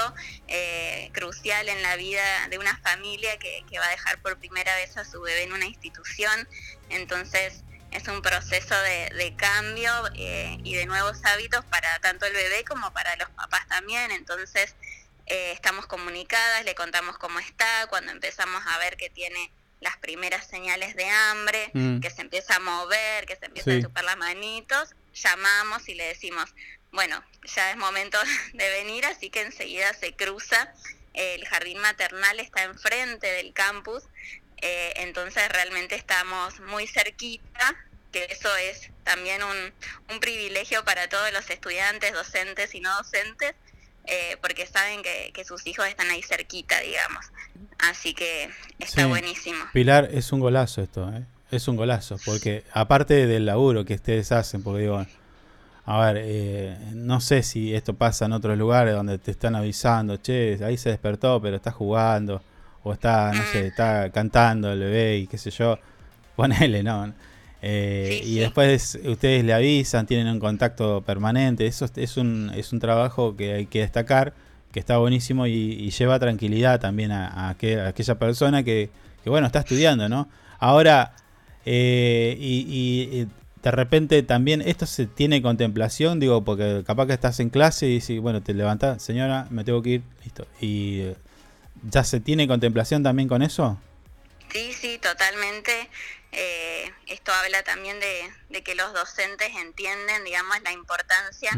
[0.49, 4.97] eh, crucial en la vida de una familia que, va a dejar por primera vez
[4.97, 6.45] a su bebé en una institución,
[6.89, 12.65] entonces es un proceso de, cambio eh, y de nuevos hábitos para tanto el bebé
[12.65, 14.75] como para los papás también, entonces
[15.27, 20.47] eh, estamos comunicadas, le contamos cómo está, cuando empezamos a ver que tiene las primeras
[20.47, 21.99] señales de hambre, mm.
[21.99, 26.05] que se empieza a mover, que se empieza a chupar las manitos, llamamos y le
[26.05, 26.53] decimos,
[26.91, 27.23] bueno,
[27.55, 28.17] ya es momento
[28.53, 30.73] de venir, así que enseguida se cruza.
[31.13, 34.03] El jardín maternal está enfrente del campus,
[34.61, 37.75] eh, entonces realmente estamos muy cerquita,
[38.11, 39.73] que eso es también un,
[40.09, 43.55] un privilegio para todos los estudiantes, docentes y no docentes,
[44.05, 47.25] eh, porque saben que, sus hijos están ahí cerquita, digamos.
[47.79, 48.49] Así que
[48.79, 49.57] está buenísimo.
[49.73, 51.25] Pilar, es un golazo esto, ¿eh?
[51.51, 55.05] es un golazo, porque aparte del laburo que ustedes hacen, porque digo,
[55.85, 60.17] a ver, eh, no sé si esto pasa en otros lugares donde te están avisando,
[60.17, 62.41] che, ahí se despertó, pero está jugando,
[62.83, 65.79] o está, no sé, está cantando el bebé y qué sé yo,
[66.35, 67.11] ponele, ¿no?
[67.61, 71.65] Eh, y después ustedes le avisan, tienen un contacto permanente.
[71.67, 74.33] Eso es un, es un trabajo que hay que destacar,
[74.71, 78.89] que está buenísimo y, lleva tranquilidad también a, aquella persona que,
[79.25, 80.29] bueno, está estudiando, ¿no?
[80.59, 81.15] Ahora,
[81.65, 83.27] eh, y,
[83.61, 87.95] de repente también esto se tiene contemplación, digo, porque capaz que estás en clase y
[87.95, 90.47] dices, bueno, te levantas, señora, me tengo que ir, listo.
[90.61, 91.07] ¿Y
[91.83, 93.77] ya se tiene contemplación también con eso?
[94.51, 95.89] Sí, sí, totalmente.
[96.31, 101.51] Eh, esto habla también de, que los docentes entienden, digamos, la importancia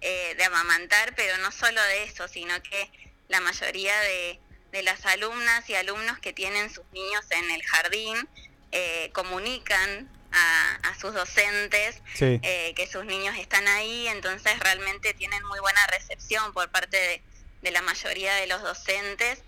[0.00, 2.90] eh, de amamantar, pero no solo de eso, sino que
[3.28, 4.40] la mayoría de,
[4.82, 8.28] las alumnas y alumnos que tienen sus niños en el jardín
[8.72, 15.86] eh, comunican a, sus docentes que sus niños están ahí, entonces realmente tienen muy buena
[15.86, 17.22] recepción por parte
[17.62, 19.42] de, la mayoría de los docentes,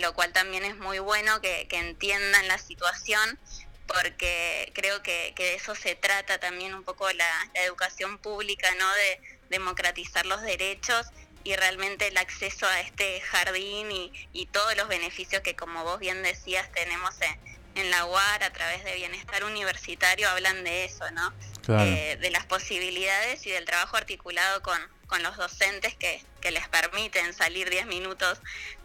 [0.00, 3.38] lo cual también es muy bueno que, que entiendan la situación
[3.86, 8.92] porque creo que, de eso se trata también un poco la, educación pública, ¿no?
[8.94, 9.20] De
[9.50, 11.06] democratizar los derechos
[11.44, 16.22] y realmente el acceso a este jardín y, todos los beneficios que, como vos bien
[16.22, 21.32] decías, tenemos en, la UAR a través de bienestar universitario, hablan de eso, ¿no?
[21.68, 26.68] Eh, de las posibilidades y del trabajo articulado con, con los docentes que, que les
[26.68, 28.40] permiten salir 10 minutos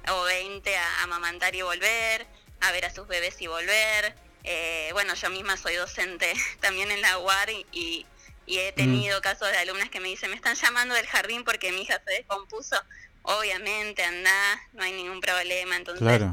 [0.09, 2.25] o 20 a amamantar y volver,
[2.61, 7.01] a ver a sus bebés y volver, eh, bueno, yo misma soy docente también en
[7.01, 8.05] la UAR y,
[8.47, 9.21] he tenido mm.
[9.21, 12.13] casos de alumnas que me dicen, me están llamando del jardín porque mi hija se
[12.13, 12.75] descompuso.
[13.21, 14.31] Obviamente, anda,
[14.73, 15.75] no hay ningún problema.
[15.75, 16.23] Entonces,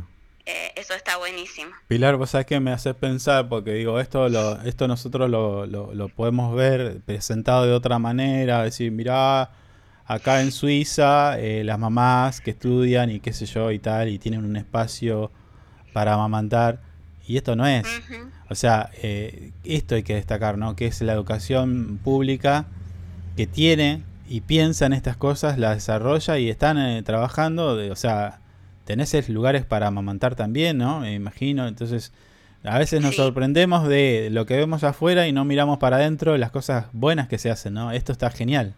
[0.46, 1.72] eh, eso está buenísimo.
[1.88, 6.08] Pilar, vos sabés que me hace pensar, porque digo, esto lo, esto nosotros lo, lo,
[6.08, 9.50] podemos ver presentado de otra manera, decir, mirá,
[10.06, 14.18] acá en Suiza, eh, las mamás que estudian y qué sé yo y tal, y
[14.20, 15.32] tienen un espacio
[15.92, 16.85] para amamantar
[17.26, 17.86] y esto no es.
[18.48, 20.76] O sea, eh, esto hay que destacar, ¿no?
[20.76, 22.66] Que es la educación pública
[23.36, 27.96] que tiene y piensa en estas cosas, la desarrolla y están eh, trabajando, de, o
[27.96, 28.40] sea,
[28.84, 31.00] tenés lugares para amamantar también, ¿no?
[31.00, 32.12] Me imagino, entonces
[32.64, 36.50] a veces nos sorprendemos de lo que vemos afuera y no miramos para adentro las
[36.50, 37.92] cosas buenas que se hacen, ¿no?
[37.92, 38.74] Esto está genial.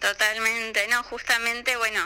[0.00, 2.00] Totalmente, no, justamente, bueno,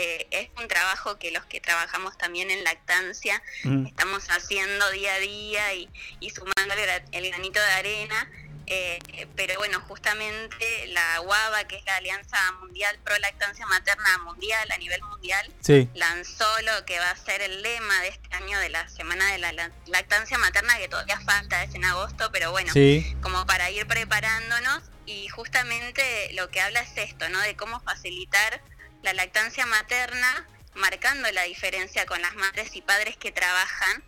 [0.00, 3.86] eh, es un trabajo que los que trabajamos también en lactancia mm.
[3.86, 5.90] estamos haciendo día a día y,
[6.20, 6.74] y sumando
[7.12, 8.30] el, granito de arena.
[8.66, 8.98] Eh,
[9.36, 14.78] pero bueno, justamente la UABA, que es la Alianza Mundial Pro Lactancia Materna Mundial a
[14.78, 15.52] nivel mundial,
[15.94, 19.38] lanzó lo que va a ser el lema de este año de la Semana de
[19.38, 19.52] la
[19.86, 22.72] Lactancia Materna, que todavía falta, es en agosto, pero bueno,
[23.20, 24.84] como para ir preparándonos.
[25.04, 27.40] Y justamente lo que habla es esto, ¿no?
[27.40, 28.62] De cómo facilitar
[29.02, 34.02] la lactancia materna, marcando la diferencia con las madres y padres que trabajan,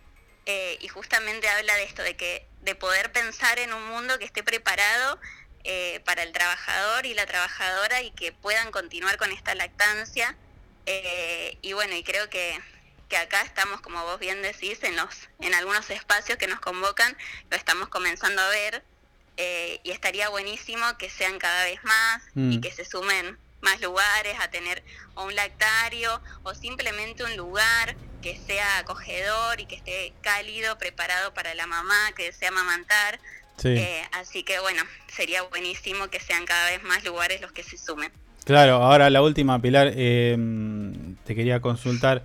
[0.45, 4.25] eh, y justamente habla de esto, de que de poder pensar en un mundo que
[4.25, 5.19] esté preparado
[5.63, 10.35] eh, para el trabajador y la trabajadora y que puedan continuar con esta lactancia.
[10.85, 12.59] Eh, y bueno, y creo que,
[13.07, 17.17] que acá estamos, como vos bien decís, en, los, en algunos espacios que nos convocan,
[17.49, 18.83] lo estamos comenzando a ver.
[19.83, 22.61] y estaría buenísimo que sean cada vez más y mm.
[22.61, 24.83] que se sumen más lugares, a tener
[25.15, 31.53] un lactario o simplemente un lugar que sea acogedor y que esté cálido, preparado para
[31.55, 33.19] la mamá que desea amamantar.
[33.63, 37.77] Eh, así que bueno, sería buenísimo que sean cada vez más lugares los que se
[37.77, 38.11] sumen.
[38.45, 40.37] Claro, ahora la última, Pilar, eh,
[41.25, 42.23] te quería consultar.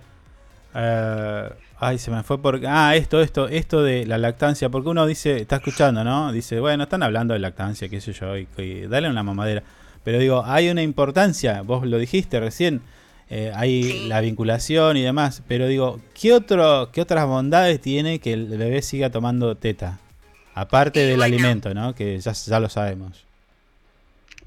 [0.75, 1.49] Eh,
[1.79, 2.67] ay, se me fue porque...
[2.67, 6.31] Ah, esto, esto, esto de la lactancia, porque uno dice, está escuchando, ¿no?
[6.33, 8.47] Dice, bueno, están hablando de lactancia, qué sé yo, y
[8.87, 9.63] dale una mamadera.
[10.09, 12.81] Pero digo, hay una importancia, vos lo dijiste recién,
[13.29, 18.33] eh, hay la vinculación y demás, pero digo, ¿qué, otro, ¿qué otras bondades tiene que
[18.33, 19.99] el bebé siga tomando teta?
[20.55, 21.93] Aparte del alimento, ¿no?
[21.93, 23.23] Que ya, ya lo sabemos.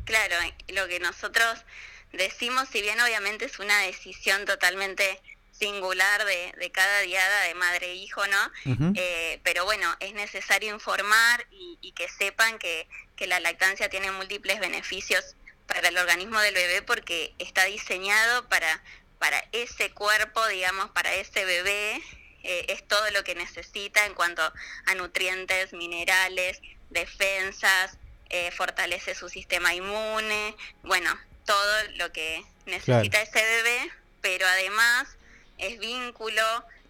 [0.05, 0.35] Claro,
[0.75, 1.65] lo que nosotros
[2.13, 5.21] decimos, si bien obviamente es una decisión totalmente
[5.53, 8.93] singular de, de cada diada de madre e hijo, ¿no?
[8.97, 14.11] Eh, pero bueno, es necesario informar y, y que sepan que, que, la lactancia tiene
[14.11, 15.37] múltiples beneficios
[15.73, 18.83] para el organismo del bebé porque está diseñado para,
[19.19, 22.03] para ese cuerpo, digamos, para ese bebé,
[22.43, 27.97] eh, es todo lo que necesita en cuanto a nutrientes, minerales, defensas,
[28.29, 33.91] eh, fortalece su sistema inmune, bueno, todo lo que necesita ese bebé,
[34.21, 35.09] pero además
[35.57, 36.43] es vínculo,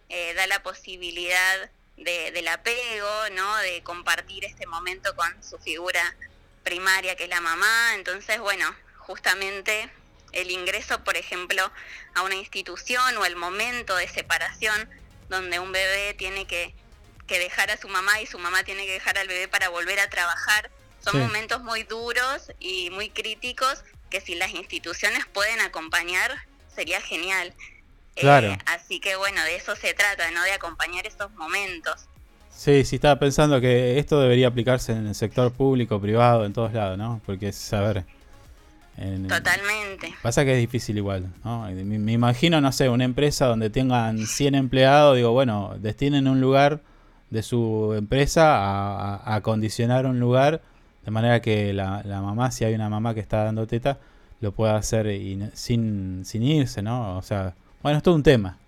[0.09, 3.57] eh, da la posibilidad de, del apego, ¿no?
[3.59, 6.17] De compartir este momento con su figura
[6.63, 7.95] primaria, que es la mamá.
[7.95, 9.91] Entonces, bueno, justamente
[10.33, 11.71] el ingreso, por ejemplo,
[12.15, 14.89] a una institución o el momento de separación
[15.29, 16.75] donde un bebé tiene que,
[17.27, 20.01] que dejar a su mamá y su mamá tiene que dejar al bebé para volver
[20.01, 20.71] a trabajar,
[21.05, 27.55] son momentos muy duros y muy críticos que si las instituciones pueden acompañar sería genial.
[28.15, 28.53] Claro.
[28.53, 30.43] Eh, así que bueno, de eso se trata, ¿no?
[30.45, 32.07] De acompañar esos momentos.
[32.55, 36.73] Sí, sí, estaba pensando que esto debería aplicarse en el sector público, privado, en todos
[36.73, 37.21] lados, ¿no?
[37.27, 38.05] Porque es saber.
[38.97, 40.15] Totalmente.
[40.23, 41.67] Pasa que es difícil igual, ¿no?
[41.71, 46.81] Me, imagino, no sé, una empresa donde tengan 100 empleados, digo, bueno, destinen un lugar
[47.31, 50.61] de su empresa a, acondicionar un lugar
[51.05, 53.99] de manera que la, mamá, si hay una mamá que está dando teta,
[54.41, 55.07] lo pueda hacer
[55.55, 57.17] sin, sin irse, ¿no?
[57.17, 58.59] O sea, bueno, es todo un tema.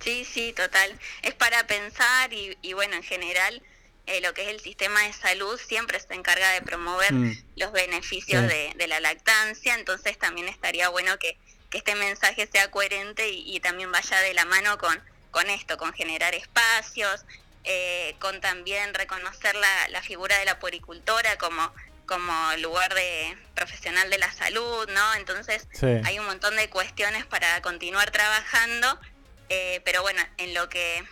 [0.00, 0.98] Sí, sí, total.
[1.22, 3.62] Es para pensar y, y bueno, en general
[4.06, 7.42] eh, lo que es el sistema de salud siempre se encarga de promover mm.
[7.56, 11.38] los beneficios de, la lactancia, entonces también estaría bueno que,
[11.72, 14.96] este mensaje sea coherente y, también vaya de la mano con,
[15.32, 17.24] con esto, con generar espacios,
[17.64, 21.72] eh, con también reconocer la, la figura de la poricultora como
[22.06, 25.14] como lugar de profesional de la salud, ¿no?
[25.14, 25.66] Entonces
[26.04, 29.00] hay un montón de cuestiones para continuar trabajando,
[29.48, 31.04] eh, pero bueno, en lo que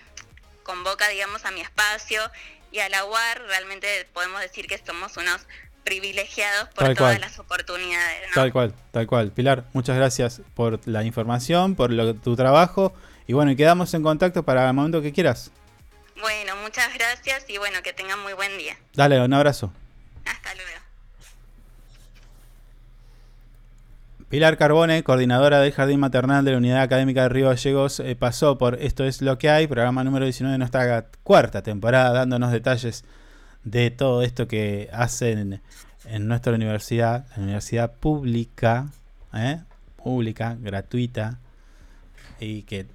[0.62, 2.22] convoca, digamos, a mi espacio
[2.70, 5.46] y a la UAR, realmente podemos decir que somos unos
[5.84, 8.30] privilegiados por todas las oportunidades.
[8.34, 9.32] Tal cual, tal cual.
[9.32, 11.90] Pilar, muchas gracias por la información, por
[12.20, 12.94] tu trabajo
[13.26, 15.50] y bueno, quedamos en contacto para el momento que quieras.
[16.20, 18.76] Bueno, muchas gracias y bueno, que tengan muy buen día.
[18.94, 19.72] Dale, un abrazo.
[20.24, 20.71] Hasta luego.
[24.32, 28.56] Pilar Carbone, coordinadora del Jardín Maternal de la Unidad Académica de Río Gallegos, eh, pasó
[28.56, 33.04] por Esto es lo que hay, programa número 19 de nuestra cuarta temporada, dándonos detalles
[33.62, 35.60] de todo esto que hacen
[36.06, 38.88] en nuestra universidad, la universidad pública,
[39.34, 39.60] ¿eh?
[40.02, 41.38] pública, gratuita,
[42.40, 42.86] y que,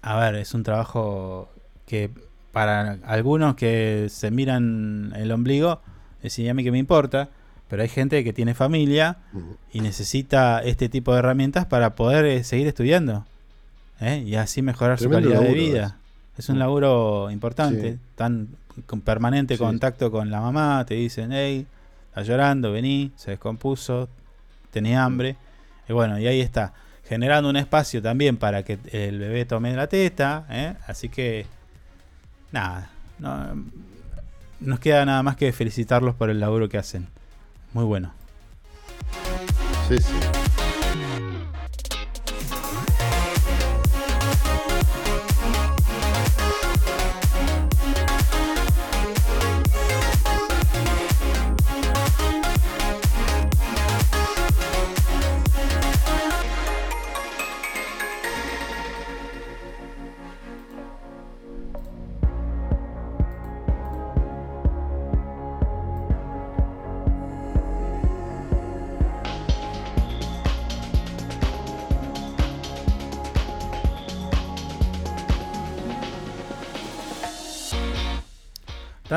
[0.00, 1.50] a ver, es un trabajo
[1.84, 2.10] que
[2.50, 5.82] para algunos que se miran el ombligo,
[6.22, 7.28] es a mí que me importa,
[7.68, 9.18] pero hay gente que tiene familia
[9.72, 13.26] y necesita este tipo de herramientas para poder eh, seguir estudiando
[14.00, 14.22] ¿eh?
[14.26, 15.98] y así mejorar su calidad de vida.
[16.36, 18.48] Es un laburo importante, tan
[18.86, 21.66] con permanente contacto con la mamá, te dicen, hey,
[22.08, 24.08] está llorando, vení, se descompuso,
[24.70, 25.36] tenía hambre.
[25.88, 26.72] Y bueno, y ahí está,
[27.08, 30.46] generando un espacio también para que el bebé tome la teta.
[30.48, 30.74] ¿eh?
[30.86, 31.46] Así que,
[32.52, 33.64] nada, no,
[34.60, 37.08] nos queda nada más que felicitarlos por el laburo que hacen.
[37.72, 38.10] Muy bueno.
[39.88, 40.57] Sí, sí.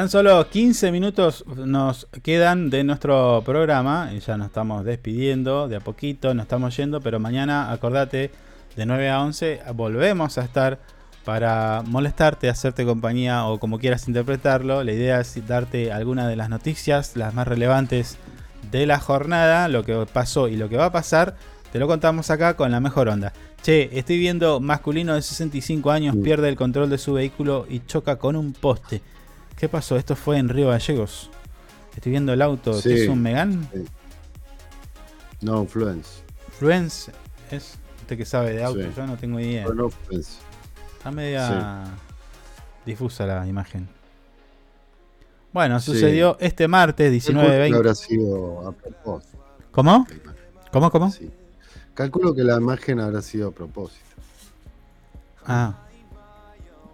[0.02, 5.76] Tan solo 15 minutos nos quedan de nuestro programa y ya nos estamos despidiendo de
[5.76, 8.32] a poquito, nos estamos yendo, pero mañana acordate
[8.76, 10.80] de 9 a 11 volvemos a estar
[11.23, 14.84] para molestarte, hacerte compañía o como quieras interpretarlo.
[14.84, 18.18] La idea es darte alguna de las noticias, las más relevantes
[18.72, 21.36] de la jornada, lo que pasó y lo que va a pasar.
[21.72, 23.34] Te lo contamos acá con la mejor onda.
[23.61, 28.15] Che, estoy viendo masculino de 65 años pierde el control de su vehículo y choca
[28.15, 29.03] con un poste.
[29.57, 29.95] ¿Qué pasó?
[29.98, 31.30] Esto fue en Río Gallegos.
[31.95, 32.78] Estoy viendo el auto.
[32.78, 33.68] ¿Es un Megan?
[35.41, 36.22] No, Fluence.
[36.52, 37.11] Fluence
[37.49, 39.65] es usted que sabe de autos, yo no tengo idea.
[39.73, 39.90] No,
[40.98, 41.84] Está media
[42.86, 43.88] difusa la imagen.
[45.53, 47.76] Bueno, sucedió este martes 19-20.
[47.76, 49.38] habrá sido a propósito.
[49.72, 50.07] ¿Cómo?
[50.72, 51.14] ¿Cómo, cómo?
[51.94, 54.06] Calculo que la imagen habrá sido a propósito.
[55.45, 55.76] Ah.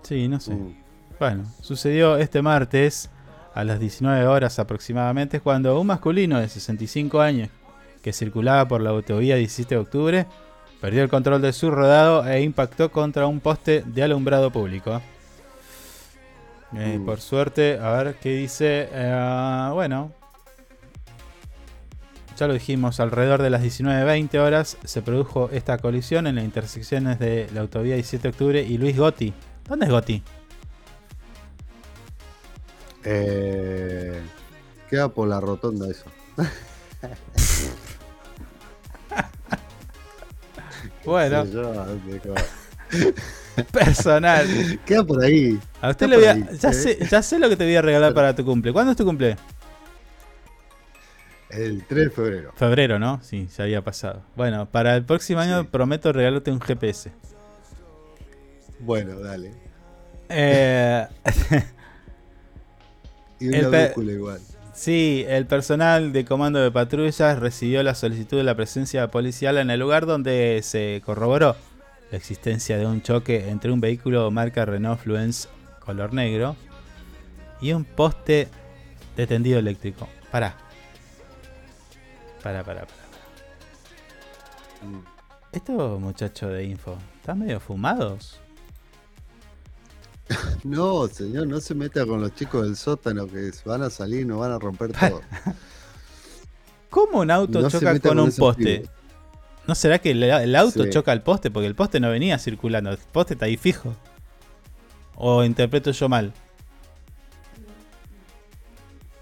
[0.03, 0.55] Sí, no sé.
[0.55, 0.86] Mm.
[1.19, 3.09] Bueno, sucedió este martes
[3.55, 7.49] a las 19 horas aproximadamente cuando un masculino de 65 años
[8.03, 10.27] que circulaba por la autovía 17 de octubre
[10.79, 15.01] perdió el control de su rodado e impactó contra un poste de alumbrado público.
[16.75, 17.05] Eh, mm.
[17.05, 18.89] Por suerte, a ver qué dice.
[18.91, 20.11] Eh, bueno,
[22.37, 27.17] ya lo dijimos, alrededor de las 19.20 horas se produjo esta colisión en las intersecciones
[27.17, 29.33] de la autovía 17 de octubre y Luis Gotti.
[29.67, 30.23] ¿Dónde es Gotti?
[33.09, 34.21] Eh,
[34.89, 36.03] queda por la rotonda eso.
[41.05, 41.45] bueno.
[43.71, 44.45] Personal.
[44.85, 45.57] Queda por ahí.
[45.81, 48.13] A usted le voy a, ya, sé, ya sé lo que te voy a regalar
[48.13, 48.73] para tu cumple.
[48.73, 49.37] ¿Cuándo es tu cumple?
[51.49, 52.51] El 3 de febrero.
[52.57, 53.21] Febrero, ¿no?
[53.23, 54.21] Sí, ya había pasado.
[54.35, 57.13] Bueno, para el próximo año prometo regalarte un GPS.
[58.79, 59.53] Bueno, dale.
[60.27, 61.07] Eh,
[63.39, 64.39] y una igual.
[64.73, 69.71] Sí, el personal de comando de patrullas recibió la solicitud de la presencia policial en
[69.71, 71.55] el lugar donde se corroboró
[72.11, 75.49] la existencia de un choque entre un vehículo marca Renault Fluence
[75.79, 76.55] color negro
[77.59, 78.49] y un poste
[79.15, 80.07] de tendido eléctrico.
[80.31, 80.55] Pará.
[82.43, 82.93] Pará, pará, pará.
[84.83, 85.03] Mm.
[85.51, 88.39] Estos muchachos de info, ¿están medio fumados?
[90.63, 94.25] No, señor, no se meta con los chicos del sótano que van a salir y
[94.25, 95.21] nos van a romper todo.
[96.89, 98.89] ¿Cómo un auto choca con, un poste?
[99.67, 101.51] ¿No será que el, auto choca al poste?
[101.51, 103.93] Porque el poste no venía circulando, el poste está ahí fijo.
[105.15, 106.33] ¿O interpreto yo mal?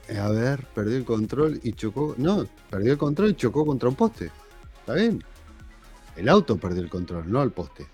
[0.07, 2.13] Eh, a ver, perdió el control y chocó.
[2.17, 4.31] No, perdió el control y chocó contra un poste.
[4.81, 5.23] ¿Está bien?
[6.15, 7.87] El auto perdió el control, no el poste.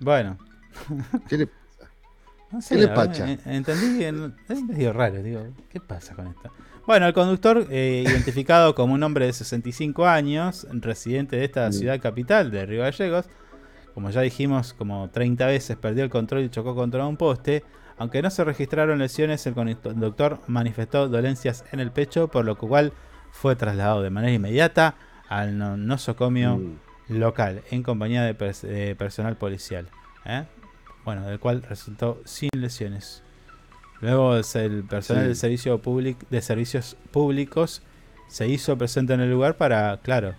[0.00, 0.36] Bueno.
[1.28, 1.48] ¿Qué le
[2.68, 3.30] ¿Qué le pacha?
[3.46, 6.52] Entendí, es medio raro, digo, ¿qué pasa con esto?
[6.86, 12.00] Bueno, el conductor, eh, identificado como un hombre de 65 años, residente de esta ciudad
[12.00, 13.26] capital de Río Gallegos,
[13.94, 17.62] como ya dijimos, como 30 veces perdió el control y chocó contra un poste.
[17.98, 22.92] Aunque no se registraron lesiones, el conductor manifestó dolencias en el pecho, por lo cual
[23.30, 24.96] fue trasladado de manera inmediata
[25.28, 26.78] al nosocomio mm.
[27.08, 29.88] local en compañía de, personal policial.
[30.24, 30.44] ¿eh?
[31.04, 33.22] Bueno, del cual resultó sin lesiones.
[34.00, 35.80] Luego el personal del servicio
[36.30, 37.82] de servicios públicos
[38.28, 40.34] se hizo presente en el lugar para, claro,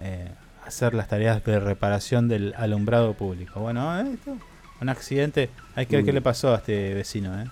[0.00, 0.30] eh,
[0.66, 3.60] hacer las tareas de reparación del alumbrado público.
[3.60, 4.36] Bueno, eh, esto,
[4.80, 7.46] un accidente, hay que ver qué le pasó a este vecino, ¿eh?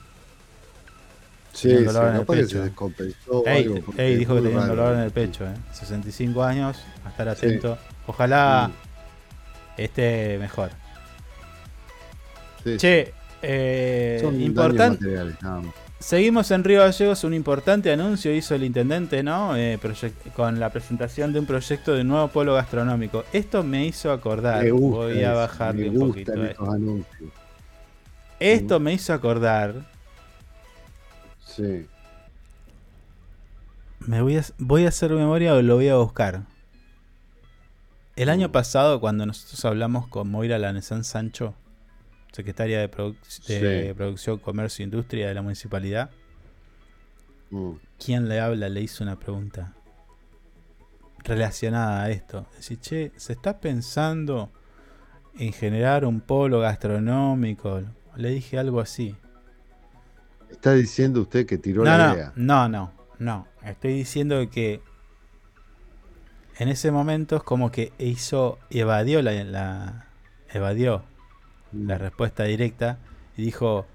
[1.54, 2.62] Sí, sí no pecho.
[2.62, 5.54] descompensó ey, ey, dijo que tenía un dolor en el pecho, ¿eh?
[5.72, 7.78] 65 años, a estar atento.
[8.08, 8.70] Ojalá
[9.76, 10.70] esté mejor.
[12.64, 13.12] Che,
[13.42, 15.06] eh, importante.
[15.98, 19.56] Seguimos en Río Gallegos, un importante anuncio hizo el intendente, ¿no?
[19.56, 19.78] Eh,
[20.34, 23.24] con la presentación de un proyecto de nuevo polo gastronómico.
[23.32, 26.32] Esto me hizo acordar, voy a bajarle un poquito.
[28.38, 29.74] Esto me hizo acordar.
[31.46, 31.86] Sí.
[34.00, 36.42] Me voy a, voy a hacer memoria o lo voy a buscar.
[38.16, 38.52] El año mm.
[38.52, 41.54] pasado, cuando nosotros hablamos con Moira Lanesan Sancho,
[42.34, 46.10] secretaria de, Producción, Comercio e Industria de la municipalidad.
[47.50, 47.74] Mm.
[48.04, 48.68] ¿Quién le habla?
[48.68, 49.72] Le hizo una pregunta
[51.22, 52.46] relacionada a esto.
[52.56, 54.50] Dice, che, ¿se está pensando
[55.38, 57.82] en generar un polo gastronómico?
[58.16, 59.14] Le dije algo así.
[60.50, 62.32] ¿Está diciendo usted que tiró la idea?
[62.34, 63.46] No, no, no.
[63.62, 64.80] Estoy diciendo que
[66.58, 70.08] en ese momento es como que hizo, evadió la, la
[70.52, 71.04] evadió
[71.74, 72.98] la respuesta directa
[73.36, 73.86] y dijo,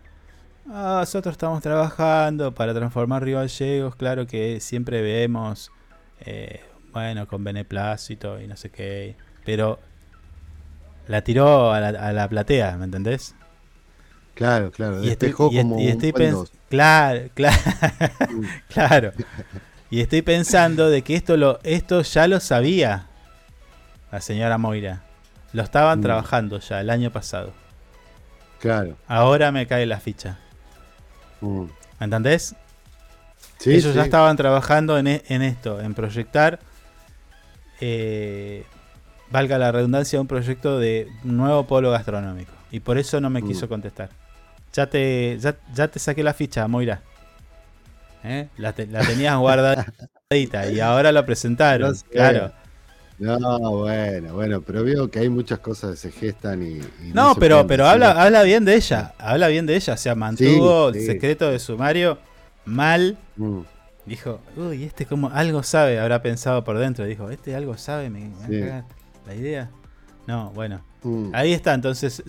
[0.70, 5.72] ah, nosotros estamos trabajando para transformar Río Gallegos, claro que siempre vemos,
[6.22, 6.62] eh,
[6.92, 9.16] bueno, con beneplácito y no sé qué,
[9.46, 9.80] pero
[11.08, 13.36] la tiró a la, platea, ¿me entendés?
[14.36, 15.34] Claro, claro, y estoy,
[16.70, 17.60] claro, claro,
[18.30, 18.46] mm.
[18.70, 19.12] claro.
[19.92, 23.08] Y estoy pensando de que esto lo esto ya lo sabía
[24.12, 25.04] la señora Moira.
[25.52, 26.04] Lo estaban mm.
[26.04, 27.54] trabajando ya el año pasado.
[28.60, 28.98] Claro.
[29.08, 30.38] Ahora me cae la ficha.
[31.42, 31.64] Mm.
[32.00, 32.56] ¿Me entendés?
[33.58, 36.60] Sí, Ellos ya estaban trabajando en, e, en, esto, en proyectar,
[37.82, 38.64] eh,
[39.32, 42.54] valga la redundancia, un proyecto de nuevo polo gastronómico.
[42.72, 43.48] Y por eso no me mm.
[43.48, 44.10] quiso contestar.
[44.74, 47.02] Ya te, ya, te saqué la ficha, Moira.
[48.24, 48.48] ¿Eh?
[48.58, 51.96] La, la tenías guardadita y ahora la presentaron.
[52.12, 52.52] claro.
[53.20, 53.40] No,
[53.80, 56.80] bueno, bueno, pero veo que hay muchas cosas que se gestan y.
[57.14, 60.90] no, pero, pero habla, habla bien de ella, habla bien de ella, o sea, mantuvo
[60.90, 62.18] el secreto de sumario
[62.66, 63.18] mal.
[63.36, 63.60] Mm.
[64.06, 67.06] Dijo, uy, este como algo sabe, habrá pensado por dentro.
[67.06, 68.84] Dijo, este algo sabe, me, me
[69.28, 69.70] la idea.
[70.26, 70.82] No, bueno.
[71.04, 71.32] Mm.
[71.34, 72.24] Ahí está, entonces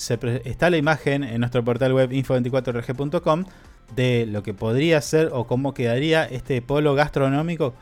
[0.44, 3.44] está la imagen en nuestro portal web info24rg.com
[3.94, 7.74] de lo que podría ser o cómo quedaría este polo gastronómico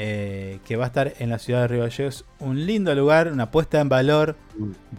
[0.00, 2.24] eh, que va a estar en la ciudad de Río Gallegos.
[2.38, 4.36] Un lindo lugar, una puesta en valor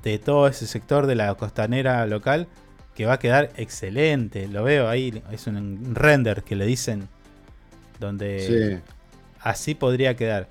[0.03, 2.47] de todo ese sector de la costanera local
[2.95, 4.49] que va a quedar excelente.
[4.49, 7.07] Lo veo ahí, es un render que le dicen
[7.97, 8.81] donde
[9.39, 10.49] así podría quedar.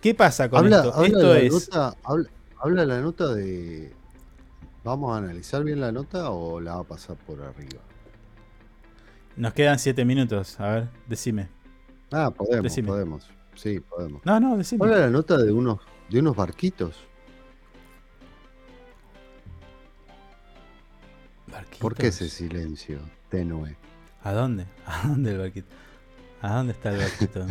[0.00, 1.04] ¿Qué pasa con esto?
[1.04, 1.70] esto es...
[1.72, 3.92] habla, la nota de...
[4.84, 7.82] ¿Vamos a analizar bien la nota o la va a pasar por arriba?
[9.36, 10.58] Nos quedan siete minutos.
[10.58, 11.50] A ver, decime.
[12.10, 13.41] Ah, podemos, podemos.
[13.54, 14.24] Sí, podemos.
[14.24, 14.84] No, no, decime.
[14.84, 16.96] Habla la nota de unos, de unos barquitos.
[21.46, 21.80] ¿Barquitos?
[21.80, 23.76] ¿Por qué ese silencio tenue?
[24.24, 24.66] ¿A dónde?
[24.86, 25.68] ¿A dónde el barquito?
[26.40, 27.46] ¿A dónde está el barquito?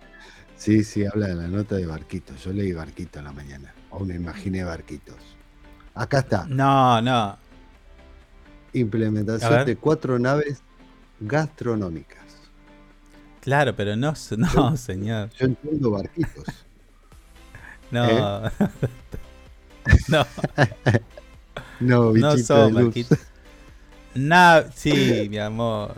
[0.56, 2.44] sí, sí, habla de la nota de barquitos.
[2.44, 3.74] Yo leí barquito en la mañana.
[3.90, 5.16] O me imaginé barquitos.
[5.94, 6.46] Acá está.
[6.46, 7.36] No, no.
[8.72, 10.62] Implementación de cuatro naves
[11.20, 12.27] gastronómicas.
[13.48, 15.30] Claro, pero no, no señor.
[15.38, 16.44] Yo entiendo barquitos.
[17.90, 18.04] No.
[18.06, 18.50] ¿Eh?
[20.08, 20.26] no.
[21.80, 23.18] no, no son barquitos.
[24.14, 25.94] No, sí, mi amor.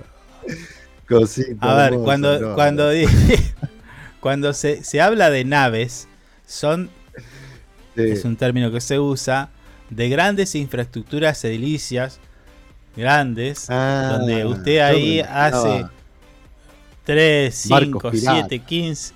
[1.60, 2.89] A ver, cuando, cuando,
[4.20, 6.06] cuando se, se, habla de naves,
[6.47, 6.89] son,
[7.97, 9.51] es un término que se usa,
[9.89, 12.20] de grandes infraestructuras edilicias,
[12.97, 15.86] grandes, ah, donde usted ahí hace
[17.05, 19.14] 3, 5, 7, 15,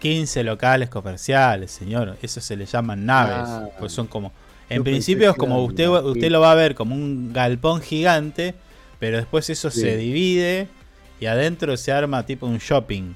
[0.00, 2.16] 15 locales comerciales, señor.
[2.22, 3.48] Eso se le llaman naves.
[3.48, 3.68] Ah.
[3.78, 4.32] pues son como.
[4.68, 8.54] En principio es como usted, usted lo va a ver como un galpón gigante,
[9.00, 10.68] pero después eso se divide
[11.18, 13.14] y adentro se arma tipo un shopping.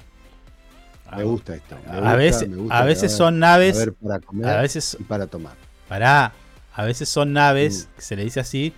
[1.15, 1.77] Me gusta esto.
[1.89, 3.89] a veces, a veces son naves.
[4.01, 5.55] para comer a veces, y para tomar.
[5.87, 6.33] Para.
[6.73, 8.01] A veces son naves, mm.
[8.01, 8.73] se le dice así,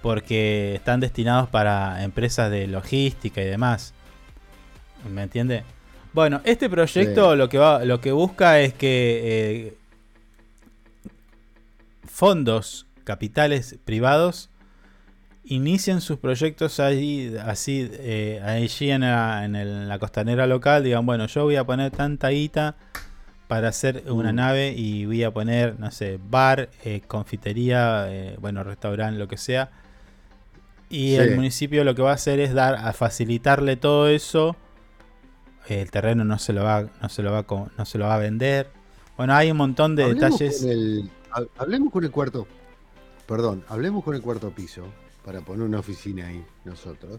[0.00, 3.92] porque están destinados para empresas de logística y demás.
[5.10, 5.64] ¿Me entiende?
[6.14, 9.76] Bueno, este proyecto lo, que va, lo que busca es que eh,
[12.04, 14.48] fondos, capitales privados
[15.42, 21.56] inician sus proyectos allí, así, eh, allí en la, costanera local, digan, bueno, yo voy
[21.56, 22.76] a poner tanta guita
[23.48, 24.36] para hacer una mm.
[24.36, 29.70] nave y voy a poner, no sé, bar, eh, confitería, bueno, restaurante, lo que sea.
[30.88, 34.56] Y el municipio lo que va a hacer es dar a facilitarle todo eso
[35.68, 37.44] el terreno no se lo va, no se lo va,
[37.76, 38.68] no se lo va a vender.
[39.16, 40.66] Bueno, hay un montón de detalles.
[41.56, 42.46] hablemos con el cuarto,
[43.26, 44.84] perdón, hablemos con el cuarto piso
[45.24, 47.18] para poner una oficina ahí nosotros.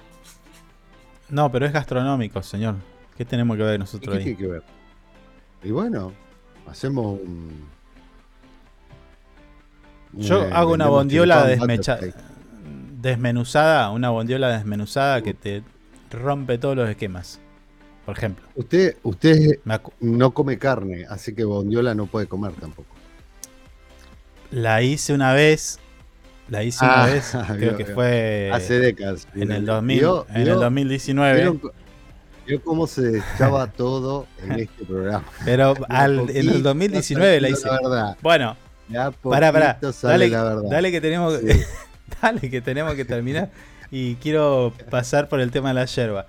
[1.29, 2.75] No, pero es gastronómico, señor.
[3.17, 4.63] ¿Qué tenemos que ver nosotros ¿Y qué Tiene que ver?
[5.63, 6.11] Y bueno,
[6.67, 7.73] hacemos un.
[10.13, 11.45] Yo hago una bondiola
[13.01, 15.63] desmenuzada, una bondiola desmenuzada que te
[16.11, 17.41] rompe todos los esquemas
[18.05, 18.45] por ejemplo.
[18.55, 19.59] Usted, usted
[19.99, 22.95] no come carne, así que bondiola no puede comer tampoco.
[24.51, 25.79] La hice una vez,
[26.49, 29.27] la hice una ah, vez, creo que fue hace décadas.
[29.35, 30.03] En el 2000,
[30.33, 31.59] en el 2019.
[32.47, 35.25] Vio cómo se echaba todo en este programa.
[35.43, 37.67] Pero al, en el 2019 la hice.
[38.21, 38.55] Bueno,
[39.23, 39.79] para pará.
[40.03, 41.39] Dale, dale que tenemos
[42.21, 43.49] dale que tenemos que terminar
[43.89, 46.27] y quiero pasar por el tema de la yerba.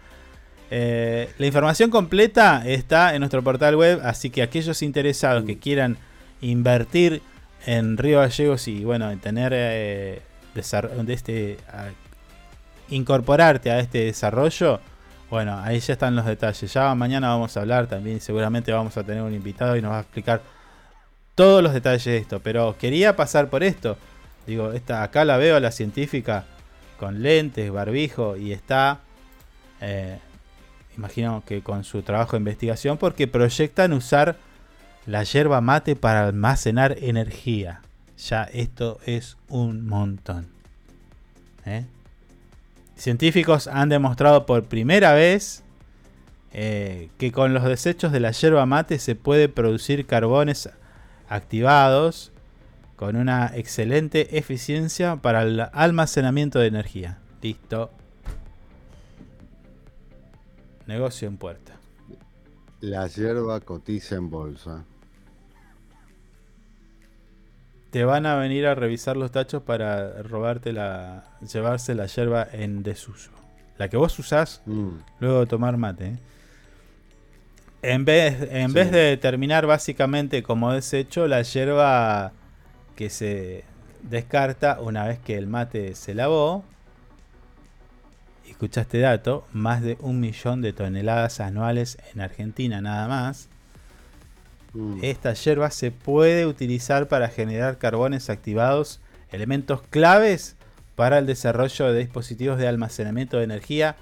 [0.71, 5.97] Eh, la información completa está en nuestro portal web, así que aquellos interesados que quieran
[6.41, 7.23] invertir
[7.67, 10.23] en Río Gallegos y bueno, tener eh,
[10.55, 11.59] de este,
[12.89, 14.81] incorporarte a este desarrollo,
[15.31, 16.73] bueno, ahí ya están los detalles.
[16.73, 19.99] Ya mañana vamos a hablar también, seguramente vamos a tener un invitado y nos va
[19.99, 20.43] a explicar
[21.35, 22.41] todos los detalles de esto.
[22.41, 23.97] Pero quería pasar por esto.
[24.47, 26.45] Digo, esta, acá la veo a la científica
[26.99, 29.01] con lentes, barbijo y está
[29.81, 30.19] eh,
[30.97, 34.37] imagino que con su trabajo de investigación, porque proyectan usar
[35.07, 37.83] la yerba mate para almacenar energía.
[38.19, 40.49] Ya esto es un montón.
[41.65, 41.85] ¿eh?
[42.97, 45.63] Científicos han demostrado por primera vez
[46.53, 50.71] eh, que con los desechos de la yerba mate se puede producir carbones
[51.29, 52.33] activados
[52.97, 57.19] con una excelente eficiencia para el almacenamiento de energía.
[57.43, 57.91] Listo,
[60.87, 61.75] Negocio en puerta.
[62.81, 64.85] La hierba cotiza en bolsa.
[67.91, 71.25] Te van a venir a revisar los tachos para robarte la.
[71.53, 73.31] llevarse la hierba en desuso.
[73.79, 74.89] La que vos usás mm.
[75.21, 76.07] luego de tomar mate.
[76.07, 76.19] ¿eh?
[77.83, 82.33] En vez, en vez de terminar básicamente como desecho, la hierba
[82.97, 83.65] que se
[84.03, 86.65] descarta una vez que el mate se lavó,
[88.57, 93.49] escucha este dato, más de un millón de toneladas anuales en Argentina nada más,
[94.77, 94.99] Mm.
[95.03, 99.01] Esta hierba se puede utilizar para generar carbones activados,
[99.31, 100.57] elementos claves
[100.95, 103.97] para el desarrollo de dispositivos de almacenamiento de energía,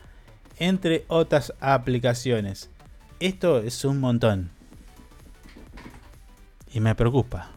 [0.58, 2.70] entre otras aplicaciones.
[3.20, 4.50] Esto es un montón.
[6.72, 7.50] Y me preocupa.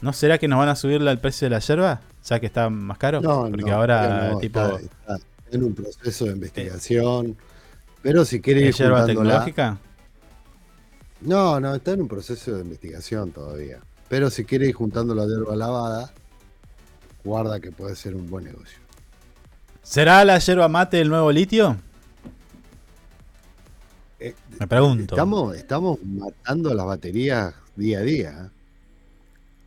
[0.00, 2.00] ¿No será que nos van a subirle el precio de la yerba?
[2.24, 3.20] Ya que está más caro.
[3.20, 4.60] No, Porque ahora, tipo.
[4.60, 5.18] Está,
[5.52, 7.36] en un proceso de investigación.
[8.02, 8.74] pero si quiere ir.
[8.74, 9.78] yerba tecnológica?
[11.20, 13.78] No, no, está en un proceso de investigación todavía.
[14.08, 16.12] Pero si quiere ir juntando la hierba lavada,
[17.24, 18.78] guarda que puede ser un buen negocio.
[19.82, 21.76] ¿Será la yerba mate el nuevo litio?
[24.18, 25.14] Eh, Me pregunto.
[25.14, 28.50] Estamos, estamos matando las baterías día a día.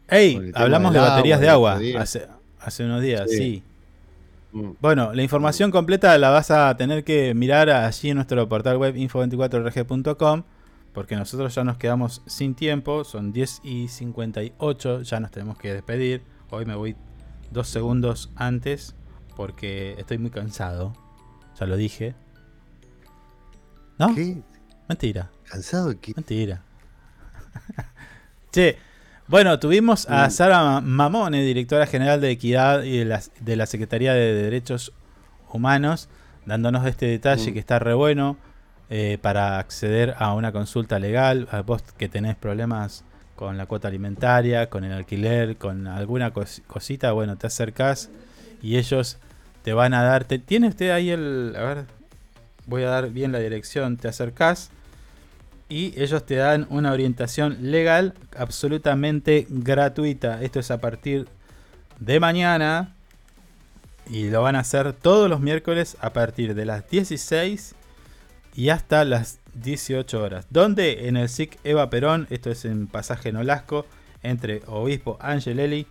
[0.07, 2.27] Hey, hablamos de baterías de agua hace,
[2.59, 3.63] hace unos días, sí.
[4.79, 8.95] Bueno, la información completa la vas a tener que mirar allí en nuestro portal web
[8.95, 10.43] info24rg.com
[10.93, 15.73] porque nosotros ya nos quedamos sin tiempo, son 10 y 58, ya nos tenemos que
[15.73, 16.23] despedir.
[16.51, 16.95] Hoy me voy
[17.51, 18.95] dos segundos antes
[19.35, 20.93] porque estoy muy cansado,
[21.59, 22.15] ya lo dije.
[23.99, 24.15] ¿No?
[24.15, 24.41] ¿Qué?
[24.87, 25.31] Mentira.
[25.43, 26.13] ¿Cansado qué?
[26.15, 26.63] Mentira.
[28.53, 28.77] che,
[29.27, 34.13] bueno, tuvimos a Sara Mamone, directora general de Equidad y de la, de la Secretaría
[34.13, 34.93] de Derechos
[35.51, 36.09] Humanos,
[36.45, 37.53] dándonos este detalle mm.
[37.53, 38.37] que está re bueno
[38.89, 41.47] eh, para acceder a una consulta legal.
[41.51, 43.03] A vos que tenés problemas
[43.35, 48.09] con la cuota alimentaria, con el alquiler, con alguna cosita, bueno, te acercás
[48.61, 49.17] y ellos
[49.63, 50.25] te van a dar.
[50.25, 51.55] ¿Tiene usted ahí el.?
[51.57, 51.85] A ver,
[52.67, 53.97] voy a dar bien la dirección.
[53.97, 54.69] Te acercás
[55.67, 60.41] y ellos te dan una orientación legal absolutamente gratuita.
[60.41, 61.27] Esto es a partir
[61.99, 62.93] de mañana
[64.09, 67.75] y lo van a hacer todos los miércoles a partir de las 16
[68.55, 70.45] y hasta las 18 horas.
[70.49, 73.85] Donde en el SIC Eva Perón, esto es en pasaje Nolasco,
[74.21, 75.87] entre Obispo Angelelli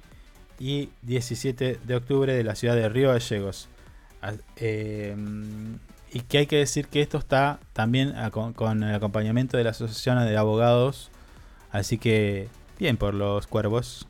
[0.58, 3.68] y 17 de octubre de la ciudad de Río Gallegos.
[4.56, 5.14] Eh,
[6.14, 10.24] y que hay que decir que esto está también con, el acompañamiento de la Asociación
[10.24, 11.10] de Abogados.
[11.72, 14.06] Así que, bien por los cuervos.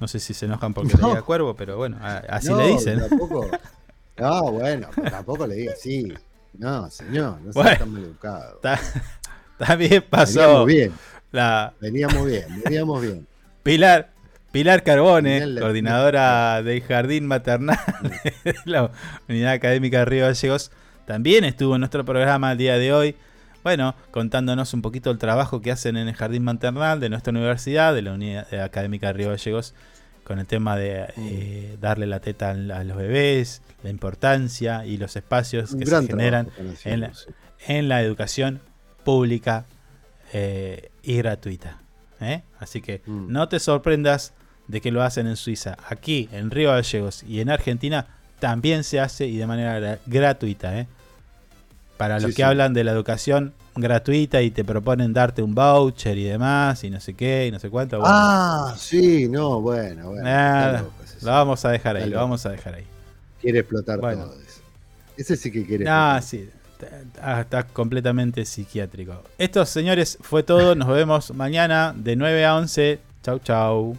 [0.00, 3.02] No sé si se enojan porque le diga cuervo, pero bueno, así le dicen.
[4.16, 6.10] no, bueno, tampoco le diga así.
[6.54, 8.60] No, señor, no bueno, tan mal educado.
[9.58, 10.64] Está, bien, pasó.
[10.64, 10.92] Veníamos bien.
[11.80, 13.26] Veníamos bien, veníamos bien.
[13.62, 14.10] Pilar,
[14.52, 17.78] Pilar Carbone, coordinadora del Jardín Maternal
[18.44, 18.90] de la
[19.28, 20.70] Unidad Académica de Río Gallegos,
[21.06, 23.16] también estuvo en nuestro programa el día de hoy.
[23.62, 27.94] Bueno, contándonos un poquito el trabajo que hacen en el Jardín Maternal de nuestra universidad,
[27.94, 29.74] de la Unidad Académica de Río Gallegos,
[30.22, 35.16] con el tema de eh, darle la teta a los bebés, la importancia y los
[35.16, 36.48] espacios que se generan
[36.84, 38.60] en la, educación
[39.04, 39.66] pública
[40.32, 41.80] eh, y gratuita.
[42.20, 42.42] ¿eh?
[42.58, 43.30] Así que mm.
[43.30, 44.34] no te sorprendas
[44.68, 45.76] de que lo hacen en Suiza.
[45.88, 48.06] Aquí, en Río Gallegos y en Argentina,
[48.40, 50.78] también se hace y de manera gratuita.
[50.78, 50.86] ¿eh?
[51.96, 56.24] Para los que hablan de la educación gratuita y te proponen darte un voucher y
[56.24, 58.00] demás y no sé qué y no sé cuánto.
[58.04, 60.90] Ah, sí, no, bueno, bueno.
[61.22, 62.84] lo vamos a dejar ahí, lo vamos a dejar ahí.
[63.40, 64.60] Quiere explotar todo eso.
[65.16, 65.86] Ese sí que quiere.
[65.88, 66.48] Ah, sí.
[67.40, 69.22] Está completamente psiquiátrico.
[69.38, 70.74] Esto, señores, fue todo.
[70.74, 72.98] Nos vemos mañana de 9 a 11.
[73.22, 73.96] Chau, chau.